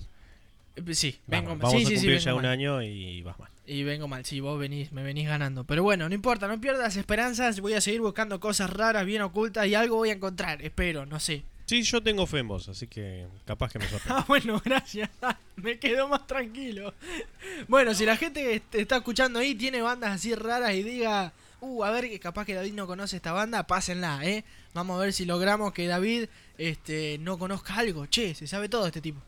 Eh, 0.75 0.93
sí 0.95 1.19
vengo. 1.27 1.55
Vamos 1.57 1.71
Sí, 1.71 1.77
a 1.77 1.79
sí, 1.81 1.85
sí, 1.87 1.93
cumplir 1.95 2.19
ya 2.19 2.33
un 2.35 2.43
mal. 2.43 2.51
año 2.51 2.81
y 2.81 3.21
vas 3.23 3.37
mal. 3.39 3.49
Y 3.67 3.83
vengo 3.83 4.07
mal 4.07 4.25
sí 4.25 4.39
vos 4.39 4.57
venís 4.57 4.91
me 4.91 5.03
venís 5.03 5.27
ganando 5.27 5.65
pero 5.65 5.83
bueno 5.83 6.07
no 6.07 6.15
importa 6.15 6.47
no 6.47 6.59
pierdas 6.59 6.95
esperanzas 6.95 7.59
voy 7.59 7.73
a 7.73 7.81
seguir 7.81 8.01
buscando 8.01 8.39
cosas 8.39 8.69
raras 8.69 9.05
bien 9.05 9.21
ocultas 9.21 9.67
y 9.67 9.75
algo 9.75 9.97
voy 9.97 10.09
a 10.09 10.13
encontrar 10.13 10.61
espero 10.61 11.05
no 11.05 11.19
sé 11.19 11.43
Sí, 11.67 11.83
yo 11.83 12.01
tengo 12.01 12.25
fe 12.25 12.39
en 12.39 12.47
vos, 12.47 12.69
así 12.69 12.87
que 12.87 13.27
capaz 13.43 13.73
que 13.73 13.79
me 13.79 13.85
sorprenda. 13.89 14.21
Ah, 14.21 14.25
bueno, 14.25 14.61
gracias. 14.63 15.09
Me 15.57 15.77
quedo 15.77 16.07
más 16.07 16.25
tranquilo. 16.25 16.93
Bueno, 17.67 17.93
si 17.93 18.05
la 18.05 18.15
gente 18.15 18.63
está 18.71 18.97
escuchando 18.97 19.39
ahí 19.39 19.53
tiene 19.53 19.81
bandas 19.81 20.11
así 20.11 20.33
raras 20.33 20.73
y 20.75 20.83
diga, 20.83 21.33
uh, 21.59 21.83
a 21.83 21.91
ver, 21.91 22.09
que 22.09 22.21
capaz 22.21 22.45
que 22.45 22.53
David 22.53 22.73
no 22.73 22.87
conoce 22.87 23.17
esta 23.17 23.33
banda, 23.33 23.67
pásenla, 23.67 24.23
¿eh? 24.23 24.45
Vamos 24.73 24.97
a 24.97 25.03
ver 25.03 25.11
si 25.11 25.25
logramos 25.25 25.73
que 25.73 25.87
David 25.87 26.29
este, 26.57 27.17
no 27.19 27.37
conozca 27.37 27.75
algo. 27.75 28.05
Che, 28.05 28.33
se 28.33 28.47
sabe 28.47 28.69
todo 28.69 28.87
este 28.87 29.01
tipo. 29.01 29.19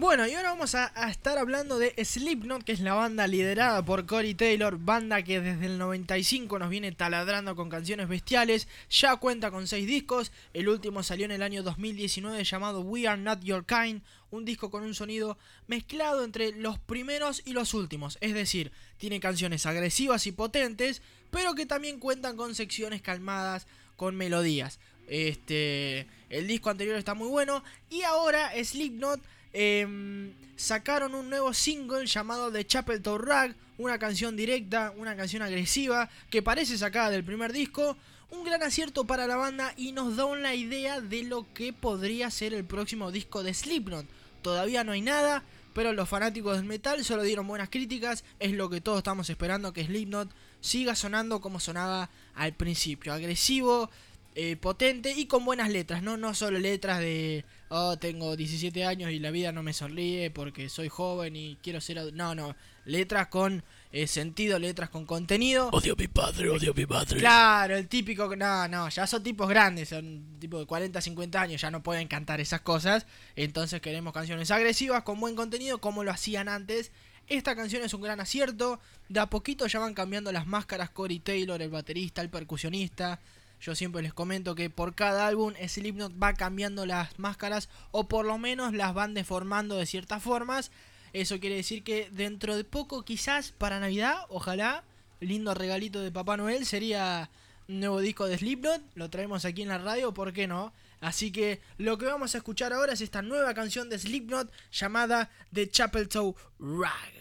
Bueno, 0.00 0.28
y 0.28 0.34
ahora 0.34 0.50
vamos 0.50 0.76
a, 0.76 0.92
estar 1.10 1.38
hablando 1.38 1.76
de 1.76 1.92
Slipknot, 2.04 2.62
que 2.62 2.70
es 2.70 2.78
la 2.78 2.94
banda 2.94 3.26
liderada 3.26 3.84
por 3.84 4.06
Corey 4.06 4.32
Taylor, 4.32 4.78
banda 4.78 5.24
que 5.24 5.40
desde 5.40 5.66
el 5.66 5.76
95 5.76 6.56
nos 6.60 6.70
viene 6.70 6.92
taladrando 6.92 7.56
con 7.56 7.68
canciones 7.68 8.06
bestiales, 8.06 8.68
ya 8.88 9.16
cuenta 9.16 9.50
con 9.50 9.66
6 9.66 9.88
discos, 9.88 10.30
el 10.54 10.68
último 10.68 11.02
salió 11.02 11.24
en 11.24 11.32
el 11.32 11.42
año 11.42 11.64
2019 11.64 12.44
llamado 12.44 12.82
We 12.82 13.08
Are 13.08 13.20
Not 13.20 13.42
Your 13.42 13.66
Kind, 13.66 14.02
un 14.30 14.44
disco 14.44 14.70
con 14.70 14.84
un 14.84 14.94
sonido 14.94 15.36
mezclado 15.66 16.22
entre 16.22 16.52
los 16.52 16.78
primeros 16.78 17.42
y 17.44 17.52
los 17.52 17.74
últimos, 17.74 18.18
es 18.20 18.34
decir, 18.34 18.70
tiene 18.98 19.18
canciones 19.18 19.66
agresivas 19.66 20.28
y 20.28 20.32
potentes, 20.32 21.02
pero 21.32 21.56
que 21.56 21.66
también 21.66 21.98
cuentan 21.98 22.36
con 22.36 22.54
secciones 22.54 23.02
calmadas, 23.02 23.66
con 23.96 24.14
melodías. 24.14 24.78
Este, 25.08 26.06
el 26.30 26.46
disco 26.46 26.70
anterior 26.70 26.96
está 26.96 27.14
muy 27.14 27.28
bueno 27.28 27.64
y 27.90 28.02
ahora 28.02 28.52
Slipknot 28.62 29.20
em, 29.52 30.32
sacaron 30.56 31.14
un 31.14 31.30
nuevo 31.30 31.54
single 31.54 32.06
llamado 32.06 32.50
The 32.50 32.66
Chapel 32.66 33.02
Toe 33.02 33.18
Rag, 33.18 33.54
una 33.78 33.98
canción 33.98 34.36
directa, 34.36 34.92
una 34.96 35.16
canción 35.16 35.42
agresiva 35.42 36.10
que 36.30 36.42
parece 36.42 36.76
sacada 36.76 37.10
del 37.10 37.24
primer 37.24 37.52
disco, 37.52 37.96
un 38.30 38.44
gran 38.44 38.62
acierto 38.62 39.06
para 39.06 39.26
la 39.26 39.36
banda 39.36 39.72
y 39.76 39.92
nos 39.92 40.16
da 40.16 40.24
una 40.24 40.54
idea 40.54 41.00
de 41.00 41.22
lo 41.22 41.46
que 41.54 41.72
podría 41.72 42.30
ser 42.30 42.52
el 42.52 42.64
próximo 42.64 43.10
disco 43.10 43.42
de 43.42 43.54
Slipknot. 43.54 44.06
Todavía 44.42 44.84
no 44.84 44.92
hay 44.92 45.00
nada, 45.00 45.44
pero 45.72 45.92
los 45.92 46.08
fanáticos 46.08 46.56
del 46.56 46.66
metal 46.66 47.04
solo 47.04 47.22
dieron 47.22 47.46
buenas 47.46 47.70
críticas, 47.70 48.24
es 48.38 48.52
lo 48.52 48.68
que 48.68 48.80
todos 48.80 48.98
estamos 48.98 49.30
esperando 49.30 49.72
que 49.72 49.84
Slipknot 49.84 50.30
siga 50.60 50.94
sonando 50.94 51.40
como 51.40 51.60
sonaba 51.60 52.10
al 52.34 52.52
principio, 52.52 53.12
agresivo, 53.12 53.90
eh, 54.34 54.56
potente 54.56 55.12
y 55.16 55.26
con 55.26 55.44
buenas 55.44 55.70
letras, 55.70 56.02
¿no? 56.02 56.16
No 56.16 56.34
solo 56.34 56.58
letras 56.58 57.00
de, 57.00 57.44
oh, 57.68 57.98
tengo 57.98 58.36
17 58.36 58.84
años 58.84 59.10
y 59.10 59.18
la 59.18 59.30
vida 59.30 59.52
no 59.52 59.62
me 59.62 59.72
sonríe 59.72 60.30
porque 60.30 60.68
soy 60.68 60.88
joven 60.88 61.36
y 61.36 61.56
quiero 61.62 61.80
ser... 61.80 61.98
adu-". 61.98 62.12
No, 62.12 62.34
no, 62.34 62.56
letras 62.84 63.28
con 63.28 63.62
eh, 63.92 64.06
sentido, 64.06 64.58
letras 64.58 64.90
con 64.90 65.06
contenido. 65.06 65.68
Odio 65.70 65.92
a 65.92 65.96
mi 65.96 66.08
padre, 66.08 66.50
odio 66.50 66.72
a 66.72 66.74
mi 66.74 66.86
madre. 66.86 67.18
Claro, 67.20 67.76
el 67.76 67.88
típico, 67.88 68.34
no, 68.34 68.68
no, 68.68 68.88
ya 68.88 69.06
son 69.06 69.22
tipos 69.22 69.48
grandes, 69.48 69.90
son 69.90 70.38
tipo 70.38 70.58
de 70.58 70.66
40, 70.66 71.00
50 71.00 71.40
años, 71.40 71.60
ya 71.60 71.70
no 71.70 71.82
pueden 71.82 72.08
cantar 72.08 72.40
esas 72.40 72.62
cosas. 72.62 73.06
Entonces 73.36 73.80
queremos 73.80 74.12
canciones 74.12 74.50
agresivas, 74.50 75.02
con 75.02 75.20
buen 75.20 75.36
contenido, 75.36 75.78
como 75.78 76.04
lo 76.04 76.10
hacían 76.10 76.48
antes. 76.48 76.92
Esta 77.28 77.54
canción 77.54 77.82
es 77.82 77.92
un 77.92 78.00
gran 78.00 78.20
acierto. 78.20 78.80
De 79.08 79.20
a 79.20 79.26
poquito 79.26 79.66
ya 79.66 79.78
van 79.78 79.94
cambiando 79.94 80.32
las 80.32 80.46
máscaras 80.46 80.90
Corey 80.90 81.20
Taylor, 81.20 81.60
el 81.60 81.70
baterista, 81.70 82.22
el 82.22 82.30
percusionista. 82.30 83.20
Yo 83.60 83.74
siempre 83.74 84.02
les 84.02 84.14
comento 84.14 84.54
que 84.54 84.70
por 84.70 84.94
cada 84.94 85.26
álbum 85.26 85.54
Slipknot 85.54 86.12
va 86.22 86.34
cambiando 86.34 86.86
las 86.86 87.18
máscaras 87.18 87.68
o 87.90 88.08
por 88.08 88.24
lo 88.24 88.38
menos 88.38 88.72
las 88.72 88.94
van 88.94 89.14
deformando 89.14 89.76
de 89.76 89.86
ciertas 89.86 90.22
formas. 90.22 90.70
Eso 91.12 91.40
quiere 91.40 91.56
decir 91.56 91.82
que 91.82 92.08
dentro 92.12 92.56
de 92.56 92.64
poco, 92.64 93.04
quizás 93.04 93.52
para 93.52 93.80
Navidad, 93.80 94.26
ojalá, 94.28 94.84
lindo 95.20 95.54
regalito 95.54 96.00
de 96.00 96.12
Papá 96.12 96.36
Noel 96.36 96.66
sería 96.66 97.30
un 97.66 97.80
nuevo 97.80 98.00
disco 98.00 98.26
de 98.26 98.38
Slipknot. 98.38 98.82
Lo 98.94 99.10
traemos 99.10 99.44
aquí 99.44 99.62
en 99.62 99.68
la 99.68 99.78
radio, 99.78 100.14
¿por 100.14 100.32
qué 100.32 100.46
no? 100.46 100.72
Así 101.00 101.30
que 101.30 101.60
lo 101.78 101.96
que 101.98 102.06
vamos 102.06 102.34
a 102.34 102.38
escuchar 102.38 102.72
ahora 102.72 102.92
es 102.92 103.00
esta 103.00 103.22
nueva 103.22 103.54
canción 103.54 103.88
de 103.88 103.98
Slipknot 103.98 104.50
llamada 104.72 105.30
The 105.52 105.70
Chapel 105.70 106.08
Toe 106.08 106.34
Rag. 106.58 107.18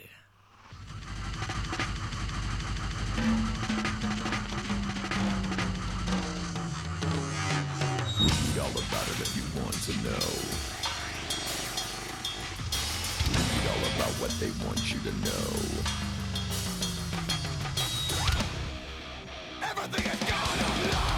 To 9.88 9.94
know. 10.04 10.10
Read 13.32 13.68
all 13.72 13.84
about 13.96 14.14
what 14.20 14.32
they 14.38 14.52
want 14.66 14.84
you 14.92 15.00
to 15.00 15.14
know. 15.24 15.48
Everything 19.64 20.12
is 20.12 20.20
gone 20.30 20.60
online 20.60 21.17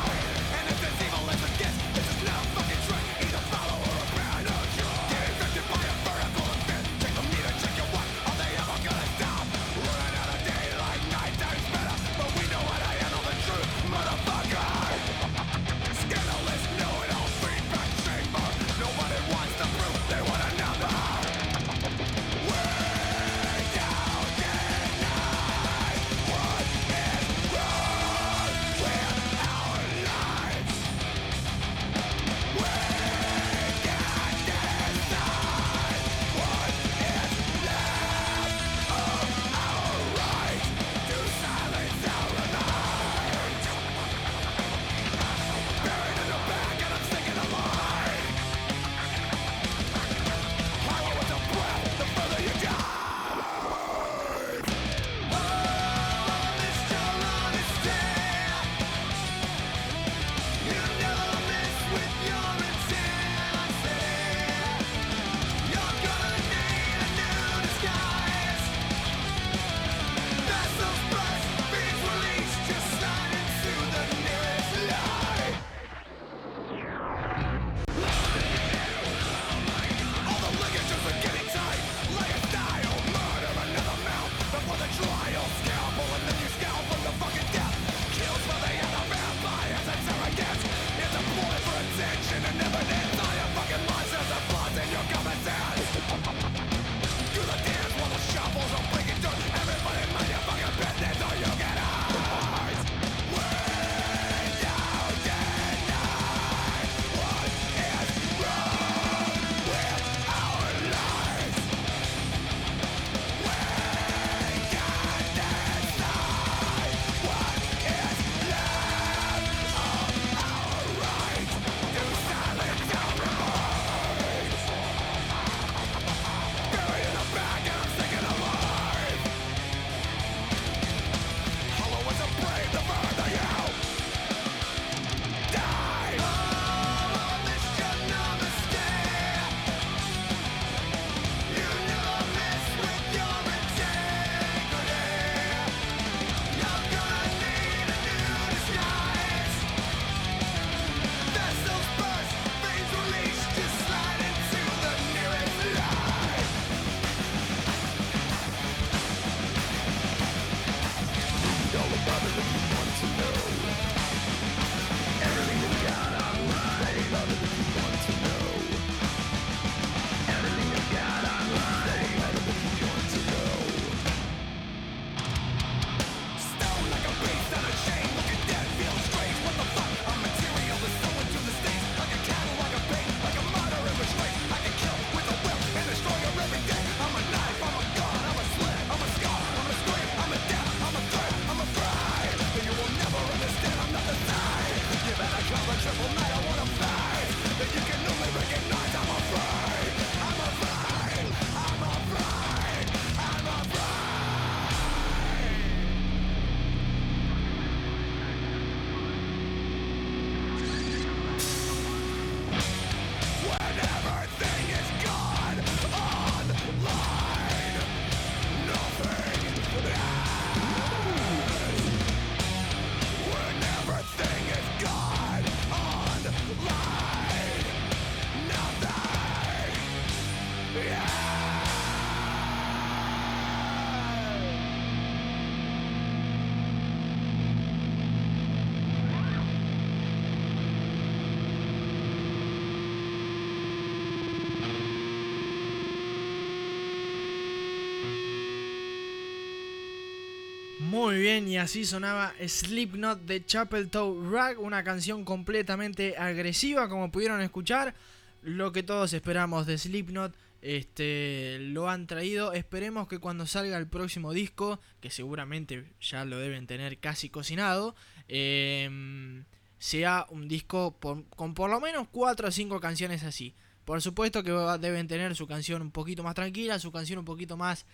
Muy 251.19 251.25
bien, 251.25 251.49
y 251.49 251.57
así 251.57 251.83
sonaba 251.83 252.33
Slipknot 252.39 253.25
de 253.25 253.45
Chapel 253.45 253.89
Toe 253.89 254.31
Rag, 254.31 254.57
una 254.57 254.85
canción 254.85 255.25
completamente 255.25 256.15
agresiva, 256.17 256.87
como 256.87 257.11
pudieron 257.11 257.41
escuchar. 257.41 257.93
Lo 258.41 258.71
que 258.71 258.83
todos 258.83 259.11
esperamos 259.11 259.67
de 259.67 259.77
Slipknot, 259.77 260.33
este, 260.61 261.57
lo 261.59 261.89
han 261.89 262.07
traído. 262.07 262.53
Esperemos 262.53 263.09
que 263.09 263.19
cuando 263.19 263.45
salga 263.47 263.77
el 263.77 263.87
próximo 263.87 264.31
disco, 264.31 264.79
que 265.01 265.09
seguramente 265.09 265.91
ya 265.99 266.23
lo 266.23 266.39
deben 266.39 266.67
tener 266.67 266.97
casi 266.99 267.29
cocinado, 267.29 267.95
em, 268.29 269.43
sea 269.77 270.25
un 270.29 270.47
disco 270.47 270.95
con 271.01 271.53
por 271.53 271.69
lo 271.69 271.81
menos 271.81 272.07
4 272.13 272.47
o 272.47 272.51
5 272.51 272.79
canciones 272.79 273.25
así. 273.25 273.53
Por 273.83 274.01
supuesto 274.01 274.41
que 274.41 274.51
deben 274.79 275.09
tener 275.09 275.35
su 275.35 275.47
canción 275.47 275.81
un 275.81 275.91
poquito 275.91 276.23
más 276.23 276.35
tranquila, 276.35 276.79
su 276.79 276.93
canción 276.93 277.19
un 277.19 277.25
poquito 277.25 277.57
más 277.57 277.85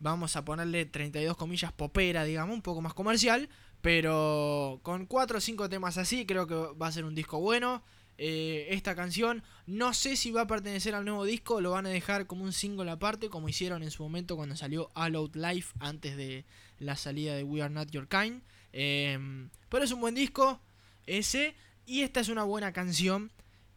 vamos 0.00 0.36
a 0.36 0.44
ponerle 0.44 0.86
32 0.86 1.36
comillas 1.36 1.72
popera, 1.72 2.24
digamos, 2.24 2.54
un 2.54 2.62
poco 2.62 2.80
más 2.80 2.94
comercial, 2.94 3.48
pero 3.80 4.80
con 4.82 5.06
4 5.06 5.38
o 5.38 5.40
5 5.40 5.68
temas 5.68 5.98
así 5.98 6.26
creo 6.26 6.46
que 6.46 6.54
va 6.54 6.86
a 6.86 6.92
ser 6.92 7.04
un 7.04 7.14
disco 7.14 7.40
bueno. 7.40 7.82
Eh, 8.20 8.66
esta 8.70 8.96
canción 8.96 9.44
no 9.66 9.94
sé 9.94 10.16
si 10.16 10.32
va 10.32 10.40
a 10.40 10.46
pertenecer 10.48 10.92
al 10.96 11.04
nuevo 11.04 11.24
disco 11.24 11.60
lo 11.60 11.70
van 11.70 11.86
a 11.86 11.90
dejar 11.90 12.26
como 12.26 12.42
un 12.42 12.52
single 12.52 12.90
aparte 12.90 13.28
como 13.28 13.48
hicieron 13.48 13.84
en 13.84 13.92
su 13.92 14.02
momento 14.02 14.34
cuando 14.34 14.56
salió 14.56 14.90
All 14.94 15.14
Out 15.14 15.36
Life 15.36 15.72
antes 15.78 16.16
de 16.16 16.44
la 16.80 16.96
salida 16.96 17.36
de 17.36 17.44
We 17.44 17.62
Are 17.62 17.72
Not 17.72 17.92
Your 17.92 18.08
Kind. 18.08 18.42
Em, 18.72 19.50
pero 19.68 19.84
es 19.84 19.92
un 19.92 20.00
buen 20.00 20.16
disco 20.16 20.60
ese 21.06 21.54
y 21.86 22.02
esta 22.02 22.18
es 22.18 22.28
una 22.28 22.42
buena 22.42 22.72
canción 22.72 23.30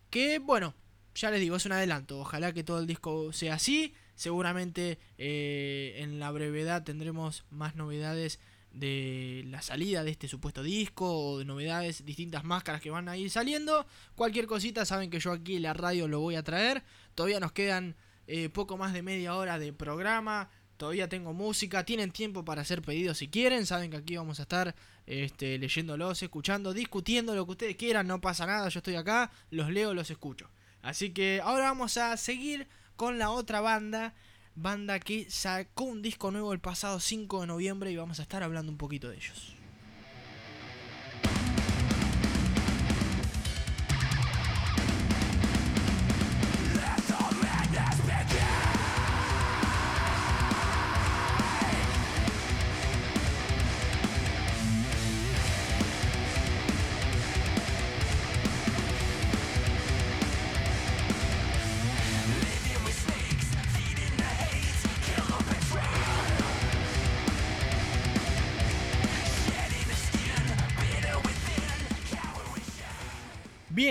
que 0.10 0.40
bueno, 0.40 0.74
ya 1.16 1.30
les 1.32 1.40
digo, 1.40 1.56
es 1.56 1.66
un 1.66 1.74
adelanto. 1.74 2.20
Ojalá 2.20 2.54
que 2.54 2.64
todo 2.64 2.80
el 2.80 2.88
disco 2.88 3.34
sea 3.34 3.56
así. 3.56 3.94
Seguramente 4.16 5.00
eh, 5.18 5.96
en 5.98 6.20
la 6.20 6.32
brevedad 6.32 6.84
tendremos 6.84 7.46
más 7.50 7.76
novedades 7.76 8.40
de 8.74 9.44
la 9.48 9.62
salida 9.62 10.04
de 10.04 10.12
este 10.12 10.28
supuesto 10.28 10.64
disco 10.64 11.12
o 11.12 11.40
de 11.40 11.46
novedades, 11.46 12.06
distintas 12.06 12.44
máscaras 12.44 12.82
que 12.82 12.90
van 12.90 13.10
a 13.10 13.18
ir 13.18 13.30
saliendo. 13.30 13.86
Cualquier 14.16 14.48
cosita 14.48 14.86
saben 14.86 15.10
que 15.10 15.20
yo 15.20 15.32
aquí 15.32 15.60
la 15.60 15.74
radio 15.74 16.08
lo 16.08 16.20
voy 16.20 16.36
a 16.36 16.44
traer. 16.44 16.84
Todavía 17.16 17.40
nos 17.40 17.52
quedan 17.52 17.96
eh, 18.28 18.50
poco 18.50 18.78
más 18.78 18.94
de 18.94 19.02
media 19.02 19.36
hora 19.36 19.60
de 19.60 19.74
programa. 19.74 20.50
Todavía 20.78 21.10
tengo 21.10 21.34
música, 21.34 21.86
tienen 21.86 22.12
tiempo 22.12 22.44
para 22.44 22.64
hacer 22.64 22.82
pedidos 22.82 23.20
si 23.20 23.28
quieren, 23.28 23.68
saben 23.68 23.92
que 23.92 23.98
aquí 23.98 24.18
vamos 24.18 24.40
a 24.40 24.44
estar 24.44 24.74
este, 25.06 25.60
leyéndolos, 25.60 26.24
escuchando, 26.24 26.74
discutiendo 26.74 27.36
lo 27.36 27.46
que 27.46 27.52
ustedes 27.52 27.76
quieran, 27.76 28.08
no 28.08 28.20
pasa 28.20 28.48
nada, 28.48 28.68
yo 28.68 28.80
estoy 28.80 28.96
acá, 28.96 29.30
los 29.52 29.70
leo, 29.70 29.94
los 29.94 30.10
escucho. 30.10 30.50
Así 30.82 31.12
que 31.12 31.40
ahora 31.44 31.66
vamos 31.66 31.98
a 31.98 32.18
seguir 32.18 32.68
con 32.96 33.20
la 33.20 33.30
otra 33.30 33.62
banda, 33.62 34.14
banda 34.56 35.00
que 35.00 35.30
sacó 35.30 35.86
un 35.86 36.02
disco 36.02 36.32
nuevo 36.32 36.54
el 36.54 36.60
pasado 36.60 37.00
5 37.00 37.42
de 37.42 37.48
noviembre 37.48 37.92
y 37.92 37.96
vamos 37.96 38.20
a 38.20 38.24
estar 38.24 38.44
hablando 38.44 38.72
un 38.72 38.78
poquito 38.78 39.10
de 39.10 39.18
ellos. 39.18 39.56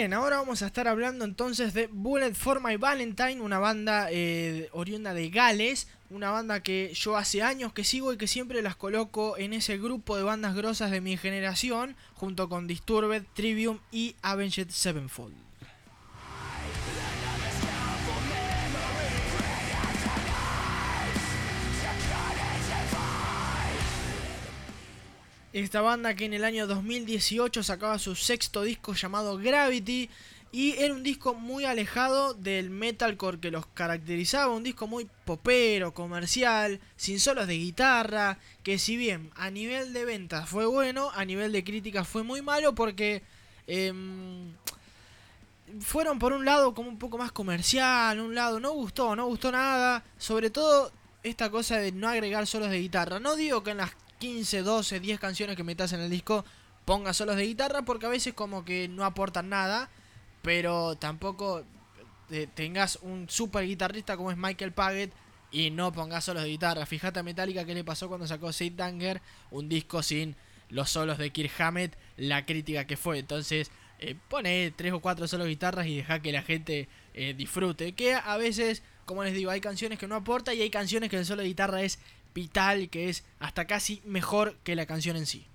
Bien, 0.01 0.15
ahora 0.15 0.39
vamos 0.39 0.63
a 0.63 0.67
estar 0.67 0.89
hablando 0.89 1.27
entonces 1.27 1.75
de 1.75 1.87
Bullet 1.89 2.33
for 2.33 2.67
My 2.67 2.79
Valentine, 2.79 3.43
una 3.43 3.59
banda 3.59 4.09
eh, 4.11 4.71
oriunda 4.73 5.13
de 5.13 5.29
Gales, 5.29 5.89
una 6.09 6.31
banda 6.31 6.63
que 6.63 6.91
yo 6.95 7.19
hace 7.19 7.43
años 7.43 7.75
que 7.75 7.85
sigo 7.85 8.11
y 8.11 8.17
que 8.17 8.27
siempre 8.27 8.63
las 8.63 8.77
coloco 8.77 9.37
en 9.37 9.53
ese 9.53 9.77
grupo 9.77 10.17
de 10.17 10.23
bandas 10.23 10.55
grosas 10.55 10.91
de 10.91 11.03
mi 11.03 11.19
generación, 11.19 11.97
junto 12.15 12.49
con 12.49 12.67
Disturbed, 12.67 13.25
Trivium 13.35 13.81
y 13.93 14.17
Avenged 14.23 14.71
Sevenfold. 14.71 15.50
Esta 25.53 25.81
banda 25.81 26.15
que 26.15 26.27
en 26.27 26.33
el 26.33 26.45
año 26.45 26.69
2018 26.69 27.65
sacaba 27.65 27.99
su 27.99 28.15
sexto 28.15 28.63
disco 28.63 28.95
llamado 28.95 29.37
Gravity 29.37 30.09
y 30.53 30.77
era 30.79 30.95
un 30.95 31.03
disco 31.03 31.35
muy 31.35 31.65
alejado 31.65 32.35
del 32.35 32.71
metalcore 32.71 33.41
que 33.41 33.51
los 33.51 33.67
caracterizaba, 33.67 34.55
un 34.55 34.63
disco 34.63 34.87
muy 34.87 35.09
popero, 35.25 35.93
comercial, 35.93 36.79
sin 36.95 37.19
solos 37.19 37.49
de 37.49 37.59
guitarra, 37.59 38.39
que 38.63 38.79
si 38.79 38.97
bien 38.97 39.33
a 39.35 39.51
nivel 39.51 39.93
de 39.93 40.05
ventas 40.05 40.49
fue 40.49 40.67
bueno, 40.67 41.11
a 41.15 41.25
nivel 41.25 41.51
de 41.51 41.65
críticas 41.65 42.07
fue 42.07 42.23
muy 42.23 42.43
malo 42.43 42.77
porque 42.77 43.25
em, 43.67 44.53
fueron 45.81 46.21
por 46.21 46.33
un 46.33 46.45
lado 46.45 46.75
como 46.75 46.89
un 46.89 46.99
poco 46.99 47.19
más 47.19 47.33
comercial, 47.33 48.21
un 48.21 48.37
lado 48.37 48.61
no 48.61 48.71
gustó, 48.71 49.17
no 49.17 49.27
gustó 49.27 49.51
nada, 49.51 50.05
sobre 50.17 50.51
todo 50.51 50.93
esta 51.25 51.51
cosa 51.51 51.79
de 51.79 51.91
no 51.91 52.09
agregar 52.09 52.47
solos 52.47 52.71
de 52.71 52.79
guitarra. 52.79 53.19
No 53.19 53.35
digo 53.35 53.65
que 53.65 53.73
en 53.73 53.79
las 53.79 53.91
15, 54.21 54.63
12, 54.63 55.01
10 55.01 55.19
canciones 55.19 55.57
que 55.57 55.65
metas 55.65 55.93
en 55.93 56.01
el 56.01 56.11
disco 56.11 56.45
pongas 56.85 57.17
solos 57.17 57.37
de 57.37 57.47
guitarra 57.47 57.83
porque 57.83 58.07
a 58.07 58.11
veces 58.11 58.35
como 58.35 58.65
que 58.65 58.87
no 58.87 59.05
aportan 59.05 59.49
nada, 59.49 59.91
pero 60.43 60.97
tampoco 60.97 61.65
eh, 62.31 62.47
tengas 62.55 62.99
un 63.03 63.29
super 63.29 63.67
guitarrista 63.67 64.17
como 64.17 64.31
es 64.31 64.37
Michael 64.37 64.73
Paget 64.73 65.11
y 65.51 65.71
no 65.71 65.93
pongas 65.93 66.25
solos 66.25 66.43
de 66.43 66.51
guitarra. 66.51 66.85
Fíjate 66.85 67.19
a 67.19 67.23
Metallica 67.23 67.65
qué 67.65 67.75
le 67.75 67.83
pasó 67.83 68.09
cuando 68.09 68.27
sacó 68.27 68.53
Sid 68.53 68.75
Danger, 68.75 69.23
un 69.51 69.69
disco 69.69 70.03
sin 70.03 70.37
los 70.69 70.91
solos 70.91 71.19
de 71.19 71.31
Kirk 71.31 71.53
Hammett, 71.59 71.97
la 72.17 72.45
crítica 72.45 72.87
que 72.87 72.97
fue. 72.97 73.19
Entonces, 73.19 73.71
eh, 73.99 74.17
pone 74.29 74.73
tres 74.77 74.93
o 74.93 75.01
cuatro 75.01 75.27
solos 75.29 75.47
de 75.47 75.51
guitarras 75.51 75.87
y 75.87 75.97
deja 75.97 76.21
que 76.21 76.33
la 76.33 76.43
gente 76.43 76.89
eh, 77.15 77.35
disfrute. 77.35 77.93
Que 77.93 78.15
a 78.15 78.37
veces, 78.37 78.83
como 79.07 79.25
les 79.25 79.35
digo, 79.35 79.51
hay 79.51 79.61
canciones 79.61 79.99
que 79.99 80.07
no 80.07 80.15
aporta 80.15 80.55
y 80.55 80.61
hay 80.61 80.71
canciones 80.71 81.11
que 81.11 81.17
el 81.17 81.27
solo 81.27 81.43
de 81.43 81.49
guitarra 81.49 81.83
es 81.83 81.99
vital, 82.35 82.89
que 82.89 83.09
es 83.09 83.25
hasta 83.39 83.67
casi 83.67 84.03
mejor 84.05 84.57
que 84.65 84.77
la 84.77 84.87
canción 84.87 85.17
en 85.17 85.27
sí. 85.27 85.47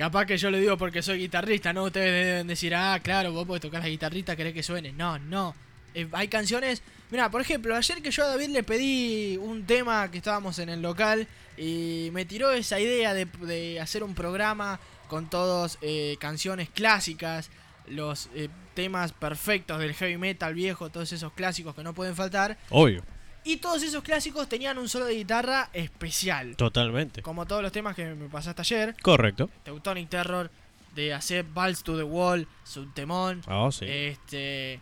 Capaz 0.00 0.24
que 0.24 0.38
yo 0.38 0.50
lo 0.50 0.56
digo 0.56 0.78
porque 0.78 1.02
soy 1.02 1.18
guitarrista, 1.18 1.74
¿no? 1.74 1.84
Ustedes 1.84 2.24
deben 2.24 2.46
decir, 2.46 2.74
ah, 2.74 2.98
claro, 3.02 3.32
vos 3.32 3.46
podés 3.46 3.60
tocar 3.60 3.82
la 3.82 3.88
guitarrita, 3.88 4.34
querés 4.34 4.54
que 4.54 4.62
suene. 4.62 4.92
No, 4.92 5.18
no. 5.18 5.54
Eh, 5.94 6.08
hay 6.12 6.28
canciones. 6.28 6.82
Mira, 7.10 7.30
por 7.30 7.42
ejemplo, 7.42 7.76
ayer 7.76 8.00
que 8.00 8.10
yo 8.10 8.24
a 8.24 8.28
David 8.28 8.48
le 8.48 8.62
pedí 8.62 9.36
un 9.36 9.66
tema 9.66 10.10
que 10.10 10.16
estábamos 10.16 10.58
en 10.58 10.70
el 10.70 10.80
local 10.80 11.28
y 11.58 12.08
me 12.12 12.24
tiró 12.24 12.50
esa 12.50 12.80
idea 12.80 13.12
de, 13.12 13.78
hacer 13.78 14.02
un 14.02 14.14
programa 14.14 14.80
con 15.06 15.28
todas 15.28 15.76
eh, 15.82 16.16
canciones 16.18 16.70
clásicas, 16.70 17.50
los 17.86 18.30
eh, 18.34 18.48
temas 18.80 19.12
perfectos 19.12 19.78
del 19.78 19.92
heavy 19.92 20.16
metal 20.16 20.54
viejo, 20.54 20.88
todos 20.88 21.12
esos 21.12 21.34
clásicos 21.34 21.74
que 21.74 21.82
no 21.82 21.92
pueden 21.92 22.16
faltar. 22.16 22.56
Obvio. 22.70 23.02
Y 23.44 23.58
todos 23.58 23.82
esos 23.82 24.02
clásicos 24.02 24.48
tenían 24.48 24.78
un 24.78 24.88
solo 24.88 25.04
de 25.04 25.16
guitarra 25.16 25.68
especial. 25.74 26.56
Totalmente. 26.56 27.20
Como 27.20 27.44
todos 27.44 27.62
los 27.62 27.72
temas 27.72 27.94
que 27.94 28.06
me 28.14 28.30
pasaste 28.30 28.62
ayer. 28.62 28.96
Correcto. 29.02 29.50
Teutonic 29.64 30.08
Terror, 30.08 30.50
de 30.94 31.12
hacer 31.12 31.44
Balls 31.44 31.82
to 31.82 31.94
the 31.94 32.02
Wall, 32.02 32.48
Subtemón. 32.64 33.42
Ah, 33.46 33.68
sí. 33.70 33.84
Este. 33.86 34.80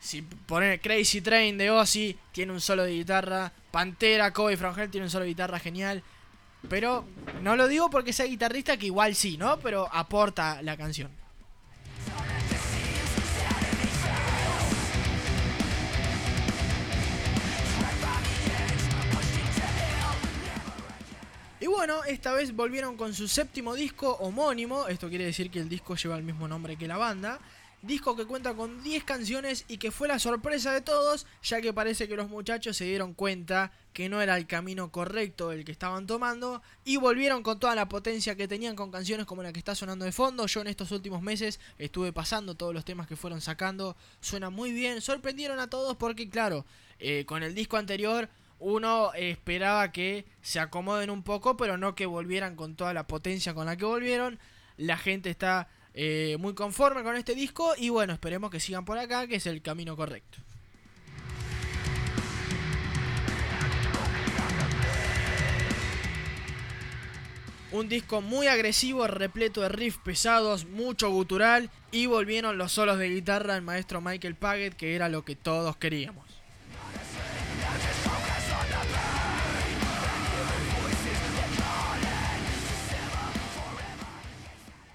Si 0.00 0.22
poner 0.22 0.80
Crazy 0.80 1.20
Train 1.20 1.56
de 1.56 1.70
Ozzy, 1.70 2.18
tiene 2.32 2.52
un 2.52 2.60
solo 2.60 2.82
de 2.82 2.92
guitarra. 2.92 3.52
Pantera, 3.70 4.32
Kobe 4.32 4.56
From 4.56 4.76
Hell 4.76 4.90
tiene 4.90 5.04
un 5.04 5.10
solo 5.10 5.22
de 5.22 5.30
guitarra 5.30 5.60
genial. 5.60 6.02
Pero 6.68 7.04
no 7.42 7.54
lo 7.54 7.68
digo 7.68 7.90
porque 7.90 8.12
sea 8.12 8.26
guitarrista, 8.26 8.76
que 8.76 8.86
igual 8.86 9.14
sí, 9.14 9.36
¿no? 9.36 9.60
Pero 9.60 9.88
aporta 9.92 10.62
la 10.62 10.76
canción. 10.76 11.10
Bueno, 21.70 22.02
esta 22.04 22.32
vez 22.32 22.54
volvieron 22.54 22.96
con 22.96 23.14
su 23.14 23.28
séptimo 23.28 23.74
disco 23.74 24.16
homónimo, 24.20 24.88
esto 24.88 25.08
quiere 25.08 25.24
decir 25.24 25.50
que 25.50 25.60
el 25.60 25.68
disco 25.68 25.94
lleva 25.94 26.16
el 26.16 26.24
mismo 26.24 26.48
nombre 26.48 26.76
que 26.76 26.88
la 26.88 26.96
banda, 26.96 27.38
disco 27.82 28.16
que 28.16 28.26
cuenta 28.26 28.54
con 28.54 28.82
10 28.82 29.04
canciones 29.04 29.64
y 29.68 29.78
que 29.78 29.90
fue 29.90 30.08
la 30.08 30.18
sorpresa 30.18 30.72
de 30.72 30.80
todos, 30.80 31.26
ya 31.42 31.60
que 31.60 31.72
parece 31.72 32.08
que 32.08 32.16
los 32.16 32.28
muchachos 32.28 32.76
se 32.76 32.84
dieron 32.84 33.14
cuenta 33.14 33.72
que 33.92 34.08
no 34.08 34.20
era 34.20 34.36
el 34.36 34.46
camino 34.46 34.90
correcto 34.90 35.52
el 35.52 35.64
que 35.64 35.72
estaban 35.72 36.06
tomando 36.06 36.60
y 36.84 36.96
volvieron 36.96 37.42
con 37.42 37.58
toda 37.60 37.74
la 37.74 37.88
potencia 37.88 38.34
que 38.34 38.48
tenían 38.48 38.76
con 38.76 38.90
canciones 38.90 39.24
como 39.24 39.42
la 39.42 39.52
que 39.52 39.60
está 39.60 39.74
sonando 39.74 40.04
de 40.04 40.12
fondo. 40.12 40.46
Yo 40.46 40.60
en 40.60 40.66
estos 40.66 40.90
últimos 40.90 41.22
meses 41.22 41.60
estuve 41.78 42.12
pasando 42.12 42.56
todos 42.56 42.74
los 42.74 42.84
temas 42.84 43.06
que 43.06 43.16
fueron 43.16 43.40
sacando, 43.40 43.96
suena 44.20 44.50
muy 44.50 44.72
bien, 44.72 45.00
sorprendieron 45.00 45.60
a 45.60 45.70
todos 45.70 45.96
porque 45.96 46.28
claro, 46.28 46.66
eh, 46.98 47.24
con 47.26 47.42
el 47.42 47.54
disco 47.54 47.76
anterior 47.76 48.28
uno 48.60 49.12
esperaba 49.14 49.90
que 49.90 50.26
se 50.42 50.60
acomoden 50.60 51.10
un 51.10 51.22
poco, 51.22 51.56
pero 51.56 51.76
no 51.76 51.94
que 51.94 52.06
volvieran 52.06 52.56
con 52.56 52.76
toda 52.76 52.94
la 52.94 53.06
potencia 53.06 53.54
con 53.54 53.66
la 53.66 53.76
que 53.76 53.86
volvieron. 53.86 54.38
La 54.76 54.96
gente 54.96 55.30
está 55.30 55.68
eh, 55.94 56.36
muy 56.38 56.54
conforme 56.54 57.02
con 57.02 57.16
este 57.16 57.34
disco 57.34 57.72
y 57.76 57.88
bueno, 57.88 58.12
esperemos 58.12 58.50
que 58.50 58.60
sigan 58.60 58.84
por 58.84 58.98
acá, 58.98 59.26
que 59.26 59.36
es 59.36 59.46
el 59.46 59.62
camino 59.62 59.96
correcto. 59.96 60.38
Un 67.72 67.88
disco 67.88 68.20
muy 68.20 68.48
agresivo, 68.48 69.06
repleto 69.06 69.60
de 69.60 69.68
riffs 69.68 70.00
pesados, 70.04 70.66
mucho 70.66 71.08
gutural 71.10 71.70
y 71.92 72.06
volvieron 72.06 72.58
los 72.58 72.72
solos 72.72 72.98
de 72.98 73.08
guitarra 73.08 73.54
del 73.54 73.62
maestro 73.62 74.00
Michael 74.00 74.34
Paget, 74.34 74.74
que 74.74 74.96
era 74.96 75.08
lo 75.08 75.24
que 75.24 75.36
todos 75.36 75.76
queríamos. 75.76 76.29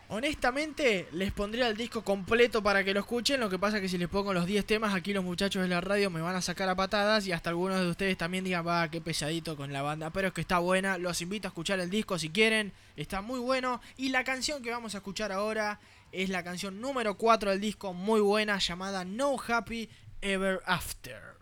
Honestamente, 0.08 1.08
les 1.14 1.32
pondría 1.32 1.68
el 1.68 1.76
disco 1.76 2.04
completo 2.04 2.62
para 2.62 2.84
que 2.84 2.94
lo 2.94 3.00
escuchen. 3.00 3.40
Lo 3.40 3.50
que 3.50 3.58
pasa 3.58 3.78
es 3.78 3.82
que 3.82 3.90
si 3.90 3.98
les 3.98 4.08
pongo 4.08 4.34
los 4.34 4.46
10 4.46 4.66
temas, 4.66 4.94
aquí 4.94 5.14
los 5.14 5.24
muchachos 5.24 5.64
de 5.64 5.68
la 5.68 5.82
radio 5.82 6.12
me 6.12 6.22
van 6.22 6.36
a 6.36 6.42
sacar 6.42 6.70
a 6.70 6.76
patadas. 6.76 7.26
Y 7.26 7.32
hasta 7.32 7.50
algunos 7.50 7.82
de 7.82 7.90
ustedes 7.90 8.16
también 8.16 8.44
digan, 8.44 8.66
va, 8.68 8.90
qué 8.90 9.02
pesadito 9.02 9.58
con 9.58 9.74
la 9.74 9.82
banda. 9.82 10.12
Pero 10.12 10.28
es 10.28 10.34
que 10.34 10.42
está 10.42 10.60
buena. 10.60 11.00
Los 11.00 11.22
invito 11.22 11.48
a 11.48 11.50
escuchar 11.50 11.80
el 11.80 11.90
disco 11.90 12.20
si 12.20 12.30
quieren. 12.30 12.72
Está 12.96 13.22
muy 13.22 13.40
bueno. 13.40 13.82
Y 13.98 14.10
la 14.10 14.24
canción 14.24 14.62
que 14.62 14.70
vamos 14.70 14.94
a 14.94 15.00
escuchar 15.00 15.32
ahora 15.32 15.80
es 16.12 16.30
la 16.30 16.44
canción 16.44 16.80
número 16.80 17.18
4 17.18 17.52
del 17.52 17.60
disco, 17.60 17.94
muy 17.94 18.22
buena, 18.22 18.58
llamada 18.60 19.04
No 19.04 19.36
Happy 19.40 19.90
Ever 20.22 20.62
After. 20.66 21.36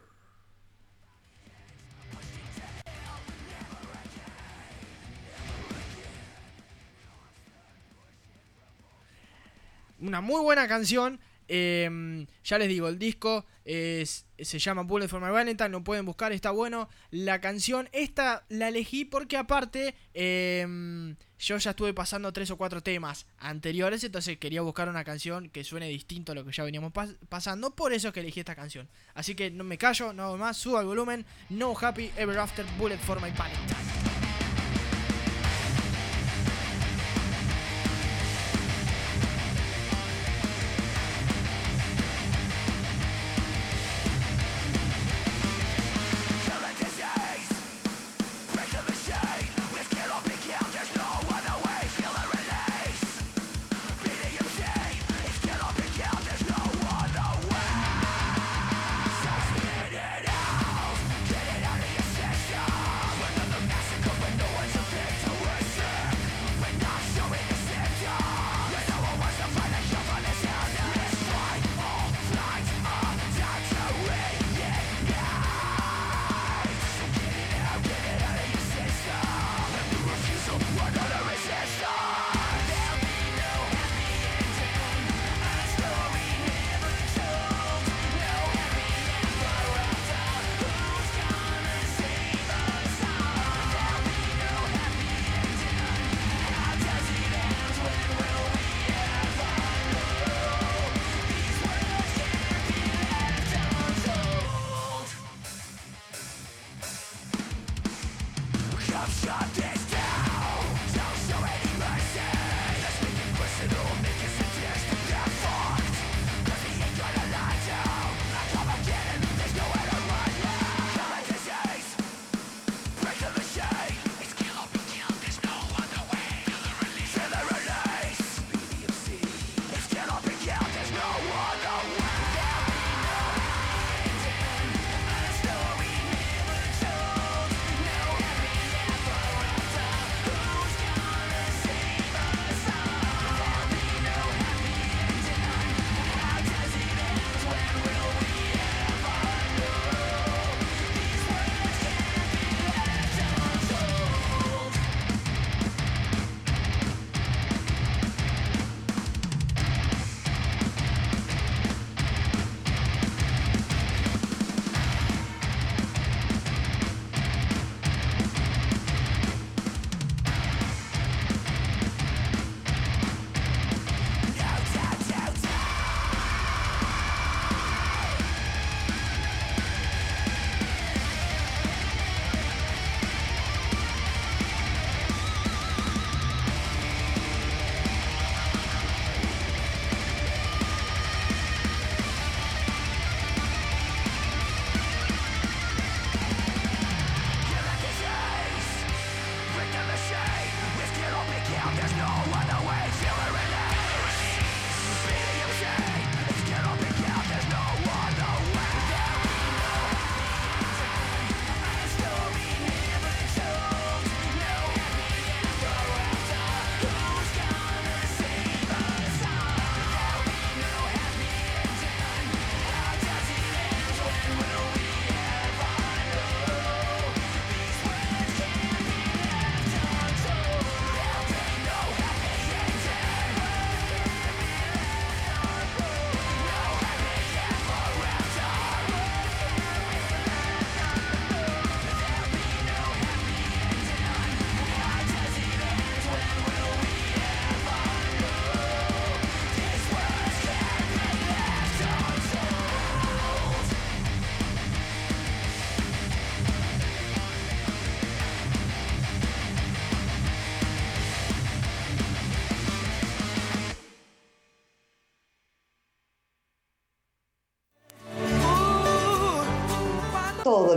Una 10.03 10.21
muy 10.21 10.41
buena 10.41 10.67
canción. 10.67 11.19
Em, 11.47 12.25
ya 12.43 12.57
les 12.57 12.69
digo, 12.69 12.87
el 12.87 12.97
disco 12.97 13.45
se 13.65 14.59
llama 14.59 14.83
Bullet 14.83 15.07
for 15.07 15.21
My 15.21 15.29
Valentine, 15.29 15.69
lo 15.69 15.83
pueden 15.83 16.05
buscar, 16.05 16.31
está 16.31 16.51
bueno. 16.51 16.89
La 17.11 17.41
canción, 17.41 17.89
esta 17.91 18.45
la 18.49 18.69
elegí 18.69 19.05
porque 19.05 19.37
aparte 19.37 19.95
em, 20.13 21.15
yo 21.39 21.57
ya 21.57 21.71
estuve 21.71 21.93
pasando 21.93 22.31
tres 22.31 22.51
o 22.51 22.57
cuatro 22.57 22.81
temas 22.81 23.25
anteriores, 23.37 24.03
entonces 24.03 24.37
quería 24.37 24.61
buscar 24.61 24.89
una 24.89 25.03
canción 25.03 25.49
que 25.49 25.63
suene 25.63 25.87
distinto 25.89 26.31
a 26.31 26.35
lo 26.35 26.45
que 26.45 26.51
ya 26.51 26.63
veníamos 26.63 26.93
pasando, 27.29 27.75
por 27.75 27.93
eso 27.93 28.09
es 28.09 28.13
que 28.13 28.21
elegí 28.21 28.39
esta 28.39 28.55
canción. 28.55 28.89
Así 29.13 29.35
que 29.35 29.51
no 29.51 29.63
me 29.63 29.77
callo, 29.77 30.13
no 30.13 30.37
más, 30.37 30.57
subo 30.57 30.79
el 30.79 30.85
volumen. 30.85 31.25
No 31.49 31.73
Happy 31.79 32.11
Ever 32.17 32.39
After 32.39 32.65
Bullet 32.77 32.97
for 32.97 33.21
My 33.21 33.31
Valentine. 33.31 34.02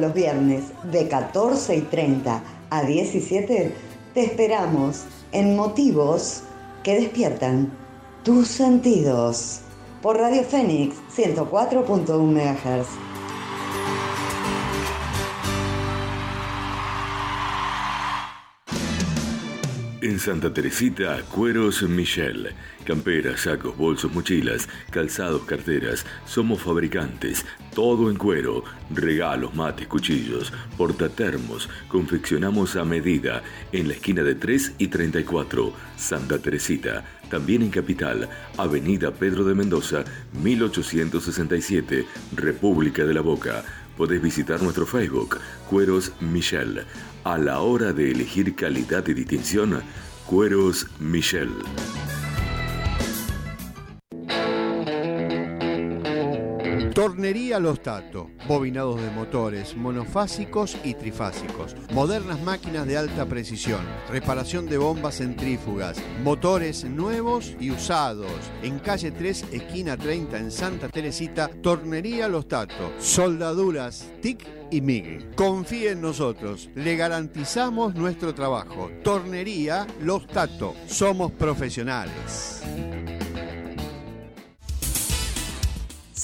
Los 0.01 0.12
viernes 0.12 0.64
de 0.93 1.09
14 1.09 1.77
y 1.77 1.81
30 1.82 2.43
a 2.70 2.82
17 2.82 3.74
te 4.12 4.24
esperamos 4.24 5.05
en 5.32 5.56
motivos 5.56 6.43
que 6.82 7.01
despiertan 7.01 7.73
tus 8.23 8.48
sentidos 8.48 9.60
por 10.02 10.18
Radio 10.18 10.43
Fénix 10.43 10.97
104.1 11.16 12.18
MHz. 12.20 13.05
Santa 20.18 20.52
Teresita, 20.52 21.22
Cueros 21.32 21.82
Michel. 21.82 22.55
Camperas, 22.84 23.40
sacos, 23.40 23.76
bolsos, 23.76 24.12
mochilas, 24.12 24.68
calzados, 24.90 25.43
carteras. 25.43 26.06
Somos 26.24 26.62
fabricantes. 26.62 27.44
Todo 27.74 28.10
en 28.10 28.16
cuero. 28.16 28.64
Regalos, 28.90 29.55
mates, 29.55 29.86
cuchillos, 29.86 30.52
portatermos. 30.76 31.68
Confeccionamos 31.88 32.76
a 32.76 32.84
medida. 32.84 33.43
En 33.72 33.88
la 33.88 33.94
esquina 33.94 34.22
de 34.22 34.34
3 34.34 34.74
y 34.78 34.88
34. 34.88 35.72
Santa 35.97 36.38
Teresita. 36.38 37.05
También 37.28 37.62
en 37.62 37.70
Capital. 37.70 38.28
Avenida 38.56 39.12
Pedro 39.12 39.44
de 39.44 39.55
Mendoza, 39.55 40.05
1867. 40.43 42.06
República 42.34 43.05
de 43.05 43.14
la 43.14 43.22
Boca. 43.22 43.64
Podés 43.97 44.20
visitar 44.20 44.62
nuestro 44.62 44.84
Facebook, 44.84 45.38
Cueros 45.70 46.12
Michel. 46.20 46.84
A 47.24 47.38
la 47.38 47.60
hora 47.60 47.93
de 47.93 48.12
elegir 48.12 48.55
calidad 48.55 49.06
y 49.09 49.14
distinción, 49.14 49.82
Cueros 50.26 50.86
Michel. 50.98 51.50
Tornería 56.97 57.59
Los 57.60 57.82
Tato, 57.82 58.31
bobinados 58.48 59.02
de 59.02 59.10
motores, 59.10 59.77
monofásicos 59.77 60.78
y 60.82 60.94
trifásicos, 60.94 61.77
modernas 61.93 62.40
máquinas 62.40 62.86
de 62.86 62.97
alta 62.97 63.27
precisión, 63.27 63.82
reparación 64.09 64.64
de 64.64 64.78
bombas 64.78 65.18
centrífugas, 65.18 65.98
motores 66.24 66.85
nuevos 66.85 67.55
y 67.60 67.70
usados. 67.70 68.32
En 68.62 68.78
calle 68.78 69.10
3, 69.10 69.44
esquina 69.52 69.98
30 69.98 70.39
en 70.39 70.51
Santa 70.51 70.89
Teresita, 70.89 71.48
Tornería 71.48 72.28
Los 72.28 72.48
Tato, 72.48 72.90
soldaduras 72.98 74.10
TIC 74.23 74.47
y 74.70 74.81
MIG. 74.81 75.35
Confíe 75.35 75.90
en 75.90 76.01
nosotros, 76.01 76.70
le 76.74 76.97
garantizamos 76.97 77.94
nuestro 77.94 78.35
trabajo. 78.35 78.90
Tornería 79.05 79.86
Los 80.01 80.27
Tato, 80.27 80.74
somos 80.86 81.31
profesionales. 81.32 82.62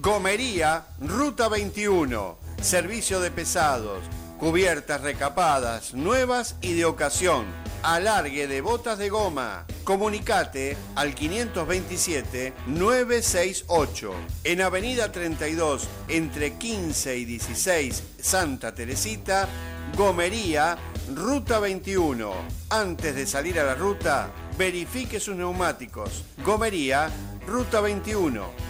Gomería, 0.00 0.86
Ruta 1.00 1.48
21. 1.48 2.38
Servicio 2.62 3.20
de 3.20 3.32
pesados, 3.32 3.98
cubiertas 4.38 5.00
recapadas, 5.00 5.92
nuevas 5.92 6.54
y 6.60 6.74
de 6.74 6.84
ocasión. 6.84 7.46
Alargue 7.82 8.46
de 8.46 8.60
botas 8.60 8.98
de 8.98 9.08
goma. 9.08 9.66
Comunicate 9.82 10.76
al 10.94 11.16
527-968. 11.16 14.12
En 14.44 14.62
Avenida 14.62 15.10
32, 15.10 15.88
entre 16.06 16.54
15 16.54 17.16
y 17.16 17.24
16, 17.24 18.04
Santa 18.20 18.72
Teresita, 18.74 19.48
Gomería, 19.96 20.78
Ruta 21.12 21.58
21. 21.58 22.32
Antes 22.70 23.16
de 23.16 23.26
salir 23.26 23.58
a 23.58 23.64
la 23.64 23.74
ruta, 23.74 24.30
verifique 24.56 25.18
sus 25.18 25.34
neumáticos. 25.34 26.22
Gomería, 26.44 27.10
Ruta 27.46 27.80
21. 27.80 28.67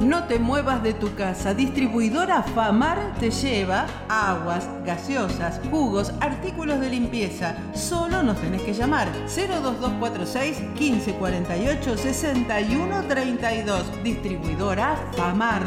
No 0.00 0.24
te 0.24 0.38
muevas 0.38 0.82
de 0.82 0.94
tu 0.94 1.14
casa. 1.14 1.52
Distribuidora 1.52 2.42
Famar 2.42 3.12
te 3.20 3.30
lleva 3.30 3.86
aguas, 4.08 4.66
gaseosas, 4.84 5.60
jugos, 5.70 6.12
artículos 6.20 6.80
de 6.80 6.88
limpieza. 6.88 7.54
Solo 7.74 8.22
nos 8.22 8.40
tenés 8.40 8.62
que 8.62 8.72
llamar 8.72 9.12
02246 9.26 10.62
1548 10.78 11.96
6132. 11.98 14.02
Distribuidora 14.02 14.96
Famar. 15.16 15.62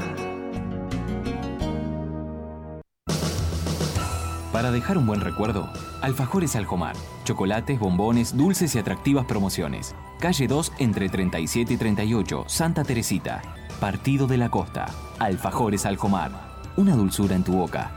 Para 4.52 4.72
dejar 4.72 4.98
un 4.98 5.06
buen 5.06 5.22
recuerdo, 5.22 5.70
Alfajores 6.02 6.56
Aljomar. 6.56 6.96
Chocolates, 7.24 7.80
bombones, 7.80 8.36
dulces 8.36 8.76
y 8.76 8.80
atractivas 8.80 9.26
promociones. 9.26 9.96
Calle 10.20 10.48
2 10.48 10.74
entre 10.80 11.10
37 11.10 11.74
y 11.74 11.78
38, 11.78 12.46
Santa 12.48 12.84
Teresita. 12.84 13.42
Partido 13.84 14.28
de 14.28 14.38
la 14.38 14.50
Costa. 14.50 14.86
Alfajores 15.20 15.86
Aljomar. 15.86 16.32
Una 16.78 16.96
dulzura 16.96 17.36
en 17.36 17.44
tu 17.44 17.52
boca. 17.52 17.92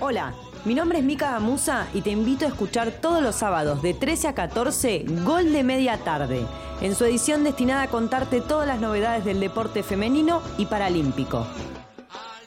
Hola, 0.00 0.32
mi 0.64 0.74
nombre 0.74 1.00
es 1.00 1.04
Mica 1.04 1.32
Gamusa 1.32 1.86
y 1.92 2.00
te 2.00 2.12
invito 2.12 2.46
a 2.46 2.48
escuchar 2.48 2.92
todos 2.92 3.22
los 3.22 3.34
sábados 3.34 3.82
de 3.82 3.92
13 3.92 4.28
a 4.28 4.34
14 4.34 5.04
Gol 5.22 5.52
de 5.52 5.64
Media 5.64 5.98
Tarde, 5.98 6.46
en 6.80 6.94
su 6.94 7.04
edición 7.04 7.44
destinada 7.44 7.82
a 7.82 7.88
contarte 7.88 8.40
todas 8.40 8.66
las 8.66 8.80
novedades 8.80 9.26
del 9.26 9.38
deporte 9.38 9.82
femenino 9.82 10.40
y 10.56 10.64
paralímpico. 10.64 11.46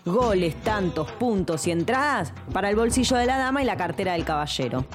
Goles, 0.05 0.55
tantos, 0.63 1.11
puntos 1.11 1.67
y 1.67 1.71
entradas 1.71 2.34
para 2.51 2.71
el 2.71 2.75
bolsillo 2.75 3.15
de 3.17 3.27
la 3.27 3.38
dama 3.38 3.61
y 3.61 3.65
la 3.65 3.77
cartera 3.77 4.13
del 4.13 4.25
caballero. 4.25 4.85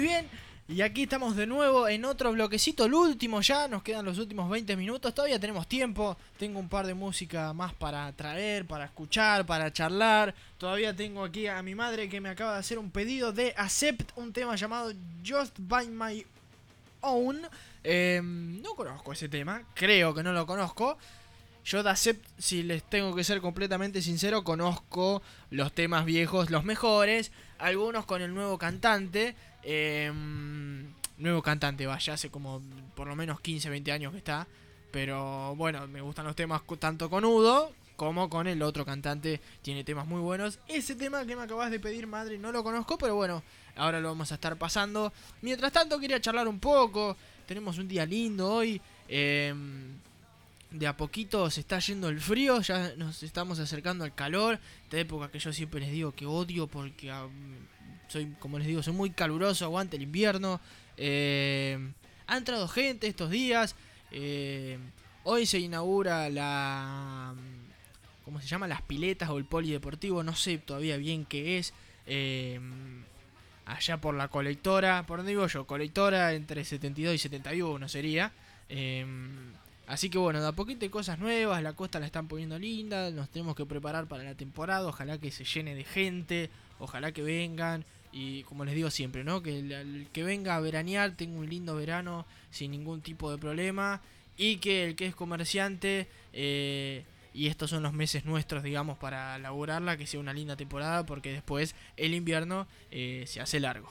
Bien. 0.00 0.28
Y 0.68 0.82
aquí 0.82 1.04
estamos 1.04 1.34
de 1.34 1.46
nuevo 1.46 1.88
en 1.88 2.04
otro 2.04 2.30
bloquecito, 2.30 2.84
el 2.84 2.92
último 2.92 3.40
ya, 3.40 3.68
nos 3.68 3.82
quedan 3.82 4.04
los 4.04 4.18
últimos 4.18 4.50
20 4.50 4.76
minutos, 4.76 5.14
todavía 5.14 5.40
tenemos 5.40 5.66
tiempo, 5.66 6.18
tengo 6.38 6.60
un 6.60 6.68
par 6.68 6.86
de 6.86 6.92
música 6.92 7.54
más 7.54 7.72
para 7.72 8.12
traer, 8.12 8.66
para 8.66 8.84
escuchar, 8.84 9.46
para 9.46 9.72
charlar, 9.72 10.34
todavía 10.58 10.94
tengo 10.94 11.24
aquí 11.24 11.46
a 11.46 11.62
mi 11.62 11.74
madre 11.74 12.10
que 12.10 12.20
me 12.20 12.28
acaba 12.28 12.52
de 12.52 12.58
hacer 12.58 12.78
un 12.78 12.90
pedido 12.90 13.32
de 13.32 13.54
Accept, 13.56 14.10
un 14.16 14.30
tema 14.30 14.56
llamado 14.56 14.92
Just 15.26 15.54
By 15.58 15.88
My 15.88 16.26
Own, 17.00 17.40
Eh, 17.82 18.20
no 18.22 18.74
conozco 18.74 19.14
ese 19.14 19.30
tema, 19.30 19.62
creo 19.72 20.12
que 20.12 20.22
no 20.22 20.34
lo 20.34 20.44
conozco, 20.44 20.98
yo 21.64 21.82
de 21.82 21.90
Accept, 21.90 22.26
si 22.38 22.62
les 22.62 22.82
tengo 22.82 23.14
que 23.14 23.24
ser 23.24 23.40
completamente 23.40 24.02
sincero, 24.02 24.44
conozco 24.44 25.22
los 25.50 25.72
temas 25.72 26.04
viejos, 26.04 26.50
los 26.50 26.64
mejores, 26.64 27.32
algunos 27.58 28.06
con 28.06 28.22
el 28.22 28.34
nuevo 28.34 28.58
cantante. 28.58 29.34
Eh, 29.70 30.10
nuevo 31.18 31.42
cantante, 31.42 31.86
vaya, 31.86 32.14
hace 32.14 32.30
como 32.30 32.62
por 32.94 33.06
lo 33.06 33.14
menos 33.14 33.38
15, 33.40 33.68
20 33.68 33.92
años 33.92 34.12
que 34.12 34.18
está. 34.18 34.46
Pero 34.90 35.54
bueno, 35.56 35.86
me 35.86 36.00
gustan 36.00 36.24
los 36.24 36.34
temas 36.34 36.62
tanto 36.78 37.10
con 37.10 37.26
Udo 37.26 37.74
como 37.96 38.30
con 38.30 38.46
el 38.46 38.62
otro 38.62 38.86
cantante. 38.86 39.42
Tiene 39.60 39.84
temas 39.84 40.06
muy 40.06 40.22
buenos. 40.22 40.58
Ese 40.68 40.94
tema 40.94 41.26
que 41.26 41.36
me 41.36 41.42
acabas 41.42 41.70
de 41.70 41.78
pedir, 41.80 42.06
madre, 42.06 42.38
no 42.38 42.50
lo 42.50 42.64
conozco, 42.64 42.96
pero 42.96 43.14
bueno, 43.14 43.42
ahora 43.76 44.00
lo 44.00 44.08
vamos 44.08 44.32
a 44.32 44.36
estar 44.36 44.56
pasando. 44.56 45.12
Mientras 45.42 45.70
tanto, 45.70 45.98
quería 45.98 46.18
charlar 46.18 46.48
un 46.48 46.60
poco. 46.60 47.14
Tenemos 47.46 47.76
un 47.76 47.88
día 47.88 48.06
lindo 48.06 48.50
hoy. 48.50 48.80
Eh, 49.06 49.52
de 50.70 50.86
a 50.86 50.96
poquito 50.96 51.50
se 51.50 51.60
está 51.60 51.78
yendo 51.78 52.08
el 52.08 52.20
frío, 52.20 52.60
ya 52.60 52.94
nos 52.96 53.22
estamos 53.22 53.58
acercando 53.58 54.04
al 54.04 54.14
calor, 54.14 54.58
esta 54.84 54.98
época 54.98 55.30
que 55.30 55.38
yo 55.38 55.50
siempre 55.50 55.80
les 55.80 55.90
digo 55.90 56.12
que 56.12 56.26
odio 56.26 56.66
porque 56.66 57.10
ah, 57.10 57.26
soy, 58.08 58.34
como 58.38 58.58
les 58.58 58.66
digo, 58.66 58.82
soy 58.82 58.92
muy 58.92 59.10
caluroso, 59.10 59.64
aguante 59.64 59.96
el 59.96 60.02
invierno. 60.02 60.60
Eh, 60.96 61.92
ha 62.26 62.36
entrado 62.36 62.68
gente 62.68 63.06
estos 63.06 63.30
días, 63.30 63.76
eh, 64.10 64.78
hoy 65.24 65.46
se 65.46 65.58
inaugura 65.58 66.28
la... 66.28 67.34
¿Cómo 68.24 68.40
se 68.40 68.46
llama? 68.46 68.68
Las 68.68 68.82
piletas 68.82 69.30
o 69.30 69.38
el 69.38 69.46
polideportivo, 69.46 70.22
no 70.22 70.34
sé 70.34 70.58
todavía 70.58 70.96
bien 70.98 71.24
qué 71.24 71.58
es. 71.58 71.72
eh, 72.06 72.60
allá 73.68 73.98
por 73.98 74.14
la 74.14 74.28
colectora, 74.28 75.04
por 75.06 75.18
donde 75.18 75.32
digo 75.32 75.46
yo, 75.46 75.66
colectora 75.66 76.32
entre 76.32 76.64
72 76.64 77.14
y 77.14 77.18
71 77.18 77.88
sería. 77.88 78.32
Eh, 78.68 79.06
así 79.86 80.10
que 80.10 80.18
bueno, 80.18 80.40
de 80.40 80.48
a 80.48 80.52
poquito 80.52 80.84
hay 80.84 80.90
cosas 80.90 81.18
nuevas, 81.18 81.62
la 81.62 81.74
costa 81.74 82.00
la 82.00 82.06
están 82.06 82.28
poniendo 82.28 82.58
linda, 82.58 83.10
nos 83.10 83.28
tenemos 83.28 83.54
que 83.54 83.66
preparar 83.66 84.06
para 84.06 84.24
la 84.24 84.34
temporada, 84.34 84.86
ojalá 84.86 85.18
que 85.18 85.30
se 85.30 85.44
llene 85.44 85.74
de 85.74 85.84
gente, 85.84 86.50
ojalá 86.78 87.12
que 87.12 87.22
vengan. 87.22 87.84
Y 88.20 88.42
como 88.42 88.64
les 88.64 88.74
digo 88.74 88.90
siempre, 88.90 89.22
¿no? 89.22 89.44
Que 89.44 89.60
el, 89.60 90.08
que 90.12 90.24
venga 90.24 90.56
a 90.56 90.60
veranear 90.60 91.12
tenga 91.12 91.38
un 91.38 91.48
lindo 91.48 91.76
verano 91.76 92.26
sin 92.50 92.72
ningún 92.72 93.00
tipo 93.00 93.30
de 93.30 93.38
problema. 93.38 94.02
Y 94.36 94.56
que 94.56 94.86
el 94.86 94.96
que 94.96 95.06
es 95.06 95.14
comerciante, 95.14 96.08
eh, 96.32 97.04
y 97.32 97.46
estos 97.46 97.70
son 97.70 97.84
los 97.84 97.92
meses 97.92 98.24
nuestros, 98.24 98.64
digamos, 98.64 98.98
para 98.98 99.38
laburarla, 99.38 99.96
que 99.96 100.08
sea 100.08 100.18
una 100.18 100.32
linda 100.32 100.56
temporada, 100.56 101.06
porque 101.06 101.30
después 101.30 101.76
el 101.96 102.12
invierno 102.12 102.66
eh, 102.90 103.22
se 103.28 103.40
hace 103.40 103.60
largo. 103.60 103.88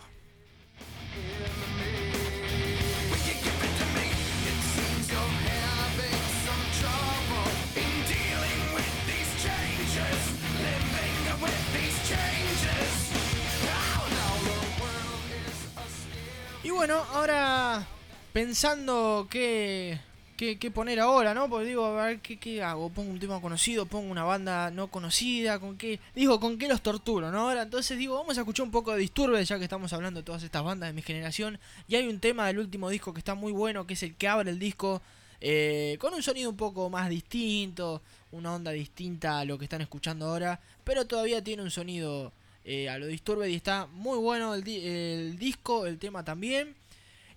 Y 16.68 16.70
bueno, 16.70 17.02
ahora 17.14 17.88
pensando 18.34 19.26
qué, 19.32 20.02
qué, 20.36 20.70
poner 20.70 21.00
ahora, 21.00 21.34
¿no? 21.34 21.50
Porque 21.50 21.68
digo, 21.68 21.86
a 21.86 22.08
ver, 22.08 22.20
¿qué, 22.20 22.36
qué 22.36 22.62
hago? 22.62 22.90
¿Pongo 22.90 23.10
un 23.10 23.22
tema 23.22 23.40
conocido? 23.40 23.86
¿Pongo 23.86 24.12
una 24.12 24.26
banda 24.26 24.70
no 24.70 24.88
conocida? 24.88 25.60
¿Con 25.60 25.78
qué? 25.78 26.02
Digo, 26.14 26.42
¿con 26.42 26.58
qué 26.58 26.68
los 26.68 26.82
torturo, 26.82 27.32
no? 27.32 27.40
Ahora, 27.40 27.62
entonces 27.62 27.98
digo, 27.98 28.16
vamos 28.16 28.38
a 28.38 28.42
escuchar 28.42 28.66
un 28.66 28.72
poco 28.72 28.92
de 28.92 29.00
Disturbed, 29.00 29.46
ya 29.46 29.58
que 29.58 29.64
estamos 29.64 29.94
hablando 29.94 30.20
de 30.20 30.26
todas 30.26 30.44
estas 30.44 30.62
bandas 30.62 30.90
de 30.90 30.94
mi 30.94 31.02
generación. 31.02 31.58
Y 31.88 31.96
hay 31.96 32.06
un 32.06 32.20
tema 32.20 32.48
del 32.48 32.60
último 32.60 32.90
disco 32.90 33.14
que 33.14 33.20
está 33.20 33.34
muy 33.34 33.54
bueno, 33.54 33.88
que 33.88 33.94
es 33.94 34.04
el 34.04 34.16
que 34.16 34.28
abre 34.28 34.52
el 34.52 34.60
disco. 34.60 35.02
eh, 35.40 35.96
con 36.02 36.14
un 36.16 36.22
sonido 36.22 36.50
un 36.50 36.58
poco 36.58 36.90
más 36.90 37.10
distinto, 37.10 38.02
una 38.34 38.54
onda 38.54 38.72
distinta 38.72 39.40
a 39.40 39.46
lo 39.46 39.58
que 39.58 39.64
están 39.64 39.80
escuchando 39.80 40.26
ahora, 40.26 40.60
pero 40.84 41.08
todavía 41.08 41.42
tiene 41.42 41.64
un 41.64 41.72
sonido 41.72 42.34
eh, 42.68 42.88
a 42.90 43.00
lo 43.00 43.08
Disturbed 43.08 43.48
y 43.48 43.56
está 43.56 43.88
muy 43.88 44.18
bueno 44.20 44.54
el, 44.54 44.64
di- 44.64 44.86
el 44.86 45.40
disco, 45.40 45.88
el 45.88 45.98
tema 45.98 46.24
también. 46.24 46.76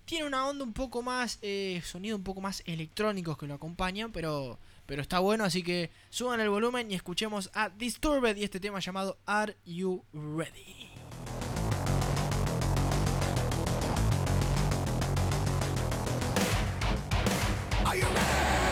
Tiene 0.05 0.25
una 0.27 0.45
onda 0.47 0.63
un 0.63 0.73
poco 0.73 1.01
más, 1.01 1.39
eh, 1.41 1.81
sonido 1.85 2.17
un 2.17 2.23
poco 2.23 2.41
más 2.41 2.61
electrónicos 2.65 3.37
que 3.37 3.47
lo 3.47 3.53
acompañan, 3.53 4.11
pero, 4.11 4.59
pero 4.85 5.01
está 5.01 5.19
bueno, 5.19 5.45
así 5.45 5.63
que 5.63 5.89
suban 6.09 6.39
el 6.41 6.49
volumen 6.49 6.91
y 6.91 6.95
escuchemos 6.95 7.49
a 7.53 7.69
Disturbed 7.69 8.35
y 8.35 8.43
este 8.43 8.59
tema 8.59 8.79
llamado 8.79 9.17
Are 9.25 9.55
You 9.65 10.03
Ready? 10.13 10.89
Are 17.85 17.95
you 17.95 18.05
ready? 18.05 18.70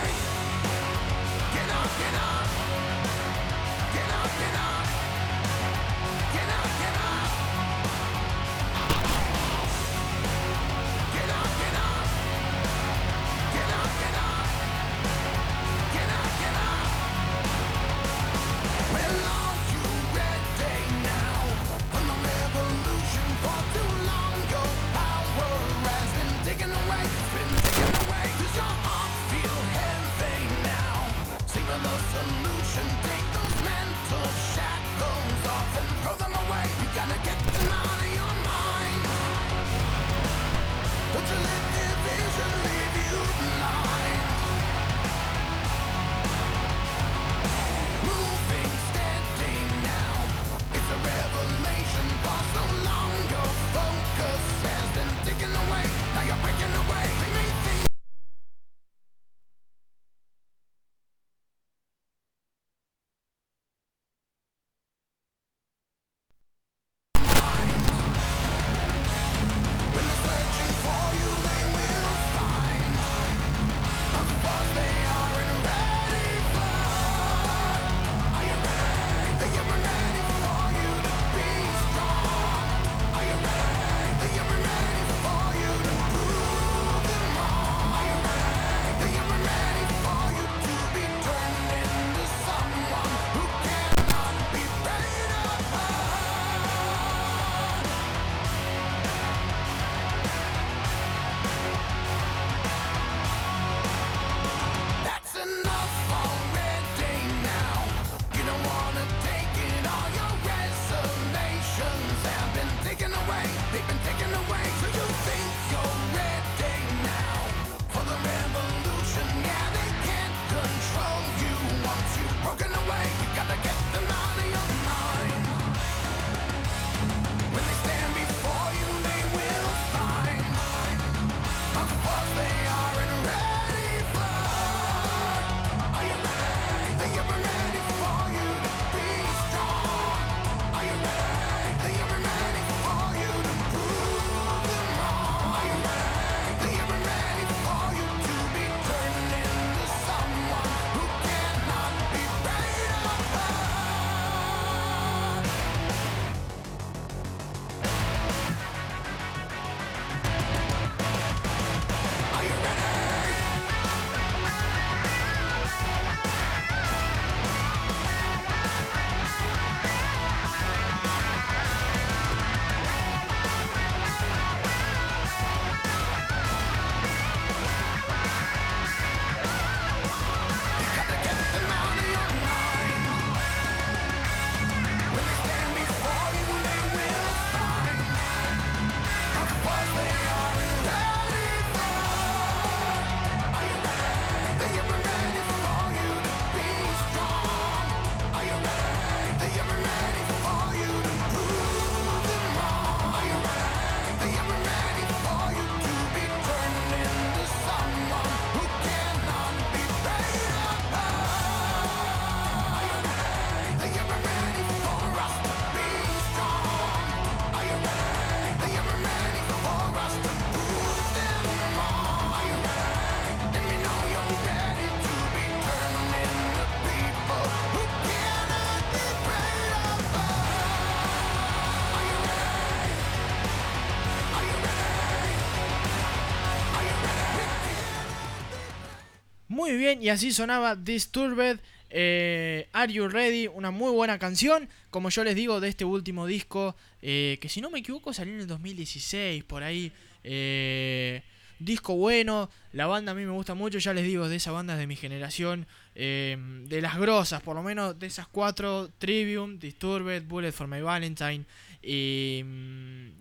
Muy 239.69 239.77
bien, 239.77 240.01
y 240.01 240.09
así 240.09 240.31
sonaba 240.31 240.75
Disturbed. 240.75 241.59
eh, 241.91 242.67
Are 242.73 242.91
You 242.91 243.07
Ready? 243.07 243.45
Una 243.45 243.69
muy 243.69 243.91
buena 243.91 244.17
canción. 244.17 244.67
Como 244.89 245.11
yo 245.11 245.23
les 245.23 245.35
digo, 245.35 245.59
de 245.59 245.69
este 245.69 245.85
último 245.85 246.25
disco, 246.25 246.75
eh, 247.03 247.37
que 247.39 247.49
si 247.49 247.61
no 247.61 247.69
me 247.69 247.77
equivoco 247.77 248.11
salió 248.11 248.33
en 248.33 248.39
el 248.39 248.47
2016, 248.47 249.43
por 249.43 249.61
ahí. 249.61 249.91
eh, 250.23 251.21
disco 251.59 251.95
bueno, 251.95 252.49
la 252.73 252.87
banda 252.87 253.11
a 253.11 253.15
mí 253.15 253.25
me 253.25 253.31
gusta 253.31 253.53
mucho, 253.53 253.77
ya 253.77 253.93
les 253.93 254.05
digo, 254.05 254.27
de 254.27 254.37
esas 254.37 254.53
bandas 254.55 254.79
de 254.79 254.87
mi 254.87 254.95
generación, 254.95 255.67
de 255.93 256.79
las 256.81 256.97
grosas, 256.97 257.43
por 257.43 257.55
lo 257.55 257.61
menos 257.61 257.99
de 257.99 258.07
esas 258.07 258.25
cuatro, 258.27 258.89
Trivium, 258.97 259.59
Disturbed, 259.59 260.23
Bullet 260.23 260.51
for 260.51 260.67
My 260.67 260.81
Valentine 260.81 261.45
y, 261.83 262.43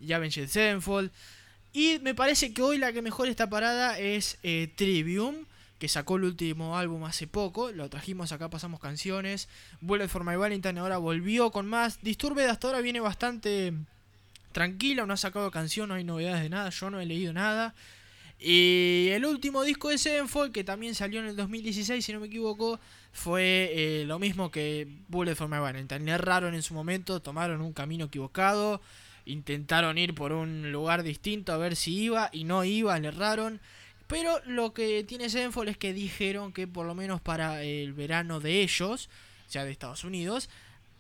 y 0.00 0.12
Avenged 0.12 0.48
Sevenfold. 0.48 1.10
Y 1.74 1.98
me 2.00 2.14
parece 2.14 2.54
que 2.54 2.62
hoy 2.62 2.78
la 2.78 2.92
que 2.92 3.02
mejor 3.02 3.28
está 3.28 3.50
parada 3.50 3.98
es 3.98 4.38
Trivium, 4.76 5.44
que 5.78 5.88
sacó 5.88 6.16
el 6.16 6.24
último 6.24 6.76
álbum 6.76 7.04
hace 7.04 7.26
poco. 7.26 7.70
Lo 7.70 7.88
trajimos 7.88 8.32
acá, 8.32 8.50
pasamos 8.50 8.80
canciones. 8.80 9.48
Bullet 9.80 10.08
for 10.08 10.24
My 10.24 10.36
Valentine 10.36 10.80
ahora 10.80 10.98
volvió 10.98 11.50
con 11.50 11.66
más. 11.66 12.00
Disturbed 12.02 12.46
hasta 12.46 12.68
ahora 12.68 12.80
viene 12.80 13.00
bastante 13.00 13.72
tranquila, 14.52 15.06
no 15.06 15.12
ha 15.12 15.16
sacado 15.16 15.50
canción, 15.50 15.88
no 15.88 15.94
hay 15.94 16.04
novedades 16.04 16.42
de 16.42 16.48
nada, 16.48 16.70
yo 16.70 16.90
no 16.90 17.00
he 17.00 17.06
leído 17.06 17.32
nada. 17.32 17.74
Y 18.40 19.08
el 19.12 19.24
último 19.24 19.64
disco 19.64 19.88
de 19.88 19.98
Sevenfold, 19.98 20.52
que 20.52 20.62
también 20.62 20.94
salió 20.94 21.20
en 21.20 21.26
el 21.26 21.36
2016, 21.36 22.04
si 22.04 22.12
no 22.12 22.20
me 22.20 22.28
equivoco, 22.28 22.78
fue 23.12 23.70
eh, 23.72 24.04
lo 24.04 24.18
mismo 24.18 24.50
que 24.50 24.86
Bullet 25.08 25.34
for 25.34 25.48
My 25.48 25.58
Valentine. 25.58 26.04
Le 26.04 26.12
erraron 26.12 26.54
en 26.54 26.62
su 26.62 26.74
momento, 26.74 27.20
tomaron 27.20 27.60
un 27.60 27.72
camino 27.72 28.06
equivocado, 28.06 28.80
intentaron 29.24 29.98
ir 29.98 30.14
por 30.14 30.32
un 30.32 30.70
lugar 30.70 31.02
distinto 31.02 31.52
a 31.52 31.56
ver 31.56 31.74
si 31.74 31.96
iba 31.96 32.30
y 32.32 32.44
no 32.44 32.64
iba, 32.64 32.98
le 32.98 33.08
erraron. 33.08 33.60
Pero 34.08 34.40
lo 34.46 34.72
que 34.72 35.04
tiene 35.04 35.28
Sevenfold 35.28 35.68
es 35.68 35.76
que 35.76 35.92
dijeron 35.92 36.52
que 36.52 36.66
por 36.66 36.86
lo 36.86 36.94
menos 36.94 37.20
para 37.20 37.62
el 37.62 37.92
verano 37.92 38.40
de 38.40 38.62
ellos, 38.62 39.08
sea 39.46 39.64
de 39.64 39.70
Estados 39.70 40.02
Unidos, 40.02 40.48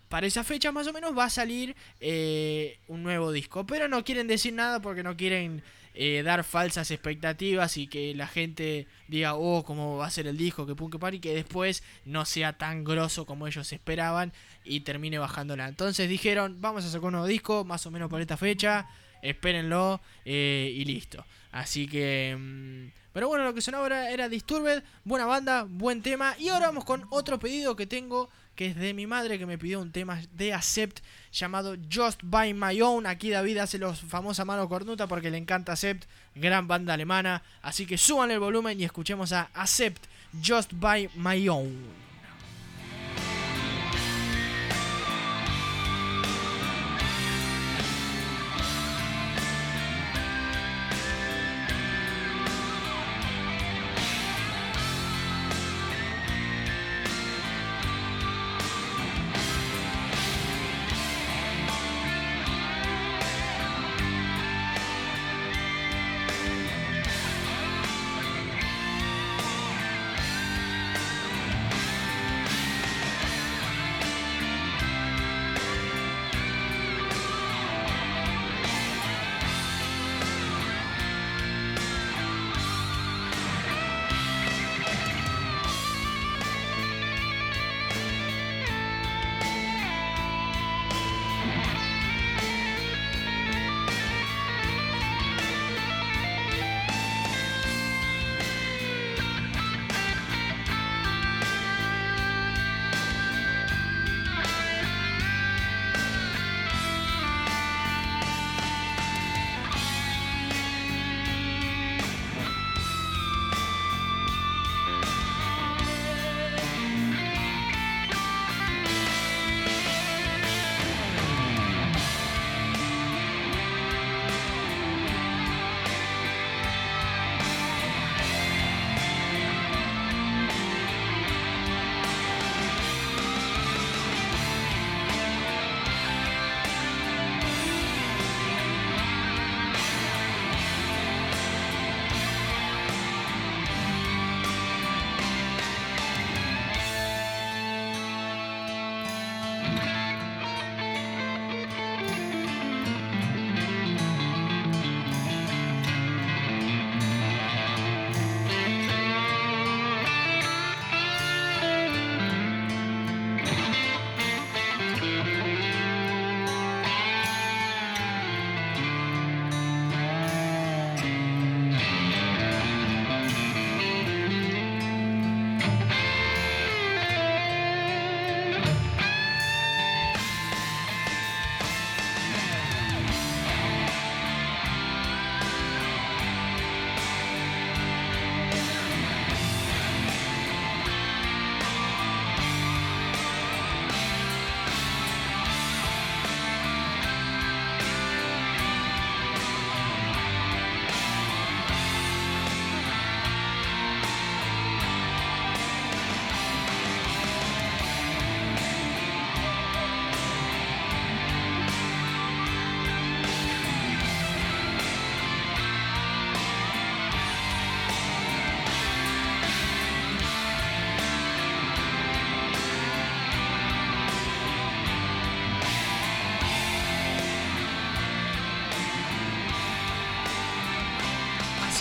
para 0.08 0.26
esa 0.26 0.44
fecha 0.44 0.72
más 0.72 0.86
o 0.86 0.92
menos 0.92 1.16
va 1.16 1.24
a 1.24 1.30
salir 1.30 1.74
eh, 2.00 2.78
un 2.86 3.02
nuevo 3.02 3.32
disco. 3.32 3.66
Pero 3.66 3.88
no 3.88 4.04
quieren 4.04 4.28
decir 4.28 4.52
nada 4.52 4.80
porque 4.80 5.02
no 5.02 5.16
quieren 5.16 5.62
eh, 5.94 6.22
dar 6.22 6.44
falsas 6.44 6.90
expectativas 6.90 7.78
y 7.78 7.86
que 7.86 8.14
la 8.14 8.26
gente 8.26 8.86
diga, 9.08 9.34
oh, 9.34 9.64
cómo 9.64 9.96
va 9.96 10.06
a 10.06 10.10
ser 10.10 10.26
el 10.26 10.36
disco, 10.36 10.66
que 10.66 10.74
que 10.76 10.98
par, 10.98 11.14
y 11.14 11.20
que 11.20 11.34
después 11.34 11.82
no 12.04 12.24
sea 12.24 12.58
tan 12.58 12.84
grosso 12.84 13.26
como 13.26 13.46
ellos 13.46 13.72
esperaban 13.72 14.32
y 14.64 14.80
termine 14.80 15.18
bajándola. 15.18 15.66
Entonces 15.66 16.08
dijeron, 16.08 16.60
vamos 16.60 16.84
a 16.84 16.88
sacar 16.88 17.06
un 17.06 17.12
nuevo 17.12 17.26
disco, 17.26 17.64
más 17.64 17.86
o 17.86 17.90
menos 17.90 18.10
por 18.10 18.20
esta 18.20 18.36
fecha, 18.36 18.86
espérenlo 19.22 20.00
eh, 20.24 20.72
y 20.74 20.84
listo. 20.84 21.24
Así 21.52 21.88
que... 21.88 22.36
mm, 22.38 22.98
pero 23.12 23.28
bueno, 23.28 23.44
lo 23.44 23.54
que 23.54 23.60
sonaba 23.60 23.86
era, 23.86 24.10
era 24.10 24.28
Disturbed, 24.28 24.82
buena 25.04 25.26
banda, 25.26 25.66
buen 25.68 26.02
tema. 26.02 26.36
Y 26.38 26.48
ahora 26.48 26.66
vamos 26.66 26.84
con 26.84 27.06
otro 27.10 27.38
pedido 27.38 27.74
que 27.74 27.86
tengo, 27.86 28.28
que 28.54 28.66
es 28.66 28.76
de 28.76 28.94
mi 28.94 29.06
madre, 29.06 29.38
que 29.38 29.46
me 29.46 29.58
pidió 29.58 29.80
un 29.80 29.90
tema 29.90 30.20
de 30.32 30.52
Accept 30.52 31.00
llamado 31.32 31.76
Just 31.92 32.20
By 32.22 32.54
My 32.54 32.80
Own. 32.80 33.06
Aquí 33.06 33.30
David 33.30 33.58
hace 33.58 33.78
los 33.78 34.00
famosa 34.00 34.44
mano 34.44 34.68
cornuta 34.68 35.06
porque 35.08 35.30
le 35.30 35.38
encanta 35.38 35.72
Accept, 35.72 36.04
gran 36.34 36.68
banda 36.68 36.94
alemana. 36.94 37.42
Así 37.62 37.86
que 37.86 37.98
suban 37.98 38.30
el 38.30 38.38
volumen 38.38 38.80
y 38.80 38.84
escuchemos 38.84 39.32
a 39.32 39.50
Accept 39.54 40.04
Just 40.44 40.72
By 40.74 41.10
My 41.16 41.48
Own. 41.48 42.07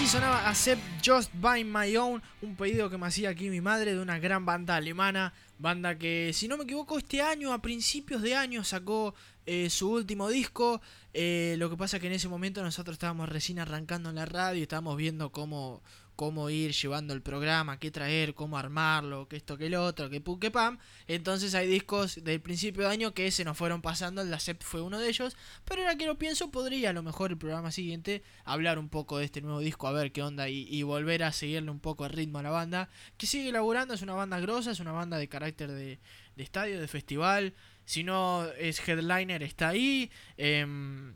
Así 0.07 0.13
sonaba 0.13 0.47
Accept 0.47 0.81
Just 1.05 1.31
By 1.33 1.65
My 1.65 1.97
Own, 1.97 2.23
un 2.41 2.55
pedido 2.55 2.89
que 2.89 2.97
me 2.97 3.07
hacía 3.07 3.27
aquí 3.27 3.49
mi 3.49 3.59
madre 3.59 3.93
de 3.93 3.99
una 3.99 4.19
gran 4.19 4.45
banda 4.45 4.77
alemana, 4.77 5.33
banda 5.59 5.97
que 5.97 6.31
si 6.33 6.47
no 6.47 6.55
me 6.55 6.63
equivoco 6.63 6.97
este 6.97 7.21
año, 7.21 7.51
a 7.51 7.61
principios 7.61 8.21
de 8.21 8.33
año, 8.33 8.63
sacó 8.63 9.13
eh, 9.45 9.69
su 9.69 9.91
último 9.91 10.29
disco. 10.29 10.79
Eh, 11.13 11.55
lo 11.57 11.69
que 11.69 11.75
pasa 11.75 11.99
que 11.99 12.07
en 12.07 12.13
ese 12.13 12.29
momento 12.29 12.63
nosotros 12.63 12.93
estábamos 12.93 13.27
recién 13.27 13.59
arrancando 13.59 14.09
en 14.09 14.15
la 14.15 14.25
radio, 14.25 14.61
estábamos 14.61 14.95
viendo 14.95 15.29
cómo, 15.33 15.83
cómo 16.17 16.49
ir 16.49 16.73
llevando 16.73 17.13
el 17.13 17.21
programa, 17.21 17.79
qué 17.79 17.91
traer, 17.91 18.33
cómo 18.33 18.57
armarlo, 18.57 19.27
que 19.29 19.37
esto, 19.37 19.55
que 19.55 19.69
lo 19.69 19.85
otro, 19.85 20.09
que 20.09 20.19
pu, 20.19 20.39
que 20.39 20.49
pam. 20.49 20.79
Entonces 21.07 21.53
hay 21.53 21.67
discos 21.67 22.21
del 22.23 22.41
principio 22.41 22.83
de 22.83 22.89
año 22.89 23.13
que 23.13 23.29
se 23.29 23.45
nos 23.45 23.55
fueron 23.55 23.83
pasando, 23.83 24.23
el 24.23 24.33
Accept 24.33 24.63
fue 24.63 24.81
uno 24.81 24.99
de 24.99 25.09
ellos. 25.09 25.37
Pero 25.63 25.83
ahora 25.83 25.95
que 25.95 26.07
lo 26.07 26.17
pienso, 26.17 26.49
podría 26.49 26.89
a 26.89 26.93
lo 26.93 27.03
mejor 27.03 27.31
el 27.31 27.37
programa 27.37 27.71
siguiente 27.71 28.23
hablar 28.45 28.79
un 28.79 28.89
poco 28.89 29.19
de 29.19 29.25
este 29.25 29.41
nuevo 29.41 29.59
disco, 29.59 29.87
a 29.87 29.91
ver 29.91 30.11
qué 30.11 30.23
onda 30.23 30.49
y, 30.49 30.67
y 30.67 30.81
volver 30.81 31.23
a 31.23 31.31
seguirle 31.31 31.69
un 31.69 31.79
poco 31.79 32.03
el 32.05 32.11
ritmo 32.11 32.39
a 32.39 32.43
la 32.43 32.49
banda. 32.49 32.89
Que 33.17 33.27
sigue 33.27 33.51
laburando, 33.51 33.93
es 33.93 34.01
una 34.01 34.15
banda 34.15 34.39
grosa, 34.39 34.71
es 34.71 34.79
una 34.79 34.93
banda 34.93 35.17
de 35.19 35.29
carácter 35.29 35.71
de, 35.71 35.99
de 36.35 36.43
estadio, 36.43 36.81
de 36.81 36.87
festival. 36.87 37.53
Si 37.85 38.03
no 38.03 38.43
es 38.57 38.79
headliner, 38.87 39.43
está 39.43 39.69
ahí. 39.69 40.09
Em, 40.35 41.13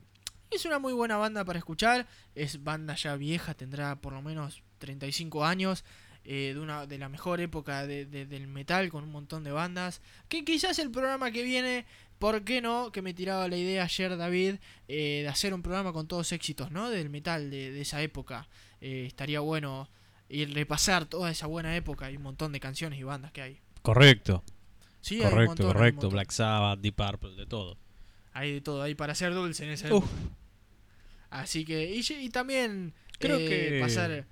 es 0.52 0.66
una 0.66 0.78
muy 0.78 0.94
buena 0.94 1.18
banda 1.18 1.44
para 1.44 1.58
escuchar. 1.58 2.08
Es 2.36 2.64
banda 2.64 2.94
ya 2.94 3.16
vieja, 3.16 3.56
tendrá 3.56 3.96
por 3.96 4.14
lo 4.14 4.22
menos 4.22 4.62
35 4.82 5.46
años. 5.46 5.86
eh, 6.24 6.52
de 6.54 6.60
una 6.60 6.86
de 6.86 7.00
la 7.00 7.10
mejor 7.10 7.42
época 7.42 7.88
de- 7.88 8.06
de- 8.06 8.28
del 8.28 8.46
metal 8.46 8.90
con 8.92 9.04
un 9.04 9.12
montón 9.12 9.44
de 9.44 9.52
bandas. 9.52 10.02
Que 10.30 10.46
quizás 10.46 10.78
el 10.78 10.92
programa 10.92 11.32
que 11.32 11.42
viene, 11.42 11.88
¿por 12.20 12.44
qué 12.44 12.62
no? 12.62 12.92
Que 12.92 13.02
me 13.02 13.16
tiraba 13.16 13.48
la 13.48 13.58
idea 13.58 13.86
ayer 13.86 14.16
David 14.16 14.58
eh, 14.88 15.22
de 15.24 15.28
hacer 15.28 15.52
un 15.52 15.64
programa 15.64 15.94
con 15.94 16.08
todos 16.08 16.32
éxitos, 16.32 16.70
¿no? 16.70 16.92
Del 16.92 17.10
metal 17.10 17.50
de, 17.50 17.72
de 17.72 17.82
esa 17.82 18.04
época. 18.04 18.48
Eh, 18.82 19.06
estaría 19.08 19.40
bueno 19.40 19.90
ir 20.30 20.54
repasar 20.54 21.06
toda 21.08 21.32
esa 21.32 21.48
buena 21.48 21.76
época 21.76 22.12
y 22.12 22.18
un 22.18 22.22
montón 22.24 22.52
de 22.52 22.60
canciones 22.60 23.00
y 23.00 23.04
bandas 23.04 23.32
que 23.32 23.42
hay. 23.42 23.60
Correcto. 23.82 24.44
Sí, 25.02 25.16
hay 25.16 25.22
un 25.22 25.30
correcto, 25.32 25.50
montón, 25.50 25.66
hay 25.66 25.72
un 25.72 25.74
correcto. 25.74 26.10
Black 26.12 26.30
Sabbath, 26.30 26.80
Deep 26.82 26.96
Purple, 26.96 27.32
de 27.32 27.48
todo. 27.48 27.80
Hay 28.34 28.54
de 28.54 28.62
todo, 28.62 28.84
hay 28.84 28.94
para 28.94 29.16
ser 29.16 29.34
dulce 29.34 29.64
en 29.66 29.72
esa 29.72 29.92
Uf. 29.92 30.04
época. 30.06 30.36
Así 31.32 31.66
que, 31.66 31.96
y, 31.96 32.02
y 32.14 32.30
también 32.30 32.94
Creo 33.18 33.38
eh, 33.40 33.48
que- 33.48 33.80
pasar 33.82 34.28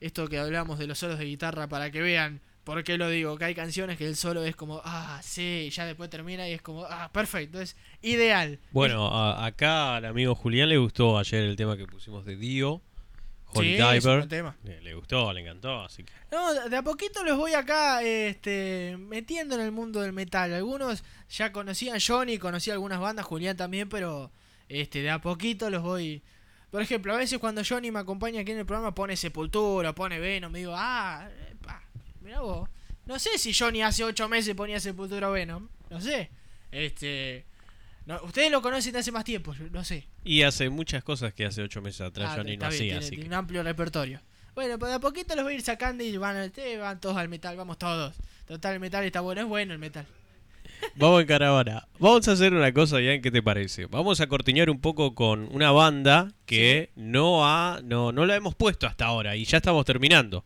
esto 0.00 0.28
que 0.28 0.38
hablamos 0.38 0.78
de 0.78 0.86
los 0.86 0.98
solos 0.98 1.18
de 1.18 1.24
guitarra 1.24 1.68
para 1.68 1.90
que 1.90 2.00
vean 2.02 2.40
por 2.64 2.82
qué 2.84 2.98
lo 2.98 3.08
digo. 3.08 3.36
Que 3.38 3.44
hay 3.46 3.54
canciones 3.54 3.96
que 3.96 4.06
el 4.06 4.16
solo 4.16 4.44
es 4.44 4.56
como, 4.56 4.80
ah, 4.84 5.20
sí, 5.22 5.68
ya 5.72 5.84
después 5.86 6.10
termina 6.10 6.48
y 6.48 6.52
es 6.52 6.62
como, 6.62 6.84
ah, 6.84 7.10
perfecto, 7.12 7.60
es 7.60 7.76
ideal. 8.02 8.58
Bueno, 8.72 9.06
a- 9.08 9.46
acá 9.46 9.96
al 9.96 10.04
amigo 10.04 10.34
Julián 10.34 10.68
le 10.68 10.76
gustó 10.78 11.18
ayer 11.18 11.44
el 11.44 11.56
tema 11.56 11.76
que 11.76 11.86
pusimos 11.86 12.24
de 12.24 12.36
Dio, 12.36 12.82
Holy 13.52 13.76
Sí, 13.76 13.82
es 13.82 14.04
un 14.04 14.28
tema. 14.28 14.56
Le, 14.64 14.94
gustó, 14.94 15.32
le 15.32 15.40
encantó, 15.40 15.82
así 15.82 16.02
que. 16.02 16.12
No, 16.32 16.52
de 16.52 16.68
de 16.68 16.76
a 16.76 16.82
poquito 16.82 17.24
los 17.24 17.38
voy 17.38 17.54
acá 17.54 18.02
este, 18.02 18.96
metiendo 18.98 19.54
en 19.54 19.60
el 19.62 19.70
mundo 19.72 20.00
del 20.00 20.12
metal. 20.12 20.52
Algunos 20.52 21.04
ya 21.30 21.52
conocían 21.52 21.98
Johnny, 22.04 22.38
conocía 22.38 22.72
algunas 22.74 22.98
bandas, 23.00 23.24
Julián 23.24 23.56
también, 23.56 23.88
pero 23.88 24.30
este, 24.68 25.00
de 25.02 25.10
a 25.10 25.20
poquito 25.20 25.70
los 25.70 25.82
voy. 25.82 26.22
Por 26.76 26.82
ejemplo, 26.82 27.14
a 27.14 27.16
veces 27.16 27.38
cuando 27.38 27.62
Johnny 27.66 27.90
me 27.90 28.00
acompaña 28.00 28.42
aquí 28.42 28.52
en 28.52 28.58
el 28.58 28.66
programa 28.66 28.94
pone 28.94 29.16
Sepultura, 29.16 29.94
pone 29.94 30.18
Venom, 30.18 30.52
me 30.52 30.58
digo, 30.58 30.74
ah, 30.76 31.26
epa, 31.50 31.82
mirá 32.20 32.40
vos. 32.40 32.68
No 33.06 33.18
sé 33.18 33.38
si 33.38 33.54
Johnny 33.54 33.80
hace 33.80 34.04
ocho 34.04 34.28
meses 34.28 34.54
ponía 34.54 34.78
Sepultura 34.78 35.30
o 35.30 35.32
Venom, 35.32 35.68
no 35.88 36.00
sé. 36.02 36.28
Este, 36.70 37.46
no, 38.04 38.20
ustedes 38.24 38.50
lo 38.50 38.60
conocen 38.60 38.92
de 38.92 38.98
hace 38.98 39.10
más 39.10 39.24
tiempo, 39.24 39.54
yo 39.54 39.70
no 39.70 39.84
sé. 39.84 40.04
Y 40.22 40.42
hace 40.42 40.68
muchas 40.68 41.02
cosas 41.02 41.32
que 41.32 41.46
hace 41.46 41.62
ocho 41.62 41.80
meses 41.80 42.02
atrás 42.02 42.32
Ah, 42.32 42.36
Johnny 42.36 42.58
no 42.58 42.66
hacía, 42.66 42.78
tiene- 42.80 42.98
así 42.98 43.08
tiene 43.08 43.22
que. 43.22 43.28
un 43.28 43.34
amplio 43.34 43.62
repertorio. 43.62 44.20
Bueno, 44.54 44.78
pues 44.78 44.90
de 44.90 44.96
a 44.96 45.00
poquito 45.00 45.34
los 45.34 45.44
voy 45.44 45.54
a 45.54 45.56
ir 45.56 45.62
sacando 45.62 46.04
y 46.04 46.14
van, 46.18 46.52
van 46.78 47.00
todos 47.00 47.16
al 47.16 47.30
metal, 47.30 47.56
vamos 47.56 47.78
todos. 47.78 48.14
Total, 48.46 48.74
el 48.74 48.80
metal 48.80 49.02
está 49.02 49.22
bueno, 49.22 49.40
es 49.40 49.46
bueno 49.46 49.72
el 49.72 49.78
metal. 49.78 50.04
Vamos 50.96 51.18
a 51.18 51.22
encarar 51.22 51.48
ahora. 51.50 51.88
Vamos 51.98 52.26
a 52.28 52.32
hacer 52.32 52.54
una 52.54 52.72
cosa, 52.72 53.00
Ian, 53.00 53.20
¿qué 53.20 53.30
te 53.30 53.42
parece? 53.42 53.86
Vamos 53.86 54.20
a 54.20 54.26
cortiñar 54.26 54.70
un 54.70 54.80
poco 54.80 55.14
con 55.14 55.48
una 55.52 55.70
banda 55.70 56.32
que 56.46 56.90
no 56.96 57.46
ha, 57.46 57.80
no, 57.84 58.12
no 58.12 58.26
la 58.26 58.36
hemos 58.36 58.54
puesto 58.54 58.86
hasta 58.86 59.06
ahora 59.06 59.36
y 59.36 59.44
ya 59.44 59.58
estamos 59.58 59.84
terminando. 59.84 60.44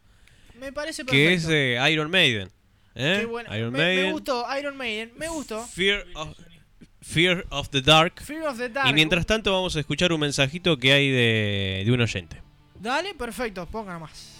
Me 0.58 0.72
parece 0.72 1.04
perfecto. 1.04 1.12
Que 1.12 1.34
es 1.34 1.46
eh, 1.48 1.92
Iron 1.92 2.10
Maiden. 2.10 2.50
¿eh? 2.94 3.18
Qué 3.20 3.26
bueno. 3.26 3.56
Iron 3.56 3.72
me, 3.72 3.78
Maiden. 3.78 4.06
me 4.06 4.12
gustó 4.12 4.46
Iron 4.58 4.76
Maiden, 4.76 5.12
me 5.16 5.28
gustó. 5.28 5.64
Fear 5.66 6.04
of, 6.14 6.36
Fear 7.00 7.46
of 7.50 7.70
the 7.70 7.80
Dark. 7.80 8.20
Fear 8.22 8.42
of 8.48 8.58
the 8.58 8.68
Dark. 8.68 8.90
Y 8.90 8.92
mientras 8.92 9.24
tanto 9.26 9.52
vamos 9.52 9.76
a 9.76 9.80
escuchar 9.80 10.12
un 10.12 10.20
mensajito 10.20 10.76
que 10.76 10.92
hay 10.92 11.10
de, 11.10 11.82
de 11.86 11.92
un 11.92 12.00
oyente. 12.00 12.42
Dale, 12.78 13.14
perfecto, 13.14 13.66
ponga 13.66 13.92
nomás. 13.92 14.39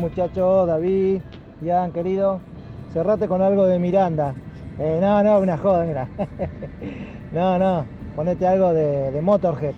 Muchachos? 0.00 0.66
David, 0.66 1.20
Ian, 1.62 1.92
querido. 1.92 2.40
Cerrate 2.92 3.28
con 3.28 3.42
algo 3.42 3.66
de 3.66 3.78
Miranda. 3.78 4.34
Eh, 4.78 4.98
no, 5.00 5.22
no, 5.22 5.38
una 5.38 5.56
joda, 5.58 5.84
mira. 5.84 6.08
no, 7.32 7.58
no, 7.58 7.86
ponete 8.16 8.46
algo 8.46 8.72
de, 8.72 9.10
de 9.12 9.20
Motorhead. 9.20 9.74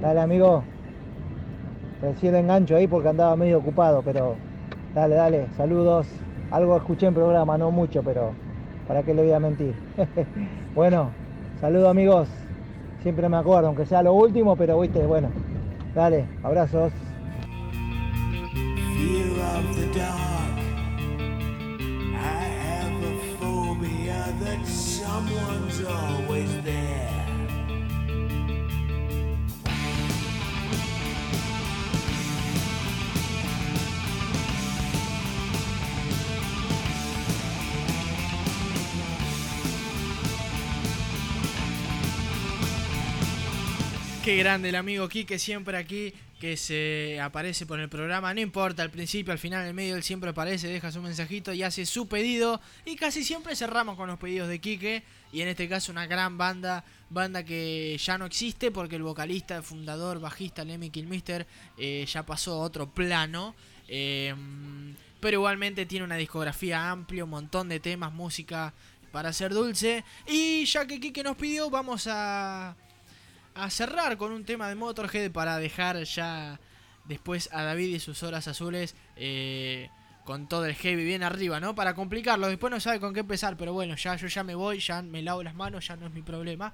Dale, 0.00 0.20
amigo. 0.20 0.64
Recién 2.00 2.34
engancho 2.34 2.74
ahí 2.76 2.86
porque 2.88 3.08
andaba 3.08 3.36
medio 3.36 3.58
ocupado, 3.58 4.02
pero 4.02 4.36
dale, 4.94 5.14
dale, 5.14 5.48
saludos. 5.56 6.08
Algo 6.50 6.76
escuché 6.76 7.06
en 7.06 7.14
programa, 7.14 7.56
no 7.56 7.70
mucho, 7.70 8.02
pero 8.02 8.34
¿para 8.88 9.02
qué 9.04 9.14
le 9.14 9.22
voy 9.22 9.32
a 9.32 9.38
mentir? 9.40 9.74
bueno, 10.74 11.12
saludos 11.60 11.88
amigos. 11.90 12.28
Siempre 13.02 13.28
me 13.28 13.36
acuerdo, 13.36 13.68
aunque 13.68 13.86
sea 13.86 14.02
lo 14.02 14.14
último, 14.14 14.56
pero 14.56 14.80
viste, 14.80 15.06
bueno. 15.06 15.28
Dale, 15.94 16.26
abrazos. 16.42 17.11
Fear 19.02 19.34
of 19.56 19.76
the 19.76 19.86
dark. 19.98 20.58
I 22.14 22.44
have 22.66 23.02
a 23.02 23.14
phobia 23.36 24.32
that 24.42 24.64
someone's 24.64 25.82
always 25.84 26.62
there. 26.62 27.10
Qué 44.24 44.36
grande 44.36 44.68
el 44.68 44.76
amigo 44.76 45.08
Quique, 45.08 45.40
siempre 45.40 45.76
aquí, 45.76 46.14
que 46.42 46.56
se 46.56 47.20
aparece 47.20 47.66
por 47.66 47.78
el 47.78 47.88
programa. 47.88 48.34
No 48.34 48.40
importa, 48.40 48.82
al 48.82 48.90
principio, 48.90 49.32
al 49.32 49.38
final, 49.38 49.64
al 49.64 49.74
medio, 49.74 49.94
él 49.94 50.02
siempre 50.02 50.30
aparece, 50.30 50.66
deja 50.66 50.90
su 50.90 51.00
mensajito 51.00 51.52
y 51.52 51.62
hace 51.62 51.86
su 51.86 52.08
pedido. 52.08 52.60
Y 52.84 52.96
casi 52.96 53.22
siempre 53.22 53.54
cerramos 53.54 53.94
con 53.96 54.08
los 54.08 54.18
pedidos 54.18 54.48
de 54.48 54.60
Quique. 54.60 55.04
Y 55.32 55.42
en 55.42 55.46
este 55.46 55.68
caso, 55.68 55.92
una 55.92 56.08
gran 56.08 56.38
banda, 56.38 56.84
banda 57.10 57.44
que 57.44 57.96
ya 57.96 58.18
no 58.18 58.26
existe 58.26 58.72
porque 58.72 58.96
el 58.96 59.04
vocalista, 59.04 59.54
el 59.54 59.62
fundador, 59.62 60.18
bajista 60.18 60.64
Lemmy 60.64 60.90
Kilmister 60.90 61.46
eh, 61.78 62.04
ya 62.12 62.26
pasó 62.26 62.54
a 62.54 62.64
otro 62.64 62.92
plano. 62.92 63.54
Eh, 63.86 64.34
pero 65.20 65.36
igualmente 65.36 65.86
tiene 65.86 66.04
una 66.04 66.16
discografía 66.16 66.90
amplia, 66.90 67.22
un 67.22 67.30
montón 67.30 67.68
de 67.68 67.78
temas, 67.78 68.12
música 68.12 68.74
para 69.12 69.28
hacer 69.28 69.54
dulce. 69.54 70.04
Y 70.26 70.64
ya 70.64 70.88
que 70.88 70.98
Quique 70.98 71.22
nos 71.22 71.36
pidió, 71.36 71.70
vamos 71.70 72.08
a 72.10 72.74
a 73.54 73.70
cerrar 73.70 74.16
con 74.16 74.32
un 74.32 74.44
tema 74.44 74.68
de 74.68 74.74
Motorhead 74.74 75.30
para 75.30 75.58
dejar 75.58 76.02
ya 76.04 76.58
después 77.04 77.48
a 77.52 77.62
David 77.62 77.94
y 77.94 78.00
sus 78.00 78.22
horas 78.22 78.48
azules 78.48 78.94
eh, 79.16 79.88
con 80.24 80.48
todo 80.48 80.66
el 80.66 80.74
heavy 80.74 81.04
bien 81.04 81.22
arriba, 81.22 81.60
¿no? 81.60 81.74
Para 81.74 81.94
complicarlo, 81.94 82.48
después 82.48 82.70
no 82.70 82.80
sabe 82.80 83.00
con 83.00 83.12
qué 83.12 83.20
empezar, 83.20 83.56
pero 83.56 83.72
bueno, 83.72 83.96
ya 83.96 84.16
yo 84.16 84.28
ya 84.28 84.44
me 84.44 84.54
voy, 84.54 84.78
ya 84.78 85.02
me 85.02 85.22
lavo 85.22 85.42
las 85.42 85.54
manos, 85.54 85.86
ya 85.86 85.96
no 85.96 86.06
es 86.06 86.12
mi 86.12 86.22
problema. 86.22 86.72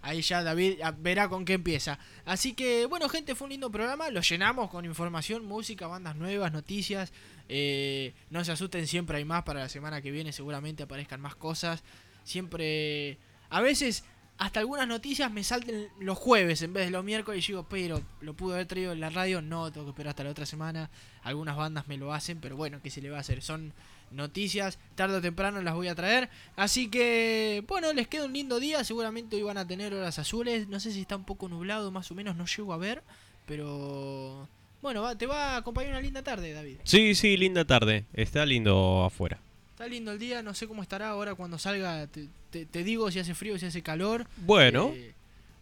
Ahí 0.00 0.22
ya 0.22 0.42
David 0.42 0.78
verá 0.98 1.28
con 1.28 1.44
qué 1.44 1.54
empieza. 1.54 1.98
Así 2.24 2.54
que, 2.54 2.86
bueno, 2.86 3.08
gente, 3.08 3.34
fue 3.34 3.46
un 3.46 3.50
lindo 3.50 3.70
programa. 3.70 4.10
Lo 4.10 4.20
llenamos 4.20 4.70
con 4.70 4.84
información, 4.84 5.44
música, 5.44 5.88
bandas 5.88 6.14
nuevas, 6.14 6.52
noticias. 6.52 7.12
Eh, 7.48 8.14
no 8.30 8.44
se 8.44 8.52
asusten, 8.52 8.86
siempre 8.86 9.18
hay 9.18 9.24
más 9.24 9.42
para 9.42 9.60
la 9.60 9.68
semana 9.68 10.00
que 10.00 10.12
viene. 10.12 10.32
Seguramente 10.32 10.84
aparezcan 10.84 11.20
más 11.20 11.34
cosas. 11.34 11.82
Siempre. 12.22 13.18
A 13.50 13.60
veces, 13.60 14.04
hasta 14.38 14.60
algunas 14.60 14.86
noticias 14.86 15.30
me 15.32 15.42
salten 15.42 15.88
los 15.98 16.16
jueves 16.16 16.62
en 16.62 16.72
vez 16.72 16.86
de 16.86 16.92
los 16.92 17.04
miércoles. 17.04 17.44
Y 17.44 17.52
digo, 17.52 17.66
pero 17.68 18.00
lo 18.20 18.34
pude 18.34 18.54
haber 18.54 18.66
traído 18.66 18.92
en 18.92 19.00
la 19.00 19.10
radio. 19.10 19.42
No, 19.42 19.72
tengo 19.72 19.86
que 19.86 19.90
esperar 19.90 20.10
hasta 20.10 20.24
la 20.24 20.30
otra 20.30 20.46
semana. 20.46 20.90
Algunas 21.22 21.56
bandas 21.56 21.88
me 21.88 21.96
lo 21.96 22.14
hacen, 22.14 22.38
pero 22.40 22.56
bueno, 22.56 22.78
¿qué 22.80 22.88
se 22.88 23.02
le 23.02 23.10
va 23.10 23.16
a 23.16 23.20
hacer? 23.20 23.42
Son 23.42 23.72
noticias, 24.12 24.78
tarde 24.94 25.16
o 25.16 25.20
temprano 25.20 25.60
las 25.60 25.74
voy 25.74 25.88
a 25.88 25.94
traer. 25.96 26.30
Así 26.54 26.88
que, 26.88 27.64
bueno, 27.66 27.92
les 27.92 28.06
queda 28.06 28.26
un 28.26 28.32
lindo 28.32 28.60
día. 28.60 28.84
Seguramente 28.84 29.34
hoy 29.34 29.42
van 29.42 29.58
a 29.58 29.66
tener 29.66 29.92
horas 29.92 30.20
azules. 30.20 30.68
No 30.68 30.78
sé 30.78 30.92
si 30.92 31.00
está 31.00 31.16
un 31.16 31.24
poco 31.24 31.48
nublado, 31.48 31.90
más 31.90 32.10
o 32.12 32.14
menos, 32.14 32.36
no 32.36 32.46
llego 32.46 32.72
a 32.72 32.76
ver. 32.76 33.02
Pero, 33.44 34.48
bueno, 34.80 35.16
te 35.16 35.26
va 35.26 35.54
a 35.54 35.56
acompañar 35.56 35.90
una 35.90 36.00
linda 36.00 36.22
tarde, 36.22 36.52
David. 36.52 36.76
Sí, 36.84 37.16
sí, 37.16 37.36
linda 37.36 37.64
tarde. 37.64 38.04
Está 38.12 38.46
lindo 38.46 39.04
afuera. 39.04 39.40
Está 39.78 39.86
lindo 39.86 40.10
el 40.10 40.18
día, 40.18 40.42
no 40.42 40.54
sé 40.54 40.66
cómo 40.66 40.82
estará 40.82 41.10
ahora 41.10 41.36
cuando 41.36 41.56
salga. 41.56 42.08
Te, 42.08 42.82
digo 42.82 43.12
si 43.12 43.20
hace 43.20 43.32
frío, 43.32 43.56
si 43.60 43.66
hace 43.66 43.80
calor. 43.80 44.26
Bueno. 44.38 44.90
Eh, 44.92 45.14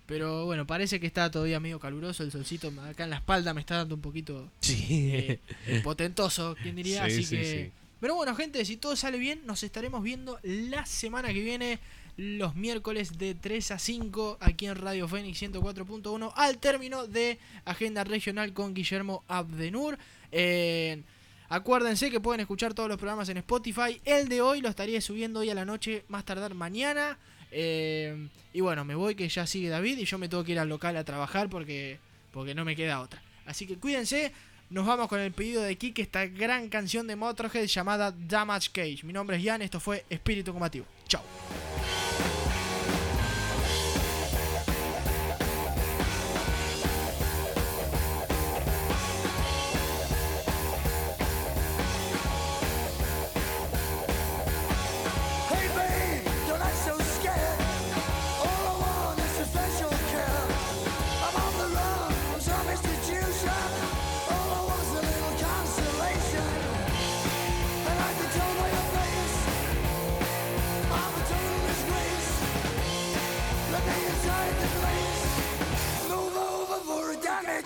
pero 0.07 0.47
bueno, 0.47 0.67
parece 0.67 0.99
que 0.99 1.07
está 1.07 1.31
todavía 1.31 1.61
medio 1.61 1.79
caluroso. 1.79 2.23
El 2.23 2.33
solcito 2.33 2.73
acá 2.89 3.05
en 3.05 3.11
la 3.11 3.17
espalda 3.17 3.53
me 3.53 3.61
está 3.61 3.77
dando 3.77 3.95
un 3.95 4.01
poquito 4.01 4.51
sí. 4.61 5.39
Eh, 5.67 5.81
potentoso, 5.85 6.57
¿quién 6.63 6.77
diría? 6.77 7.05
Así 7.05 7.27
que 7.27 7.71
pero 8.01 8.15
bueno, 8.15 8.35
gente, 8.35 8.65
si 8.65 8.79
todo 8.79 8.97
sale 8.97 9.19
bien, 9.19 9.43
nos 9.45 9.63
estaremos 9.63 10.03
viendo 10.03 10.39
la 10.43 10.87
semana 10.87 11.29
que 11.35 11.43
viene, 11.43 11.79
los 12.17 12.55
miércoles 12.55 13.19
de 13.19 13.35
3 13.35 13.73
a 13.73 13.79
5, 13.79 14.39
aquí 14.41 14.65
en 14.65 14.77
Radio 14.77 15.09
Fénix 15.09 15.43
104.1, 15.43 16.33
al 16.37 16.57
término 16.57 17.07
de 17.07 17.39
Agenda 17.67 18.03
Regional 18.03 18.55
con 18.55 18.73
Guillermo 18.73 19.25
Abdenur. 19.29 19.99
Acuérdense 21.49 22.11
que 22.11 22.21
pueden 22.21 22.41
escuchar 22.41 22.75
todos 22.75 22.89
los 22.89 22.99
programas 22.99 23.29
en 23.29 23.39
Spotify. 23.39 24.01
El 24.05 24.29
de 24.29 24.41
hoy 24.41 24.61
lo 24.61 24.69
estaría 24.69 25.01
subiendo 25.01 25.41
hoy 25.41 25.51
a 25.51 25.55
la 25.55 25.65
noche, 25.65 26.05
más 26.09 26.25
tardar 26.25 26.55
mañana. 26.55 27.19
Eh, 27.51 28.29
y 28.53 28.61
bueno, 28.61 28.85
me 28.85 28.95
voy 28.95 29.15
que 29.15 29.29
ya 29.29 29.47
sigue 29.47 29.69
David 29.69 29.99
y 29.99 30.05
yo 30.05 30.19
me 30.19 30.29
tengo 30.29 30.45
que 30.45 30.53
ir 30.53 30.59
al 30.59 30.69
local 30.69 30.97
a 30.97 31.05
trabajar 31.05 31.49
porque, 31.49 31.99
porque 32.33 32.55
no 32.55 32.65
me 32.65 32.77
queda 32.77 33.01
otra. 33.01 33.23
Así 33.47 33.67
que 33.67 33.77
cuídense. 33.77 34.33
Nos 34.69 34.85
vamos 34.85 35.07
con 35.07 35.21
el 35.21 35.31
pedido 35.31 35.63
de 35.63 35.77
Kike, 35.77 36.03
esta 36.03 36.27
gran 36.27 36.69
canción 36.69 37.07
de 37.07 37.15
Motorhead 37.15 37.67
llamada 37.67 38.11
Damage 38.11 38.71
Cage. 38.73 39.05
Mi 39.05 39.13
nombre 39.13 39.37
es 39.37 39.45
Jan, 39.45 39.63
esto 39.63 39.79
fue 39.79 40.05
Espíritu 40.11 40.53
Combativo. 40.53 40.87
Chao. 41.07 41.23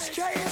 It's 0.03 0.17
James. 0.17 0.50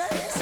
Si 0.00 0.39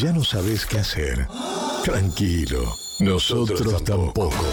ya 0.00 0.12
no 0.14 0.24
sabes 0.24 0.64
qué 0.64 0.78
hacer, 0.78 1.28
tranquilo, 1.84 2.78
nosotros 3.00 3.84
tampoco. 3.84 4.46